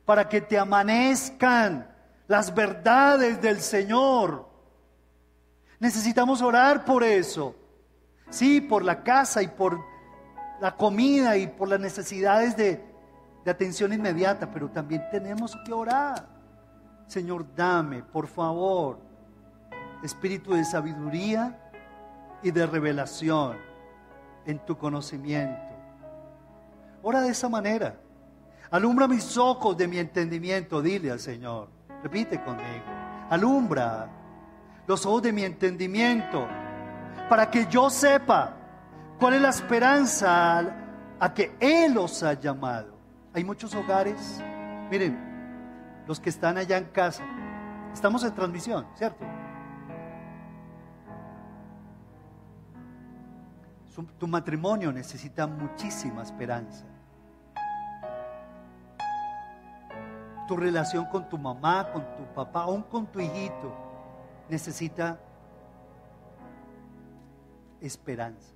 para 0.05 0.29
que 0.29 0.41
te 0.41 0.57
amanezcan 0.57 1.91
las 2.27 2.53
verdades 2.53 3.41
del 3.41 3.59
Señor. 3.59 4.47
Necesitamos 5.79 6.41
orar 6.41 6.85
por 6.85 7.03
eso. 7.03 7.55
Sí, 8.29 8.61
por 8.61 8.83
la 8.83 9.03
casa 9.03 9.41
y 9.41 9.47
por 9.47 9.79
la 10.59 10.75
comida 10.75 11.37
y 11.37 11.47
por 11.47 11.67
las 11.67 11.79
necesidades 11.79 12.55
de, 12.55 12.83
de 13.43 13.51
atención 13.51 13.93
inmediata, 13.93 14.49
pero 14.51 14.69
también 14.69 15.03
tenemos 15.11 15.55
que 15.65 15.73
orar. 15.73 16.27
Señor, 17.07 17.45
dame, 17.55 18.01
por 18.01 18.27
favor, 18.27 18.99
espíritu 20.03 20.53
de 20.53 20.65
sabiduría 20.65 21.59
y 22.41 22.51
de 22.51 22.65
revelación 22.65 23.57
en 24.45 24.59
tu 24.65 24.77
conocimiento. 24.77 25.61
Ora 27.01 27.21
de 27.21 27.29
esa 27.29 27.49
manera. 27.49 27.95
Alumbra 28.71 29.07
mis 29.07 29.37
ojos 29.37 29.77
de 29.77 29.87
mi 29.87 29.97
entendimiento, 29.97 30.81
dile 30.81 31.11
al 31.11 31.19
Señor. 31.19 31.69
Repite 32.03 32.43
conmigo. 32.43 32.85
Alumbra 33.29 34.09
los 34.87 35.05
ojos 35.05 35.23
de 35.23 35.31
mi 35.31 35.43
entendimiento 35.43 36.47
para 37.29 37.49
que 37.49 37.65
yo 37.67 37.89
sepa 37.89 38.55
¿Cuál 39.19 39.35
es 39.35 39.41
la 39.41 39.49
esperanza 39.49 40.59
a 41.19 41.33
que 41.33 41.55
Él 41.59 41.97
os 41.97 42.21
ha 42.21 42.33
llamado? 42.33 42.97
Hay 43.33 43.43
muchos 43.43 43.73
hogares, 43.73 44.41
miren, 44.91 45.17
los 46.05 46.19
que 46.19 46.29
están 46.29 46.57
allá 46.57 46.77
en 46.77 46.85
casa, 46.85 47.23
estamos 47.93 48.23
en 48.23 48.33
transmisión, 48.33 48.85
¿cierto? 48.95 49.25
tu 54.19 54.27
matrimonio 54.27 54.91
necesita 54.91 55.47
muchísima 55.47 56.21
esperanza. 56.21 56.85
Tu 60.47 60.55
relación 60.55 61.05
con 61.05 61.27
tu 61.27 61.37
mamá, 61.37 61.91
con 61.91 62.03
tu 62.15 62.23
papá, 62.33 62.63
aún 62.63 62.83
con 62.83 63.07
tu 63.07 63.19
hijito, 63.19 63.73
necesita 64.49 65.19
esperanza. 67.81 68.53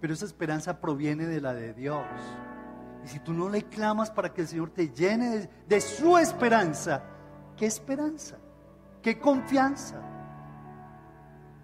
Pero 0.00 0.14
esa 0.14 0.26
esperanza 0.26 0.80
proviene 0.80 1.26
de 1.26 1.40
la 1.40 1.54
de 1.54 1.72
Dios. 1.74 2.04
Y 3.04 3.08
si 3.08 3.18
tú 3.20 3.32
no 3.32 3.48
le 3.48 3.62
clamas 3.62 4.10
para 4.10 4.32
que 4.32 4.42
el 4.42 4.48
Señor 4.48 4.70
te 4.70 4.88
llene 4.90 5.48
de, 5.66 5.80
su 5.80 6.18
esperanza, 6.18 7.02
¿qué 7.56 7.66
esperanza? 7.66 8.36
¿Qué 9.02 9.18
confianza 9.18 10.00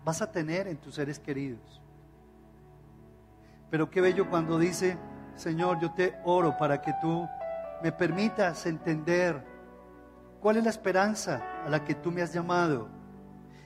vas 0.05 0.23
a 0.23 0.31
tener 0.31 0.69
en 0.69 0.77
tus 0.77 0.95
seres 0.95 1.19
queridos? 1.19 1.83
Pero 3.71 3.91
qué 3.91 4.01
bello 4.01 4.29
cuando 4.31 4.59
dice, 4.59 4.97
Señor, 5.43 5.81
yo 5.81 5.91
te 5.91 6.15
oro 6.23 6.57
para 6.57 6.81
que 6.81 6.95
tú 7.03 7.29
me 7.83 7.91
permitas 7.91 8.65
entender 8.65 9.45
cuál 10.41 10.59
es 10.59 10.63
la 10.63 10.71
esperanza 10.71 11.43
a 11.67 11.69
la 11.69 11.83
que 11.83 11.97
tú 11.97 12.13
me 12.13 12.23
has 12.23 12.33
llamado 12.33 12.89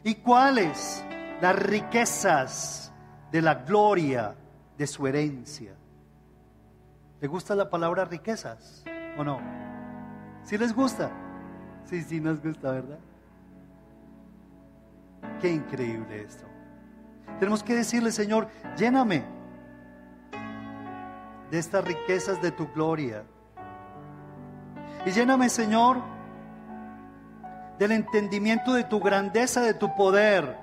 y 0.03 0.14
cuáles 0.14 1.05
las 1.43 1.55
riquezas 1.55 2.95
de 3.31 3.43
la 3.43 3.57
gloria 3.57 4.35
de 4.79 4.87
su 4.87 5.07
herencia. 5.07 5.74
¿Le 7.20 7.29
gusta 7.29 7.55
la 7.55 7.68
palabra 7.68 8.07
riquezas 8.07 8.83
o 9.18 9.22
no? 9.22 9.39
¿Sí 10.45 10.57
les 10.57 10.74
gusta? 10.74 11.11
Sí, 11.85 12.01
sí 12.01 12.22
nos 12.22 12.43
gusta, 12.43 12.70
¿verdad? 12.70 12.99
Qué 15.43 15.51
increíble 15.53 16.22
esto. 16.22 16.47
Tenemos 17.39 17.62
que 17.62 17.74
decirle, 17.74 18.12
Señor, 18.12 18.49
lléname 18.79 19.36
de 21.51 21.59
estas 21.59 21.84
riquezas 21.84 22.40
de 22.42 22.51
tu 22.51 22.66
gloria. 22.72 23.24
Y 25.05 25.11
lléname, 25.11 25.49
Señor, 25.49 25.99
del 27.78 27.92
entendimiento 27.92 28.72
de 28.72 28.84
tu 28.84 29.01
grandeza, 29.01 29.61
de 29.61 29.74
tu 29.74 29.94
poder, 29.94 30.57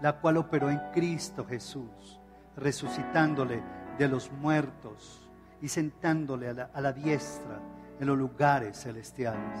la 0.00 0.12
cual 0.20 0.36
operó 0.36 0.70
en 0.70 0.80
Cristo 0.92 1.46
Jesús, 1.46 2.20
resucitándole 2.56 3.62
de 3.98 4.08
los 4.08 4.30
muertos 4.30 5.28
y 5.62 5.68
sentándole 5.68 6.48
a 6.48 6.52
la, 6.52 6.70
a 6.74 6.80
la 6.80 6.92
diestra 6.92 7.58
en 7.98 8.06
los 8.06 8.18
lugares 8.18 8.76
celestiales. 8.82 9.58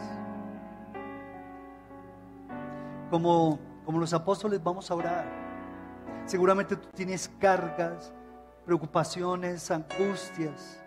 Como, 3.10 3.58
como 3.86 3.98
los 3.98 4.12
apóstoles 4.12 4.62
vamos 4.62 4.90
a 4.90 4.94
orar. 4.94 5.43
Seguramente 6.26 6.76
tú 6.76 6.88
tienes 6.94 7.30
cargas, 7.38 8.12
preocupaciones, 8.64 9.70
angustias. 9.70 10.82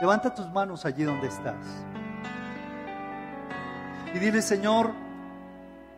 Levanta 0.00 0.34
tus 0.34 0.48
manos 0.50 0.84
allí 0.84 1.04
donde 1.04 1.28
estás. 1.28 1.64
Y 4.14 4.18
dile, 4.18 4.42
Señor, 4.42 4.90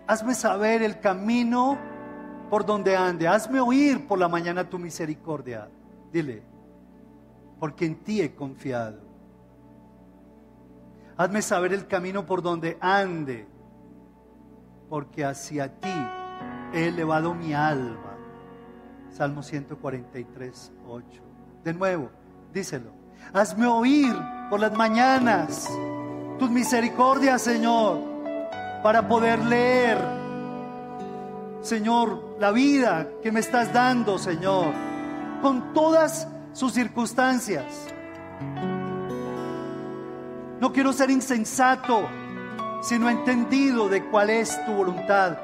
hazme 0.07 0.35
saber 0.35 0.83
el 0.83 1.01
camino 1.01 1.77
por 2.51 2.65
donde 2.65 2.97
ande. 2.97 3.27
Hazme 3.27 3.61
oír 3.61 4.07
por 4.07 4.19
la 4.19 4.29
mañana 4.29 4.69
tu 4.69 4.79
misericordia. 4.79 5.69
Dile, 6.13 6.43
porque 7.59 7.87
en 7.87 7.97
ti 7.97 8.21
he 8.21 8.35
confiado. 8.35 9.01
Hazme 11.17 11.43
saber 11.43 11.73
el 11.73 11.87
camino 11.87 12.27
por 12.27 12.43
donde 12.43 12.77
ande, 12.81 13.49
porque 14.89 15.25
hacia 15.25 15.81
ti 15.81 15.89
he 16.73 16.89
elevado 16.89 17.35
mi 17.35 17.55
alma. 17.55 18.04
Salmo 19.17 19.45
143, 19.45 20.73
8. 20.89 21.07
De 21.63 21.73
nuevo, 21.73 22.11
díselo. 22.53 22.91
Hazme 23.33 23.65
oír 23.65 24.13
por 24.51 24.59
las 24.59 24.73
mañanas 24.73 25.71
tus 26.37 26.51
misericordias, 26.51 27.41
Señor, 27.41 28.01
para 28.83 29.07
poder 29.07 29.39
leer, 29.45 29.99
Señor, 31.63 32.39
la 32.41 32.51
vida 32.51 33.07
que 33.23 33.31
me 33.31 33.39
estás 33.39 33.73
dando, 33.73 34.19
Señor, 34.19 34.73
con 35.41 35.73
todas 35.73 36.27
sus 36.53 36.73
circunstancias. 36.73 37.65
No 40.61 40.73
quiero 40.73 40.93
ser 40.93 41.11
insensato, 41.11 42.09
sino 42.83 43.09
entendido 43.09 43.89
de 43.89 44.05
cuál 44.07 44.31
es 44.31 44.59
tu 44.67 44.73
voluntad, 44.73 45.39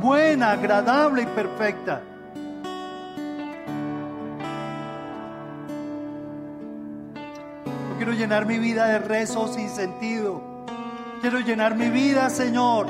buena, 0.00 0.50
agradable 0.50 1.22
y 1.22 1.26
perfecta. 1.26 2.02
Quiero 8.04 8.18
llenar 8.18 8.46
mi 8.46 8.58
vida 8.58 8.88
de 8.88 8.98
rezos 8.98 9.54
sin 9.54 9.68
sentido. 9.68 10.42
Quiero 11.20 11.38
llenar 11.38 11.76
mi 11.76 11.88
vida, 11.88 12.30
Señor, 12.30 12.88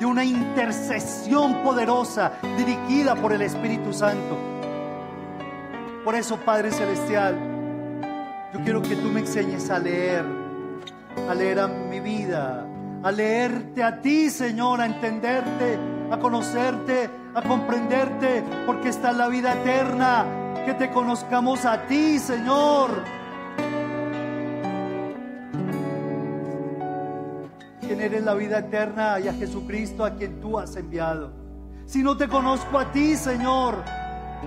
de 0.00 0.04
una 0.04 0.24
intercesión 0.24 1.62
poderosa 1.62 2.32
dirigida 2.58 3.14
por 3.14 3.32
el 3.32 3.42
Espíritu 3.42 3.92
Santo. 3.92 4.36
Por 6.04 6.16
eso, 6.16 6.36
Padre 6.38 6.72
Celestial, 6.72 7.36
yo 8.52 8.60
quiero 8.64 8.82
que 8.82 8.96
tú 8.96 9.06
me 9.06 9.20
enseñes 9.20 9.70
a 9.70 9.78
leer, 9.78 10.24
a 11.28 11.32
leer 11.32 11.60
a 11.60 11.68
mi 11.68 12.00
vida, 12.00 12.66
a 13.04 13.12
leerte 13.12 13.84
a 13.84 14.00
ti, 14.00 14.30
Señor, 14.30 14.80
a 14.80 14.86
entenderte, 14.86 15.78
a 16.10 16.18
conocerte, 16.18 17.08
a 17.36 17.42
comprenderte, 17.42 18.42
porque 18.66 18.88
está 18.88 19.12
la 19.12 19.28
vida 19.28 19.52
eterna, 19.52 20.26
que 20.66 20.74
te 20.74 20.90
conozcamos 20.90 21.64
a 21.64 21.86
ti, 21.86 22.18
Señor. 22.18 23.19
Quien 28.00 28.14
eres 28.14 28.24
la 28.24 28.32
vida 28.32 28.60
eterna 28.60 29.20
y 29.20 29.28
a 29.28 29.34
Jesucristo 29.34 30.06
a 30.06 30.14
quien 30.14 30.40
tú 30.40 30.58
has 30.58 30.74
enviado. 30.74 31.34
Si 31.84 32.02
no 32.02 32.16
te 32.16 32.28
conozco 32.28 32.78
a 32.78 32.90
ti, 32.90 33.14
Señor, 33.14 33.84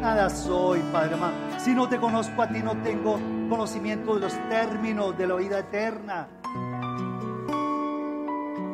nada 0.02 0.28
soy, 0.32 0.80
Padre 0.92 1.14
amado. 1.14 1.34
Si 1.60 1.76
no 1.76 1.88
te 1.88 2.00
conozco 2.00 2.42
a 2.42 2.48
ti, 2.48 2.64
no 2.64 2.76
tengo 2.82 3.20
conocimiento 3.48 4.16
de 4.16 4.22
los 4.22 4.34
términos 4.50 5.16
de 5.16 5.28
la 5.28 5.36
vida 5.36 5.60
eterna. 5.60 6.28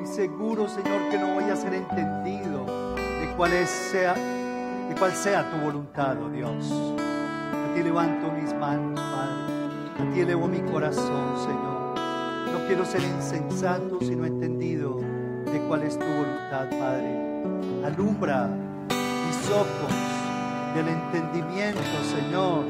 Y 0.01 0.07
seguro, 0.07 0.69
Señor, 0.69 1.09
que 1.09 1.17
no 1.17 1.34
voy 1.34 1.43
a 1.43 1.57
ser 1.57 1.73
entendido 1.73 2.95
de 2.95 3.34
cuál 3.36 3.51
sea, 3.67 4.13
de 4.13 4.95
cuál 4.97 5.11
sea 5.11 5.51
tu 5.51 5.57
voluntad, 5.57 6.15
oh 6.23 6.30
Dios. 6.30 6.71
A 6.71 7.73
ti 7.75 7.84
levanto 7.84 8.32
mis 8.32 8.53
manos, 8.53 8.97
Padre. 8.97 10.09
A 10.09 10.13
ti 10.13 10.21
elevo 10.21 10.47
mi 10.47 10.61
corazón, 10.61 11.38
Señor. 11.38 11.78
Quiero 12.70 12.86
ser 12.86 13.01
insensato, 13.01 13.97
sino 13.99 14.26
entendido 14.26 14.97
de 15.51 15.59
cuál 15.67 15.82
es 15.82 15.97
tu 15.97 16.05
voluntad, 16.05 16.70
Padre. 16.70 17.17
Alumbra 17.84 18.47
mis 18.47 19.49
ojos 19.49 19.91
del 20.76 20.88
entendimiento, 20.88 21.82
Señor, 22.15 22.65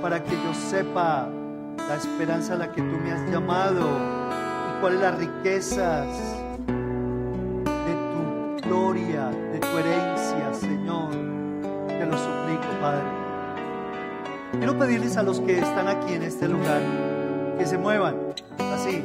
para 0.00 0.24
que 0.24 0.30
yo 0.30 0.54
sepa 0.54 1.28
la 1.76 1.96
esperanza 1.96 2.54
a 2.54 2.56
la 2.56 2.72
que 2.72 2.80
tú 2.80 2.96
me 3.04 3.12
has 3.12 3.30
llamado 3.30 3.90
y 3.90 4.80
cuáles 4.80 5.00
las 5.02 5.18
riquezas 5.18 6.06
de 7.66 7.94
tu 8.08 8.66
gloria, 8.66 9.26
de 9.26 9.58
tu 9.58 9.76
herencia, 9.76 10.54
Señor. 10.54 11.10
Te 11.88 12.06
lo 12.06 12.16
suplico, 12.16 12.80
Padre. 12.80 13.04
Quiero 14.52 14.78
pedirles 14.78 15.18
a 15.18 15.22
los 15.22 15.40
que 15.40 15.58
están 15.58 15.88
aquí 15.88 16.14
en 16.14 16.22
este 16.22 16.48
lugar 16.48 16.80
que 17.58 17.66
se 17.66 17.76
muevan 17.76 18.16
así, 18.58 19.04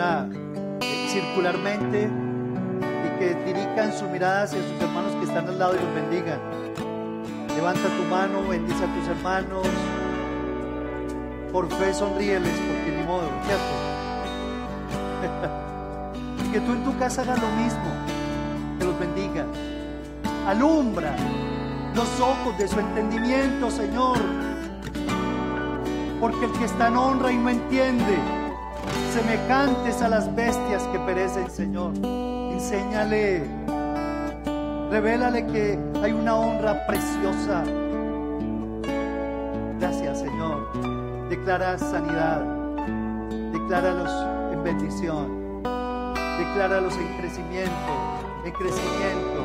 eh, 0.00 1.06
circularmente 1.10 2.08
y 2.08 3.18
que 3.18 3.34
dirijan 3.44 3.92
su 3.92 4.08
mirada 4.08 4.44
hacia 4.44 4.58
sus 4.62 4.80
hermanos 4.80 5.14
que 5.16 5.24
están 5.26 5.46
al 5.46 5.58
lado 5.58 5.74
y 5.74 5.78
los 5.78 5.94
bendigan. 5.94 6.40
Levanta 7.54 7.82
tu 7.82 8.04
mano, 8.04 8.48
bendice 8.48 8.82
a 8.82 8.94
tus 8.94 9.08
hermanos. 9.08 9.66
Por 11.52 11.68
fe 11.68 11.92
sonríeles, 11.92 12.50
porque 12.50 12.96
ni 12.96 13.06
modo, 13.06 13.28
¿cierto? 13.44 13.72
y 16.46 16.52
que 16.52 16.60
tú 16.60 16.72
en 16.72 16.84
tu 16.84 16.96
casa 16.98 17.20
hagas 17.20 17.38
lo 17.38 17.48
mismo, 17.62 17.90
que 18.78 18.84
los 18.86 18.98
bendiga. 18.98 19.44
Alumbra 20.46 21.14
los 21.94 22.20
ojos 22.20 22.56
de 22.56 22.68
su 22.68 22.80
entendimiento, 22.80 23.70
Señor. 23.70 24.18
Porque 26.20 26.46
el 26.46 26.52
que 26.52 26.64
está 26.64 26.88
en 26.88 26.96
honra 26.96 27.32
y 27.32 27.36
no 27.36 27.50
entiende, 27.50 28.39
semejantes 29.10 30.02
a 30.02 30.08
las 30.08 30.34
bestias 30.34 30.82
que 30.92 30.98
perecen, 31.00 31.50
Señor. 31.50 31.92
Enséñale, 32.52 33.42
revélale 34.90 35.46
que 35.46 35.78
hay 36.02 36.12
una 36.12 36.36
honra 36.36 36.86
preciosa. 36.86 37.64
Gracias, 39.78 40.20
Señor. 40.20 41.28
Declara 41.28 41.78
sanidad, 41.78 42.42
decláralos 43.52 44.10
en 44.52 44.64
bendición, 44.64 45.62
decláralos 46.38 46.94
en 46.96 47.18
crecimiento, 47.18 47.92
en 48.44 48.52
crecimiento. 48.52 49.44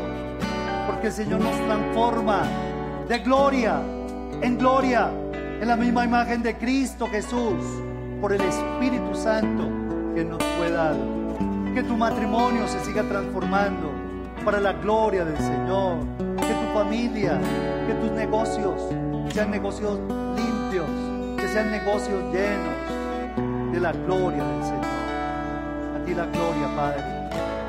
Porque 0.88 1.08
el 1.08 1.14
Señor 1.14 1.42
nos 1.42 1.56
transforma 1.66 2.44
de 3.08 3.20
gloria 3.20 3.82
en 4.42 4.58
gloria 4.58 5.10
en 5.32 5.68
la 5.68 5.76
misma 5.76 6.06
imagen 6.06 6.44
de 6.44 6.56
Cristo 6.56 7.08
Jesús 7.08 7.64
por 8.26 8.34
el 8.34 8.42
Espíritu 8.42 9.14
Santo 9.14 9.70
que 10.16 10.26
nos 10.26 10.42
fue 10.58 10.72
dado. 10.72 10.98
Que 11.76 11.84
tu 11.84 11.96
matrimonio 11.96 12.68
se 12.68 12.84
siga 12.84 13.04
transformando 13.04 13.92
para 14.44 14.60
la 14.60 14.74
gloria 14.74 15.24
del 15.24 15.38
Señor. 15.38 16.00
Que 16.18 16.54
tu 16.56 16.74
familia, 16.74 17.40
que 17.86 17.94
tus 17.94 18.10
negocios 18.14 18.82
sean 19.32 19.52
negocios 19.52 20.00
limpios, 20.36 20.90
que 21.40 21.48
sean 21.50 21.70
negocios 21.70 22.20
llenos 22.34 23.72
de 23.72 23.80
la 23.80 23.92
gloria 23.92 24.44
del 24.44 24.64
Señor. 24.64 24.86
A 25.96 26.04
ti 26.04 26.16
la 26.16 26.26
gloria, 26.26 26.76
Padre. 26.76 27.04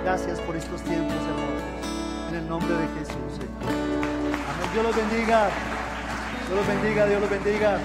Gracias 0.05 0.41
por 0.41 0.57
estos 0.57 0.81
tiempos 0.81 1.17
hermosos. 1.17 2.31
En 2.31 2.35
el 2.37 2.49
nombre 2.49 2.75
de 2.75 2.89
Jesús, 2.99 3.29
Señor. 3.37 3.61
Amén. 3.61 4.71
Dios 4.73 4.85
los 4.87 4.97
bendiga. 4.97 5.49
Dios 6.47 6.57
los 6.57 6.67
bendiga, 6.67 7.05
Dios 7.05 7.21
los 7.21 7.29
bendiga. 7.29 7.79